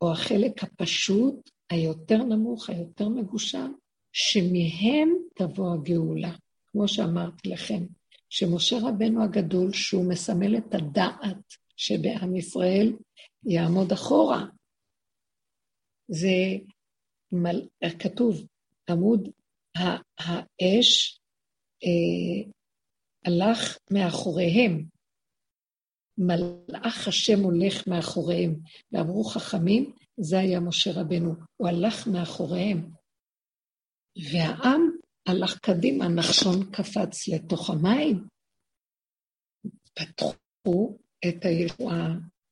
או 0.00 0.12
החלק 0.12 0.64
הפשוט, 0.64 1.50
היותר 1.74 2.16
נמוך, 2.16 2.70
היותר 2.70 3.08
מגושם, 3.08 3.72
שמהם 4.12 5.08
תבוא 5.34 5.74
הגאולה. 5.74 6.36
כמו 6.72 6.88
שאמרתי 6.88 7.48
לכם, 7.48 7.86
שמשה 8.30 8.76
רבנו 8.82 9.24
הגדול, 9.24 9.72
שהוא 9.72 10.10
מסמל 10.10 10.56
את 10.56 10.74
הדעת 10.74 11.54
שבעם 11.76 12.36
ישראל, 12.36 12.92
יעמוד 13.46 13.92
אחורה. 13.92 14.44
זה 16.08 16.36
מל... 17.32 17.68
כתוב, 17.98 18.46
עמוד 18.90 19.28
האש 19.74 21.20
אה, 21.84 22.50
הלך 23.24 23.78
מאחוריהם. 23.90 24.84
מלאך 26.18 27.08
השם 27.08 27.40
הולך 27.40 27.88
מאחוריהם. 27.88 28.54
ואמרו 28.92 29.24
חכמים, 29.24 29.92
זה 30.20 30.38
היה 30.38 30.60
משה 30.60 30.90
רבנו, 30.92 31.34
הוא 31.56 31.68
הלך 31.68 32.06
מאחוריהם. 32.06 32.90
והעם 34.32 34.90
הלך 35.28 35.58
קדימה, 35.58 36.08
נחשון 36.08 36.70
קפץ 36.70 37.28
לתוך 37.28 37.70
המים. 37.70 38.24
פתחו 39.94 40.98
את 41.28 41.44
הישועה 41.44 42.06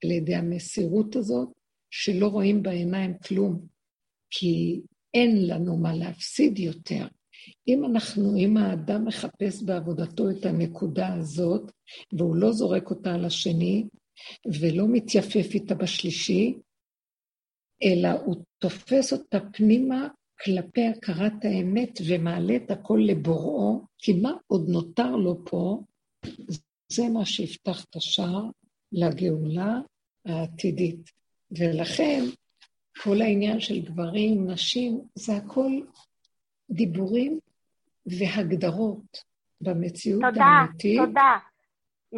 על 0.05 0.11
ידי 0.11 0.35
המסירות 0.35 1.17
הזאת, 1.17 1.49
שלא 1.91 2.27
רואים 2.27 2.63
בעיניים 2.63 3.19
כלום, 3.19 3.67
כי 4.31 4.81
אין 5.15 5.47
לנו 5.47 5.77
מה 5.77 5.95
להפסיד 5.95 6.59
יותר. 6.59 7.07
אם 7.69 7.85
אנחנו, 7.85 8.37
אם 8.37 8.57
האדם 8.57 9.05
מחפש 9.05 9.63
בעבודתו 9.63 10.31
את 10.31 10.45
הנקודה 10.45 11.15
הזאת, 11.15 11.73
והוא 12.13 12.37
לא 12.37 12.53
זורק 12.53 12.91
אותה 12.91 13.15
על 13.15 13.25
השני, 13.25 13.85
ולא 14.61 14.85
מתייפף 14.89 15.55
איתה 15.55 15.75
בשלישי, 15.75 16.55
אלא 17.83 18.09
הוא 18.25 18.37
תופס 18.59 19.13
אותה 19.13 19.39
פנימה 19.53 20.09
כלפי 20.45 20.87
הכרת 20.87 21.45
האמת 21.45 21.99
ומעלה 22.09 22.57
את 22.57 22.71
הכל 22.71 23.01
לבוראו, 23.03 23.85
כי 23.99 24.21
מה 24.23 24.33
עוד 24.47 24.69
נותר 24.69 25.17
לו 25.17 25.45
פה? 25.45 25.81
זה 26.89 27.03
מה 27.09 27.25
שיפתח 27.25 27.85
את 27.85 27.97
השער 27.97 28.45
לגאולה 28.93 29.79
העתידית. 30.27 31.11
ולכן, 31.59 32.21
כל 33.03 33.21
העניין 33.23 33.61
של 33.61 33.81
גברים, 33.81 34.51
נשים, 34.51 35.01
זה 35.15 35.37
הכל 35.37 35.73
דיבורים 36.71 37.39
והגדרות 38.07 39.19
במציאות 39.61 40.23
תודה, 40.23 40.45
האמיתית. 40.45 40.99
תודה, 40.99 41.11
תודה. 41.11 41.39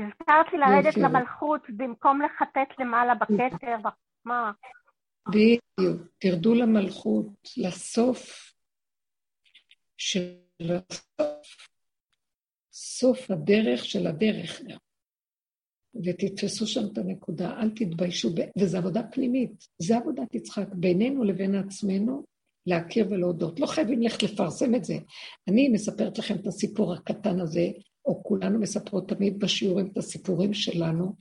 הזכרת 0.06 0.52
לי 0.52 0.58
לרדת 0.58 0.96
למלכות 0.96 1.60
במקום 1.68 2.22
לחטט 2.22 2.80
למעלה 2.80 3.14
בכתר, 3.14 3.76
בחוכמה. 3.82 4.52
בדיוק, 5.28 6.02
תרדו 6.18 6.54
למלכות, 6.54 7.26
לסוף 7.56 8.52
של 9.96 10.36
הסוף, 10.60 11.68
סוף 12.72 13.30
הדרך 13.30 13.84
של 13.84 14.06
הדרך 14.06 14.62
גם. 14.62 14.78
ותתפסו 16.04 16.66
שם 16.66 16.80
את 16.92 16.98
הנקודה, 16.98 17.60
אל 17.60 17.70
תתביישו, 17.70 18.30
וזו 18.58 18.78
עבודה 18.78 19.02
פנימית, 19.12 19.68
זה 19.78 19.96
עבודת 19.96 20.34
יצחק, 20.34 20.68
בינינו 20.72 21.24
לבין 21.24 21.54
עצמנו, 21.54 22.24
להכיר 22.66 23.06
ולהודות. 23.10 23.60
לא 23.60 23.66
חייבים 23.66 24.02
ללכת 24.02 24.22
לפרסם 24.22 24.74
את 24.74 24.84
זה. 24.84 24.94
אני 25.48 25.68
מספרת 25.68 26.18
לכם 26.18 26.34
את 26.34 26.46
הסיפור 26.46 26.94
הקטן 26.94 27.40
הזה, 27.40 27.68
או 28.04 28.22
כולנו 28.22 28.60
מספרות 28.60 29.08
תמיד 29.08 29.38
בשיעורים 29.38 29.86
את 29.92 29.96
הסיפורים 29.96 30.54
שלנו. 30.54 31.12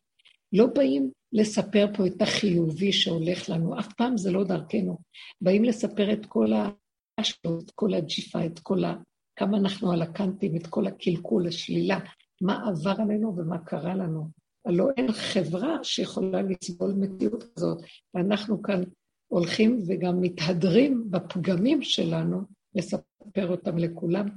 לא 0.54 0.66
באים 0.66 1.12
לספר 1.34 1.88
פה 1.98 2.08
את 2.08 2.22
החיובי 2.22 2.94
שהולך 2.94 3.50
לנו, 3.50 3.80
אף 3.80 3.94
פעם 3.94 4.18
זה 4.18 4.32
לא 4.32 4.44
דרכנו. 4.44 4.98
באים 5.42 5.64
לספר 5.64 6.14
את 6.14 6.26
כל 6.26 6.52
האשלו, 6.54 7.60
את 7.60 7.72
כל 7.76 7.94
הג'יפה, 7.94 8.46
את 8.46 8.60
כל 8.60 8.84
ה... 8.84 8.96
כמה 9.36 9.58
אנחנו 9.58 9.92
על 9.92 10.02
הקנטים, 10.02 10.56
את 10.56 10.68
כל 10.68 10.88
הקלקול, 10.88 11.48
השלילה, 11.48 12.00
מה 12.42 12.68
עבר 12.70 12.96
עלינו 13.02 13.34
ומה 13.38 13.58
קרה 13.58 13.96
לנו. 13.96 14.28
הלוא 14.66 14.92
אין 14.98 15.12
חברה 15.12 15.84
שיכולה 15.84 16.42
לסבול 16.42 16.94
מציאות 16.94 17.44
כזאת, 17.56 17.82
ואנחנו 18.14 18.62
כאן 18.62 18.84
הולכים 19.28 19.80
וגם 19.88 20.22
מתהדרים 20.22 21.12
בפגמים 21.12 21.82
שלנו, 21.82 22.42
לספר 22.76 23.48
אותם 23.48 23.78
לכולם. 23.78 24.28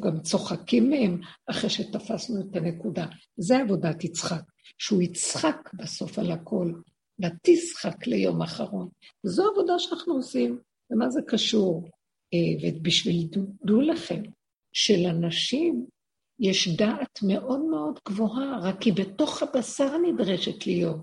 גם 0.00 0.20
צוחקים 0.20 0.90
מהם 0.90 1.20
אחרי 1.50 1.70
שתפסנו 1.70 2.40
את 2.40 2.56
הנקודה. 2.56 3.06
זה 3.36 3.58
עבודת 3.58 4.04
יצחק, 4.04 4.42
שהוא 4.78 5.02
יצחק 5.02 5.70
בסוף 5.74 6.18
על 6.18 6.30
הכל, 6.30 6.72
ותשחק 7.20 8.06
ליום 8.06 8.42
אחרון. 8.42 8.88
וזו 9.26 9.50
עבודה 9.50 9.78
שאנחנו 9.78 10.14
עושים, 10.14 10.58
ומה 10.90 11.10
זה 11.10 11.20
קשור? 11.26 11.88
אה, 12.34 12.38
ובשביל, 12.62 13.28
דעו 13.64 13.80
לכם, 13.80 14.22
שלנשים 14.72 15.86
יש 16.40 16.68
דעת 16.68 17.18
מאוד 17.22 17.60
מאוד 17.60 17.98
גבוהה, 18.08 18.58
רק 18.62 18.80
כי 18.80 18.92
בתוך 18.92 19.42
הבשר 19.42 19.98
נדרשת 19.98 20.66
להיות. 20.66 20.96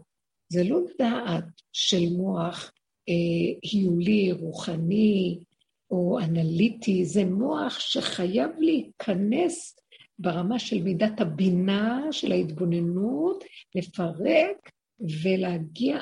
זה 0.53 0.63
לא 0.63 0.79
דעת 0.99 1.43
של 1.73 2.09
מוח 2.17 2.71
אה, 3.09 3.69
היולי, 3.71 4.31
רוחני 4.31 5.39
או 5.91 6.19
אנליטי, 6.19 7.05
זה 7.05 7.25
מוח 7.25 7.79
שחייב 7.79 8.49
להיכנס 8.59 9.75
ברמה 10.21 10.59
של 10.59 10.83
מידת 10.83 11.21
הבינה, 11.21 12.07
של 12.11 12.31
ההתבוננות, 12.31 13.43
לפרק 13.75 14.71
ולהגיע 15.23 15.99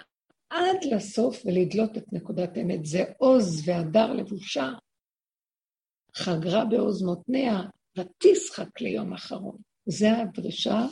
עד 0.49 0.77
לסוף 0.91 1.41
ולדלות 1.45 1.97
את 1.97 2.13
נקודת 2.13 2.57
האמת. 2.57 2.85
זה 2.85 3.03
עוז 3.17 3.69
והדר 3.69 4.13
לבושה. 4.13 4.69
חגרה 6.15 6.65
בעוז 6.65 7.03
מותניה, 7.03 7.61
ותשחק 7.97 8.81
ליום 8.81 9.13
אחרון. 9.13 9.57
זה 9.85 10.17
הדרישה 10.17 10.85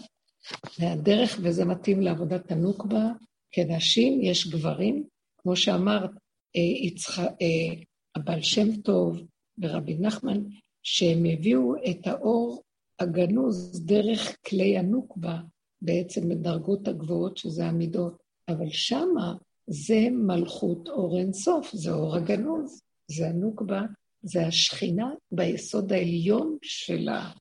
והדרך, 0.79 1.39
וזה 1.43 1.65
מתאים 1.65 2.01
לעבודת 2.01 2.51
הנוקבה. 2.51 3.05
כנשים 3.51 4.21
יש 4.21 4.47
גברים, 4.47 5.03
כמו 5.37 5.55
שאמרת, 5.55 6.11
אה, 6.55 6.61
יצח... 6.61 7.19
אה, 7.19 7.83
הבעל 8.15 8.41
שם 8.41 8.81
טוב 8.81 9.17
ורבי 9.61 9.95
נחמן, 9.99 10.43
שהם 10.83 11.25
הביאו 11.25 11.75
את 11.89 12.07
האור 12.07 12.63
הגנוז 12.99 13.85
דרך 13.85 14.37
כלי 14.47 14.77
הנוקבה, 14.77 15.39
בעצם 15.81 16.29
בדרגות 16.29 16.87
הגבוהות, 16.87 17.37
שזה 17.37 17.65
המידות. 17.65 18.17
אבל 18.49 18.69
שמה 18.69 19.33
זה 19.67 20.07
מלכות 20.11 20.89
אור 20.89 21.17
אינסוף, 21.17 21.71
זה 21.73 21.91
אור 21.91 22.15
הגנוז, 22.15 22.81
זה 23.07 23.27
הנוקבה, 23.27 23.81
זה 24.21 24.47
השכינה 24.47 25.09
ביסוד 25.31 25.93
העליון 25.93 26.57
שלה, 26.61 27.31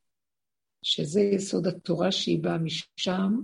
שזה 0.82 1.20
יסוד 1.20 1.66
התורה 1.66 2.12
שהיא 2.12 2.42
באה 2.42 2.58
משם, 2.58 3.40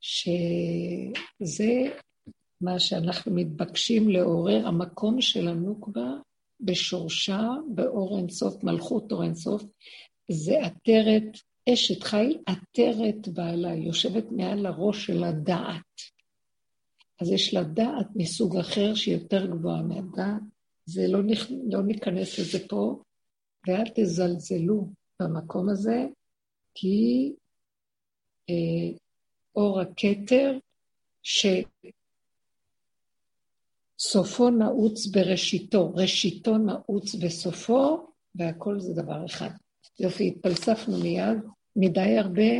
שזה 0.00 1.72
מה 2.60 2.78
שאנחנו 2.78 3.32
מתבקשים 3.34 4.08
לעורר, 4.08 4.66
המקום 4.66 5.20
של 5.20 5.48
הנוקבה 5.48 6.10
בשורשה, 6.60 7.48
באור 7.74 8.18
אינסוף, 8.18 8.64
מלכות 8.64 9.12
אור 9.12 9.22
אינסוף, 9.22 9.62
זה 10.30 10.54
עטרת, 10.62 11.38
אשת 11.68 12.02
חיל 12.02 12.38
עטרת 12.46 13.28
בעלה, 13.28 13.74
יושבת 13.74 14.24
מעל 14.30 14.66
הראש 14.66 15.06
של 15.06 15.24
הדעת. 15.24 16.00
אז 17.20 17.30
יש 17.30 17.54
לה 17.54 17.62
דעת 17.62 18.06
מסוג 18.14 18.56
אחר 18.56 18.94
שהיא 18.94 19.14
יותר 19.14 19.46
גבוהה 19.46 19.82
מהדעת, 19.82 20.42
זה 20.86 21.02
לא, 21.08 21.22
נכ... 21.22 21.50
לא 21.70 21.82
ניכנס 21.82 22.38
לזה 22.38 22.68
פה, 22.68 23.02
ואל 23.66 23.84
תזלזלו 23.94 24.88
במקום 25.22 25.68
הזה, 25.68 26.06
כי 26.74 27.32
אה, 28.50 28.90
אור 29.56 29.80
הכתר, 29.80 30.58
שסופו 31.22 31.70
נעוץ 34.50 35.06
בראשיתו, 35.06 35.92
ראשיתו 35.94 36.58
נעוץ 36.58 37.14
בסופו, 37.14 38.06
והכל 38.34 38.80
זה 38.80 39.02
דבר 39.02 39.26
אחד. 39.26 39.50
יופי, 40.00 40.28
התפלספנו 40.28 40.94
מיד, 41.02 41.38
מדי 41.76 42.18
הרבה. 42.18 42.52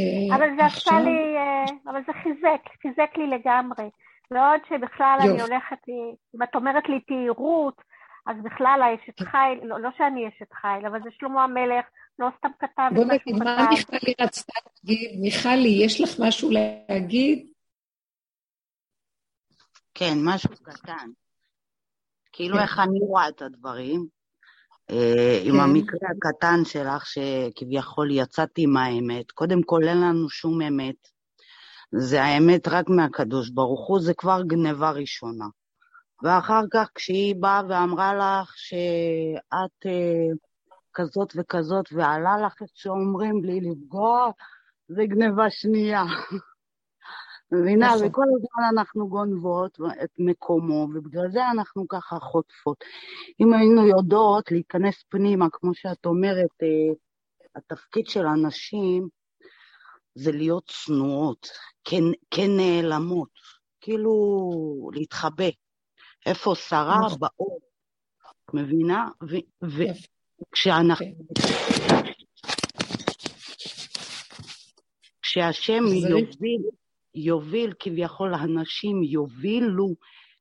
אה, 0.00 0.36
אבל 0.36 0.46
זה. 0.56 0.66
עשה 0.66 1.00
לי, 1.00 1.36
אה, 1.36 1.90
אבל 1.90 2.00
זה 2.06 2.12
חיזק, 2.22 2.62
חיזק 2.82 3.10
לי 3.16 3.26
לגמרי. 3.26 3.90
ועוד 4.30 4.60
שבכלל 4.68 5.18
יופ. 5.24 5.34
אני 5.34 5.42
הולכת, 5.42 5.88
אם 6.34 6.42
את 6.42 6.54
אומרת 6.54 6.88
לי 6.88 7.00
תהירות, 7.00 7.82
אז 8.26 8.36
בכלל 8.44 8.80
האשת 8.82 9.18
חיל, 9.18 9.68
לא, 9.68 9.80
לא 9.80 9.90
שאני 9.98 10.28
אשת 10.28 10.52
חיל, 10.52 10.86
אבל 10.86 11.02
זה 11.04 11.10
שלמה 11.18 11.44
המלך, 11.44 11.86
לא 12.18 12.28
סתם 12.38 12.48
כתב 12.58 12.90
בוא 12.94 13.04
נגיד, 13.04 13.42
מה 13.44 13.68
מיכלי 13.70 14.14
רצתה 14.20 14.52
להגיד? 14.84 15.20
מיכלי, 15.20 15.84
יש 15.84 16.00
לך 16.00 16.10
משהו 16.20 16.50
להגיד? 16.50 17.46
כן, 19.94 20.14
משהו 20.24 20.50
קטן. 20.62 21.08
כאילו 22.32 22.56
כן. 22.56 22.62
איך 22.62 22.78
אני 22.78 22.98
רואה 23.00 23.28
את 23.28 23.42
הדברים, 23.42 24.00
אה, 24.00 24.19
עם 25.44 25.54
כן. 25.54 25.60
המקרה 25.60 26.08
הקטן 26.16 26.64
שלך, 26.64 27.06
שכביכול 27.06 28.10
יצאתי 28.10 28.66
מהאמת. 28.66 29.30
קודם 29.30 29.62
כל, 29.62 29.88
אין 29.88 30.00
לנו 30.00 30.28
שום 30.28 30.62
אמת. 30.62 31.08
זה 31.92 32.22
האמת 32.22 32.68
רק 32.68 32.88
מהקדוש 32.88 33.50
ברוך 33.50 33.88
הוא, 33.88 34.00
זה 34.00 34.14
כבר 34.14 34.42
גניבה 34.42 34.90
ראשונה. 34.90 35.46
ואחר 36.22 36.62
כך 36.72 36.88
כשהיא 36.94 37.34
באה 37.40 37.62
ואמרה 37.68 38.14
לך 38.14 38.52
שאת 38.56 39.86
אה, 39.86 40.34
כזאת 40.94 41.32
וכזאת, 41.36 41.84
ועלה 41.92 42.36
לך 42.46 42.62
את 42.62 42.68
שאומרים 42.74 43.42
בלי 43.42 43.60
לפגוע, 43.60 44.30
זה 44.88 45.02
גניבה 45.06 45.50
שנייה. 45.50 46.04
מבינה? 47.52 47.86
נכון. 47.94 48.06
וכל 48.06 48.22
הזמן 48.36 48.78
אנחנו 48.78 49.08
גונבות 49.08 49.78
את 50.04 50.10
מקומו, 50.18 50.88
ובגלל 50.94 51.30
זה 51.30 51.50
אנחנו 51.50 51.88
ככה 51.88 52.18
חוטפות. 52.18 52.84
אם 53.40 53.52
היינו 53.52 53.86
יודעות 53.86 54.50
להיכנס 54.50 55.04
פנימה, 55.08 55.46
כמו 55.52 55.74
שאת 55.74 56.06
אומרת, 56.06 56.62
אה, 56.62 56.94
התפקיד 57.56 58.06
של 58.06 58.26
הנשים 58.26 59.08
זה 60.14 60.32
להיות 60.32 60.70
צנועות, 60.84 61.48
כן, 61.84 62.04
כן 62.30 62.50
נעלמות, 62.56 63.30
כאילו 63.80 64.90
להתחבא. 64.92 65.48
איפה 66.26 66.54
שרה? 66.54 66.98
נכון. 67.06 67.18
באור. 67.18 67.60
מבינה? 68.54 69.08
וכשאנחנו... 69.62 71.06
כן. 71.06 71.12
כשהשם 75.22 75.84
יוביל, 76.10 76.62
יוביל, 77.14 77.72
כביכול 77.78 78.34
הנשים 78.34 79.02
יובילו, 79.02 79.94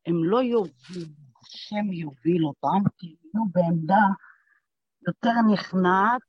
הם 0.05 0.23
לא 0.23 0.37
יובילו, 0.37 1.05
השם 1.41 1.91
יוביל 1.91 2.45
אותם, 2.45 2.89
כי 2.97 3.07
יהיו 3.07 3.45
בעמדה 3.51 4.05
יותר 5.07 5.33
נכנעת 5.53 6.21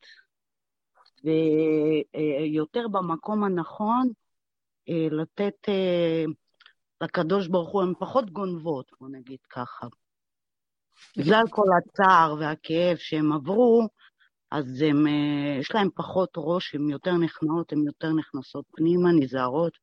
ויותר 1.24 2.88
במקום 2.88 3.44
הנכון 3.44 4.08
אה, 4.88 5.08
לתת 5.10 5.68
אה, 5.68 6.24
לקדוש 7.00 7.48
ברוך 7.48 7.70
הוא, 7.70 7.82
הן 7.82 7.92
פחות 7.98 8.30
גונבות, 8.30 8.90
בוא 9.00 9.08
נגיד 9.08 9.38
ככה. 9.50 9.86
בגלל 11.18 11.42
כל 11.50 11.66
הצער 11.78 12.34
והכאב 12.40 12.96
שהם 12.96 13.32
עברו, 13.32 13.88
אז 14.50 14.82
הם, 14.82 15.06
אה, 15.06 15.56
יש 15.60 15.74
להם 15.74 15.88
פחות 15.94 16.30
ראש, 16.36 16.74
הן 16.74 16.90
יותר 16.90 17.12
נכנעות, 17.16 17.72
הן 17.72 17.86
יותר 17.86 18.12
נכנסות 18.12 18.64
פנימה, 18.76 19.12
נזהרות. 19.12 19.78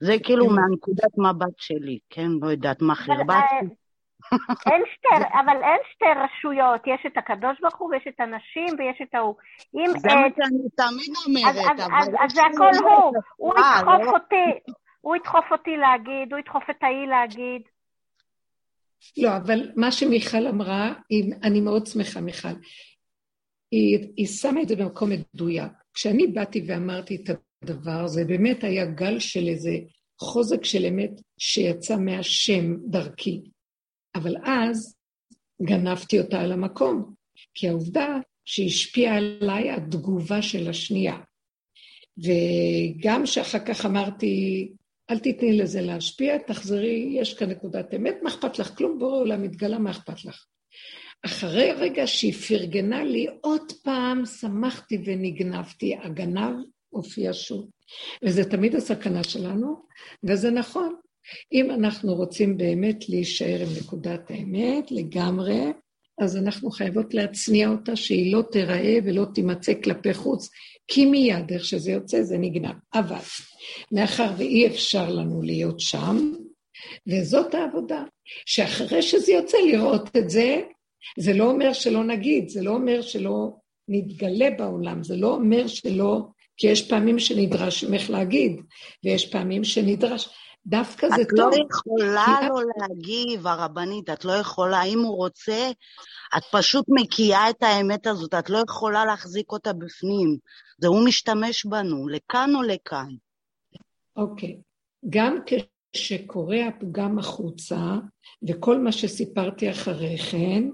זה 0.00 0.12
כאילו 0.24 0.48
כן. 0.48 0.54
מהנקודת 0.54 1.18
מבט 1.18 1.58
שלי, 1.58 1.98
כן? 2.10 2.28
לא 2.42 2.50
יודעת 2.50 2.82
מה 2.82 2.94
חרבצתי. 2.94 3.74
אין 4.72 4.82
שתי, 4.94 5.16
אבל 5.16 5.62
אין 5.62 5.80
שתי 5.92 6.04
רשויות, 6.24 6.80
יש 6.86 7.06
את 7.06 7.16
הקדוש 7.16 7.60
ברוך 7.60 7.76
הוא 7.78 7.90
ויש 7.90 8.04
את 8.08 8.20
הנשים 8.20 8.76
ויש 8.78 8.98
את 9.02 9.14
ההוא. 9.14 9.34
זה 9.72 10.08
מה 10.14 10.28
שאני 10.36 10.68
תמיד 10.76 11.14
אומרת, 11.26 11.70
אבל... 11.76 12.16
אז 12.24 12.32
זה 12.32 12.40
הכל 12.42 12.84
הוא, 12.84 13.12
הוא 13.36 13.54
ידחוף 13.54 14.02
לא? 14.02 14.10
אותי, 14.10 14.72
הוא 15.00 15.16
ידחוף 15.16 15.44
אותי 15.52 15.76
להגיד, 15.76 16.32
הוא 16.32 16.38
ידחוף 16.38 16.70
את 16.70 16.82
ההיא 16.82 17.06
להגיד. 17.06 17.62
לא, 19.16 19.36
אבל 19.36 19.70
מה 19.76 19.92
שמיכל 19.92 20.46
אמרה, 20.46 20.92
אני 21.42 21.60
מאוד 21.60 21.86
שמחה, 21.86 22.20
מיכל. 22.20 22.48
היא, 23.70 24.12
היא 24.16 24.26
שמה 24.26 24.62
את 24.62 24.68
זה 24.68 24.76
במקום 24.76 25.10
מדויק. 25.10 25.72
כשאני 25.94 26.26
באתי 26.26 26.64
ואמרתי 26.68 27.16
את 27.16 27.30
הדבר, 27.70 28.06
זה 28.06 28.24
באמת 28.24 28.64
היה 28.64 28.86
גל 28.86 29.18
של 29.18 29.48
איזה 29.48 29.78
חוזק 30.20 30.64
של 30.64 30.86
אמת 30.86 31.20
שיצא 31.38 31.96
מהשם 31.96 32.76
דרכי. 32.90 33.42
אבל 34.14 34.36
אז 34.44 34.96
גנבתי 35.62 36.20
אותה 36.20 36.40
על 36.40 36.52
המקום, 36.52 37.14
כי 37.54 37.68
העובדה 37.68 38.18
שהשפיעה 38.44 39.16
עליי 39.16 39.70
התגובה 39.70 40.42
של 40.42 40.68
השנייה. 40.68 41.16
וגם 42.18 43.26
שאחר 43.26 43.58
כך 43.58 43.86
אמרתי, 43.86 44.68
אל 45.10 45.18
תתני 45.18 45.58
לזה 45.58 45.80
להשפיע, 45.80 46.38
תחזרי, 46.38 47.08
יש 47.12 47.34
כאן 47.34 47.50
נקודת 47.50 47.94
אמת, 47.94 48.14
מה 48.22 48.30
אכפת 48.30 48.58
לך? 48.58 48.76
כלום 48.76 48.98
בורא 48.98 49.18
עולם 49.18 49.42
מתגלה, 49.42 49.78
מה 49.78 49.90
אכפת 49.90 50.24
לך? 50.24 50.46
אחרי 51.24 51.72
רגע 51.72 52.06
שהיא 52.06 52.32
פרגנה 52.32 53.04
לי, 53.04 53.26
עוד 53.40 53.72
פעם 53.84 54.26
שמחתי 54.26 54.98
ונגנבתי, 55.04 55.96
הגנב 55.96 56.54
הופיע 56.96 57.30
שוב. 57.32 57.66
וזה 58.22 58.44
תמיד 58.44 58.74
הסכנה 58.74 59.24
שלנו, 59.24 59.82
וזה 60.24 60.50
נכון. 60.50 60.94
אם 61.52 61.70
אנחנו 61.70 62.14
רוצים 62.14 62.56
באמת 62.56 63.08
להישאר 63.08 63.60
עם 63.60 63.68
נקודת 63.80 64.30
האמת 64.30 64.90
לגמרי, 64.90 65.72
אז 66.20 66.36
אנחנו 66.36 66.70
חייבות 66.70 67.14
להצניע 67.14 67.68
אותה 67.68 67.96
שהיא 67.96 68.32
לא 68.32 68.42
תיראה 68.52 68.98
ולא 69.04 69.26
תימצא 69.34 69.72
כלפי 69.84 70.14
חוץ, 70.14 70.50
כי 70.88 71.06
מיד 71.06 71.52
איך 71.52 71.64
שזה 71.64 71.90
יוצא 71.90 72.22
זה 72.22 72.38
נגנב. 72.38 72.74
אבל 72.94 73.24
מאחר 73.92 74.32
ואי 74.36 74.66
אפשר 74.66 75.10
לנו 75.10 75.42
להיות 75.42 75.80
שם, 75.80 76.32
וזאת 77.06 77.54
העבודה, 77.54 78.04
שאחרי 78.46 79.02
שזה 79.02 79.32
יוצא 79.32 79.58
לראות 79.58 80.16
את 80.16 80.30
זה, 80.30 80.60
זה 81.18 81.34
לא 81.34 81.50
אומר 81.50 81.72
שלא 81.72 82.04
נגיד, 82.04 82.48
זה 82.48 82.62
לא 82.62 82.70
אומר 82.70 83.02
שלא 83.02 83.56
נתגלה 83.88 84.50
בעולם, 84.58 85.02
זה 85.02 85.16
לא 85.16 85.34
אומר 85.34 85.66
שלא, 85.66 86.26
כי 86.56 86.66
יש 86.66 86.88
פעמים 86.88 87.18
שנדרש 87.18 87.84
ממך 87.84 88.10
להגיד, 88.10 88.60
ויש 89.04 89.32
פעמים 89.32 89.64
שנדרש, 89.64 90.28
דווקא 90.66 91.08
זה 91.08 91.22
את 91.22 91.28
טוב. 91.36 91.50
לא 91.50 91.66
יכולה 91.70 92.38
לא 92.48 92.62
להגיב, 92.76 93.46
הרבנית, 93.46 94.10
את 94.10 94.24
לא 94.24 94.32
יכולה, 94.32 94.82
אם 94.82 94.98
הוא 94.98 95.16
רוצה, 95.16 95.70
את 96.36 96.42
פשוט 96.52 96.84
מקיאה 96.88 97.50
את 97.50 97.62
האמת 97.62 98.06
הזאת, 98.06 98.34
את 98.34 98.50
לא 98.50 98.58
יכולה 98.68 99.04
להחזיק 99.04 99.52
אותה 99.52 99.72
בפנים. 99.72 100.38
זה 100.78 100.88
הוא 100.88 101.04
משתמש 101.06 101.66
בנו, 101.66 102.08
לכאן 102.08 102.50
או 102.54 102.62
לכאן. 102.62 103.08
אוקיי. 104.16 104.56
גם 105.08 105.36
כשקורה 105.92 106.66
הפגם 106.66 107.18
החוצה, 107.18 107.94
וכל 108.48 108.78
מה 108.78 108.92
שסיפרתי 108.92 109.70
אחרי 109.70 110.18
כן, 110.18 110.64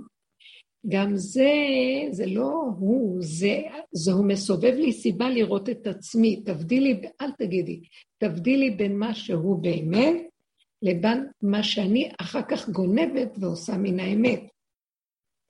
גם 0.88 1.16
זה, 1.16 1.52
זה 2.10 2.26
לא 2.26 2.52
הוא, 2.78 3.18
זה, 3.20 3.62
זה 3.92 4.12
הוא 4.12 4.24
מסובב 4.24 4.74
לי 4.74 4.92
סיבה 4.92 5.30
לראות 5.30 5.68
את 5.68 5.86
עצמי. 5.86 6.42
תבדילי, 6.44 7.00
אל 7.20 7.30
תגידי, 7.38 7.80
תבדילי 8.18 8.70
בין 8.70 8.98
מה 8.98 9.14
שהוא 9.14 9.62
באמת 9.62 10.16
לבין 10.82 11.26
מה 11.42 11.62
שאני 11.62 12.10
אחר 12.20 12.42
כך 12.42 12.68
גונבת 12.68 13.36
ועושה 13.40 13.76
מן 13.76 14.00
האמת. 14.00 14.42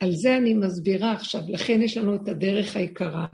על 0.02 0.12
זה 0.12 0.36
אני 0.36 0.54
מסבירה 0.54 1.12
עכשיו. 1.12 1.40
לכן 1.48 1.82
יש 1.82 1.96
לנו 1.96 2.14
את 2.14 2.28
הדרך 2.28 2.76
היקרה, 2.76 3.26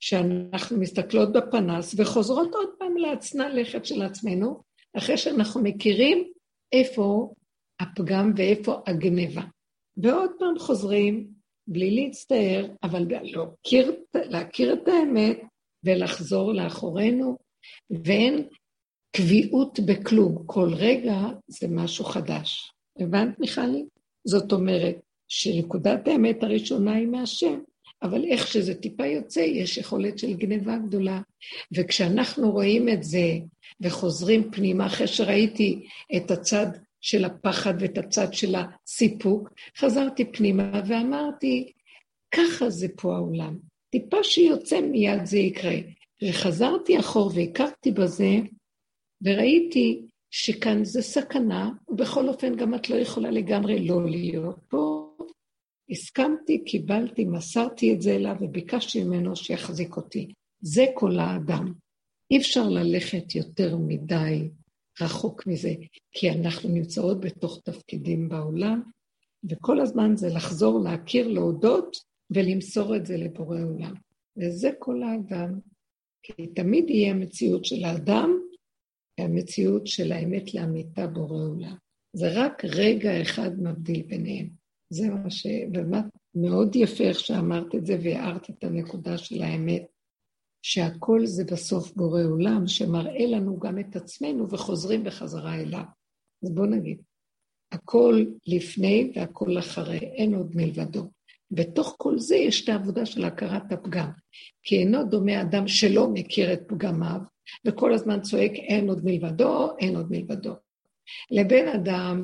שאנחנו 0.00 0.78
מסתכלות 0.78 1.32
בפנס 1.32 1.94
וחוזרות 1.98 2.54
עוד 2.54 2.68
פעם 2.78 2.96
להצנע 2.96 3.48
לכת 3.48 3.84
של 3.84 4.02
עצמנו, 4.02 4.62
אחרי 4.96 5.16
שאנחנו 5.16 5.62
מכירים 5.62 6.32
איפה 6.72 7.34
הפגם 7.80 8.32
ואיפה 8.36 8.80
הגניבה. 8.86 9.42
ועוד 10.02 10.30
פעם 10.38 10.58
חוזרים, 10.58 11.26
בלי 11.68 11.90
להצטער, 11.90 12.66
אבל 12.82 13.06
להכיר, 13.08 13.92
להכיר 14.14 14.72
את 14.72 14.88
האמת 14.88 15.40
ולחזור 15.84 16.52
לאחורינו, 16.52 17.36
ואין 18.04 18.48
קביעות 19.16 19.80
בכלום. 19.80 20.42
כל 20.46 20.74
רגע 20.74 21.16
זה 21.48 21.68
משהו 21.70 22.04
חדש. 22.04 22.72
הבנת, 22.98 23.40
מיכלי? 23.40 23.84
זאת 24.24 24.52
אומרת 24.52 24.96
שנקודת 25.28 26.08
האמת 26.08 26.42
הראשונה 26.42 26.94
היא 26.94 27.06
מהשם, 27.06 27.60
אבל 28.02 28.24
איך 28.24 28.46
שזה 28.46 28.74
טיפה 28.74 29.06
יוצא, 29.06 29.40
יש 29.40 29.78
יכולת 29.78 30.18
של 30.18 30.32
גניבה 30.34 30.76
גדולה. 30.78 31.20
וכשאנחנו 31.76 32.50
רואים 32.50 32.88
את 32.88 33.02
זה 33.02 33.38
וחוזרים 33.80 34.50
פנימה, 34.50 34.86
אחרי 34.86 35.06
שראיתי 35.06 35.86
את 36.16 36.30
הצד 36.30 36.66
של 37.00 37.24
הפחד 37.24 37.74
ואת 37.80 37.98
הצד 37.98 38.34
של 38.34 38.54
הסיפוק, 38.54 39.48
חזרתי 39.76 40.32
פנימה 40.32 40.80
ואמרתי, 40.86 41.72
ככה 42.34 42.70
זה 42.70 42.86
פה 42.96 43.14
העולם. 43.14 43.58
טיפה 43.90 44.24
שיוצא 44.24 44.80
מיד 44.80 45.24
זה 45.24 45.38
יקרה. 45.38 45.76
וחזרתי 46.28 46.98
אחור 46.98 47.30
והכרתי 47.34 47.90
בזה, 47.90 48.36
וראיתי 49.22 50.06
שכאן 50.30 50.84
זה 50.84 51.02
סכנה, 51.02 51.70
ובכל 51.88 52.28
אופן 52.28 52.56
גם 52.56 52.74
את 52.74 52.90
לא 52.90 52.96
יכולה 52.96 53.30
לגמרי 53.30 53.88
לא 53.88 54.04
להיות 54.04 54.58
פה. 54.68 55.16
הסכמתי, 55.90 56.64
קיבלתי, 56.64 57.24
מסרתי 57.24 57.94
את 57.94 58.02
זה 58.02 58.10
אליו 58.10 58.36
וביקשתי 58.40 59.04
ממנו 59.04 59.36
שיחזיק 59.36 59.96
אותי. 59.96 60.32
זה 60.60 60.86
כל 60.94 61.18
האדם. 61.18 61.72
אי 62.30 62.38
אפשר 62.38 62.68
ללכת 62.68 63.34
יותר 63.34 63.76
מדי 63.76 64.48
רחוק 65.00 65.46
מזה, 65.46 65.74
כי 66.12 66.30
אנחנו 66.30 66.68
נמצאות 66.68 67.20
בתוך 67.20 67.60
תפקידים 67.64 68.28
בעולם, 68.28 68.82
וכל 69.50 69.80
הזמן 69.80 70.16
זה 70.16 70.28
לחזור, 70.28 70.80
להכיר, 70.80 71.28
להודות 71.28 71.96
ולמסור 72.30 72.96
את 72.96 73.06
זה 73.06 73.16
לבורא 73.16 73.60
עולם. 73.60 73.94
וזה 74.36 74.70
כל 74.78 75.02
האדם. 75.02 75.58
כי 76.22 76.46
תמיד 76.46 76.90
יהיה 76.90 77.10
המציאות 77.10 77.64
של 77.64 77.84
האדם 77.84 78.30
והמציאות 79.20 79.86
של 79.86 80.12
האמת 80.12 80.54
לאמיתה 80.54 81.06
בורא 81.06 81.42
עולם. 81.46 81.76
זה 82.12 82.28
רק 82.34 82.64
רגע 82.64 83.22
אחד 83.22 83.50
מבדיל 83.62 84.02
ביניהם. 84.02 84.48
זה 84.90 85.08
מה 85.08 85.30
ש... 85.30 85.46
באמת 85.70 86.04
מאוד 86.34 86.76
יפה 86.76 87.04
איך 87.04 87.20
שאמרת 87.20 87.74
את 87.74 87.86
זה 87.86 87.98
והערת 88.02 88.50
את 88.50 88.64
הנקודה 88.64 89.18
של 89.18 89.42
האמת. 89.42 89.82
שהכל 90.62 91.26
זה 91.26 91.44
בסוף 91.44 91.92
בורא 91.92 92.22
עולם, 92.22 92.66
שמראה 92.66 93.26
לנו 93.26 93.58
גם 93.58 93.78
את 93.78 93.96
עצמנו 93.96 94.50
וחוזרים 94.50 95.04
בחזרה 95.04 95.54
אליו. 95.54 95.84
אז 96.44 96.50
בואו 96.54 96.66
נגיד, 96.66 97.02
הכל 97.72 98.24
לפני 98.46 99.12
והכל 99.14 99.58
אחרי, 99.58 99.98
אין 99.98 100.34
עוד 100.34 100.52
מלבדו. 100.54 101.10
בתוך 101.50 101.94
כל 101.98 102.18
זה 102.18 102.36
יש 102.36 102.64
את 102.64 102.68
העבודה 102.68 103.06
של 103.06 103.24
הכרת 103.24 103.72
הפגם. 103.72 104.10
כי 104.62 104.78
אינו 104.78 105.04
דומה 105.04 105.40
אדם 105.40 105.68
שלא 105.68 106.08
מכיר 106.08 106.52
את 106.52 106.60
פגמיו, 106.68 107.20
וכל 107.64 107.94
הזמן 107.94 108.20
צועק 108.20 108.52
אין 108.52 108.88
עוד 108.88 109.04
מלבדו, 109.04 109.76
אין 109.78 109.96
עוד 109.96 110.06
מלבדו. 110.10 110.54
לבין 111.30 111.68
אדם 111.68 112.22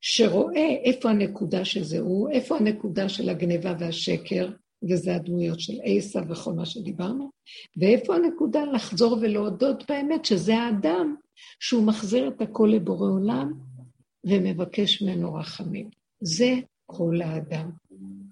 שרואה 0.00 0.68
איפה 0.84 1.10
הנקודה 1.10 1.64
שזה 1.64 1.98
הוא, 1.98 2.30
איפה 2.30 2.56
הנקודה 2.56 3.08
של 3.08 3.28
הגניבה 3.28 3.74
והשקר, 3.78 4.50
וזה 4.82 5.16
הדמויות 5.16 5.60
של 5.60 5.80
עיסא 5.82 6.20
וכל 6.28 6.52
מה 6.52 6.66
שדיברנו, 6.66 7.30
ואיפה 7.76 8.14
הנקודה 8.16 8.64
לחזור 8.64 9.18
ולהודות 9.20 9.90
באמת 9.90 10.24
שזה 10.24 10.54
האדם 10.54 11.16
שהוא 11.60 11.86
מחזיר 11.86 12.28
את 12.28 12.40
הכל 12.40 12.70
לבורא 12.74 13.10
עולם 13.10 13.52
ומבקש 14.24 15.02
ממנו 15.02 15.34
רחמים. 15.34 15.90
זה 16.20 16.54
כל 16.86 17.20
האדם. 17.24 17.70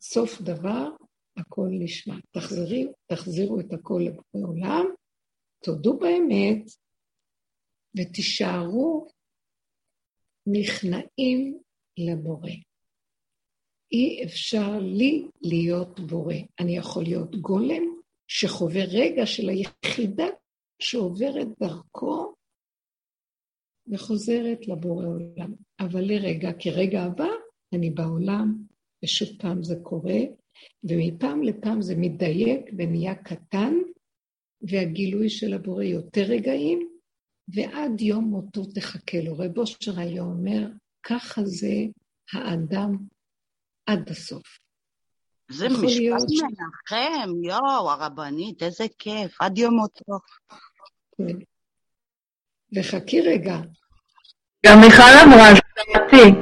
סוף 0.01 0.41
דבר, 0.41 0.89
הכל 1.37 1.69
נשמע. 1.71 2.15
תחזרי, 2.31 2.87
תחזירו 3.07 3.61
את 3.61 3.73
הכל 3.73 4.03
לבורא 4.07 4.47
עולם, 4.49 4.87
תודו 5.65 5.99
באמת 5.99 6.71
ותישארו 7.99 9.09
נכנעים 10.47 11.59
לבורא. 11.99 12.51
אי 13.93 14.25
אפשר 14.25 14.79
לי 14.79 15.27
להיות 15.43 16.01
בורא. 16.01 16.35
אני 16.61 16.77
יכול 16.77 17.03
להיות 17.03 17.37
גולם 17.37 17.83
שחווה 18.29 18.85
רגע 18.85 19.27
של 19.27 19.49
היחידה 19.49 20.27
שעוברת 20.83 21.49
דרכו 21.61 22.35
וחוזרת 23.93 24.69
לבורא 24.69 25.07
עולם. 25.07 25.55
אבל 25.81 26.01
לרגע, 26.01 26.53
כי 26.53 26.71
רגע 26.71 27.03
הבא 27.03 27.29
אני 27.73 27.91
בעולם, 27.91 28.57
ושוב 29.05 29.29
פעם 29.39 29.63
זה 29.63 29.75
קורה, 29.83 30.21
ומפעם 30.85 31.43
לפעם 31.43 31.83
זה 31.83 31.95
מתדייק 31.97 32.61
ונהיה 32.79 33.15
קטן, 33.15 33.75
והגילוי 34.63 35.29
של 35.29 35.55
הבורא 35.55 35.85
יותר 35.85 36.23
רגעים, 36.23 36.89
ועד 37.55 38.01
יום 38.01 38.25
מותו 38.25 38.65
תחכה 38.65 39.21
לו. 39.21 39.39
רב 39.39 39.59
אושר 39.59 40.01
היה 40.01 40.23
אומר, 40.23 40.69
ככה 41.03 41.45
זה 41.45 41.75
האדם 42.33 42.97
עד 43.87 44.11
הסוף. 44.11 44.59
זה 45.51 45.69
משפט 45.69 46.27
מנחם, 46.31 47.45
יואו, 47.45 47.91
הרבנית, 47.91 48.63
איזה 48.63 48.85
כיף, 48.99 49.41
עד 49.41 49.59
יום 49.59 49.75
מותו. 49.75 50.19
כן. 51.17 51.39
וחכי 52.75 53.21
רגע. 53.21 53.57
גם 54.67 54.81
מיכל 54.81 55.03
אמרה, 55.25 55.49
זה 55.55 55.83
אמיתי. 55.87 56.39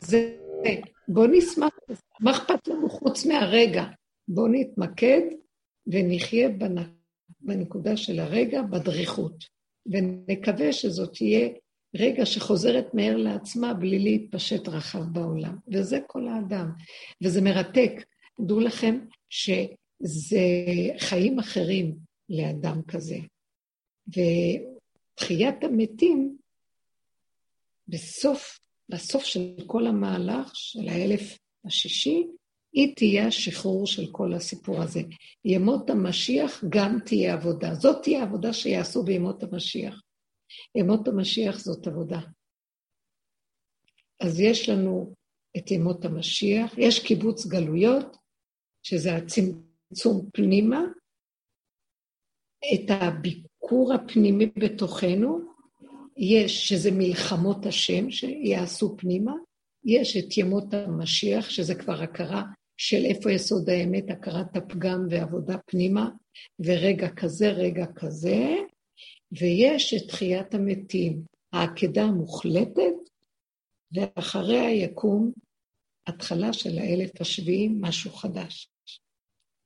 זה, 0.00 0.36
בוא 1.08 1.26
נשמח, 1.32 1.70
מה 2.20 2.30
אכפת 2.30 2.68
לנו 2.68 2.90
חוץ 2.90 3.26
מהרגע? 3.26 3.84
בואו 4.28 4.48
נתמקד 4.48 5.20
ונחיה 5.86 6.48
בנקודה 7.40 7.96
של 7.96 8.20
הרגע, 8.20 8.62
בדריכות. 8.62 9.44
ונקווה 9.86 10.72
שזאת 10.72 11.12
תהיה 11.14 11.48
רגע 11.96 12.26
שחוזרת 12.26 12.94
מהר 12.94 13.16
לעצמה 13.16 13.74
בלי 13.74 13.98
להתפשט 13.98 14.68
רחב 14.68 15.02
בעולם. 15.12 15.56
וזה 15.72 15.98
כל 16.06 16.28
האדם. 16.28 16.70
וזה 17.22 17.40
מרתק. 17.40 17.92
דעו 18.40 18.60
לכם 18.60 18.98
זה 20.00 20.40
חיים 20.98 21.38
אחרים 21.38 21.96
לאדם 22.28 22.82
כזה. 22.88 23.18
ותחיית 24.08 25.64
המתים, 25.64 26.36
בסוף, 27.88 28.58
בסוף 28.88 29.24
של 29.24 29.54
כל 29.66 29.86
המהלך, 29.86 30.50
של 30.54 30.88
האלף 30.88 31.38
השישי, 31.64 32.26
היא 32.72 32.96
תהיה 32.96 33.26
השחרור 33.26 33.86
של 33.86 34.06
כל 34.12 34.32
הסיפור 34.32 34.82
הזה. 34.82 35.00
ימות 35.44 35.90
המשיח 35.90 36.64
גם 36.68 36.98
תהיה 37.04 37.34
עבודה. 37.34 37.74
זאת 37.74 38.02
תהיה 38.02 38.20
העבודה 38.20 38.52
שיעשו 38.52 39.02
בימות 39.02 39.42
המשיח. 39.42 40.00
ימות 40.74 41.08
המשיח 41.08 41.58
זאת 41.58 41.86
עבודה. 41.86 42.20
אז 44.20 44.40
יש 44.40 44.68
לנו 44.68 45.14
את 45.56 45.70
ימות 45.70 46.04
המשיח, 46.04 46.78
יש 46.78 47.06
קיבוץ 47.06 47.46
גלויות, 47.46 48.16
שזה 48.82 49.16
הצמצום 49.16 50.30
פנימה, 50.32 50.80
את 52.74 52.90
הביקור 52.90 53.94
הפנימי 53.94 54.46
בתוכנו, 54.46 55.40
יש 56.16 56.68
שזה 56.68 56.90
מלחמות 56.92 57.66
השם 57.66 58.10
שיעשו 58.10 58.96
פנימה, 58.98 59.32
יש 59.84 60.16
את 60.16 60.38
ימות 60.38 60.74
המשיח, 60.74 61.50
שזה 61.50 61.74
כבר 61.74 62.02
הכרה 62.02 62.42
של 62.76 63.04
איפה 63.04 63.32
יסוד 63.32 63.70
האמת, 63.70 64.10
הכרת 64.10 64.56
הפגם 64.56 65.06
ועבודה 65.10 65.58
פנימה, 65.66 66.10
ורגע 66.60 67.08
כזה, 67.08 67.48
רגע 67.48 67.86
כזה, 67.94 68.54
ויש 69.32 69.94
את 69.94 70.08
תחיית 70.08 70.54
המתים, 70.54 71.22
העקדה 71.52 72.02
המוחלטת, 72.02 72.94
ואחריה 73.92 74.70
יקום 74.70 75.32
התחלה 76.06 76.52
של 76.52 76.78
האלף 76.78 77.20
השביעי, 77.20 77.68
משהו 77.80 78.10
חדש. 78.10 78.70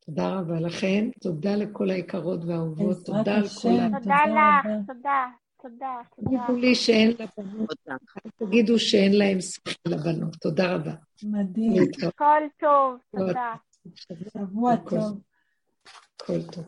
תודה 0.06 0.38
רבה 0.38 0.60
לכם, 0.60 1.08
תודה 1.20 1.56
לכל 1.56 1.90
היקרות 1.90 2.40
והאהובות, 2.44 3.06
תודה 3.06 3.36
על 3.36 3.48
כולם. 3.48 3.98
תודה 3.98 4.16
לך, 4.26 4.86
תודה, 4.86 5.26
תודה, 5.62 6.00
תודה. 6.16 6.36
תגידו 6.46 6.60
לי 6.60 6.74
שאין 6.74 7.10
לבנות, 7.10 7.68
תגידו 8.36 8.78
שאין 8.78 9.12
להם 9.12 9.40
שכל 9.40 9.70
לבנות, 9.88 10.36
תודה 10.36 10.74
רבה. 10.74 10.94
מדהים. 11.22 11.82
כל 12.16 12.42
טוב, 12.60 12.96
תודה. 13.10 13.54
שבוע 14.32 14.76
טוב. 14.76 15.20
כל 16.16 16.42
טוב. 16.52 16.64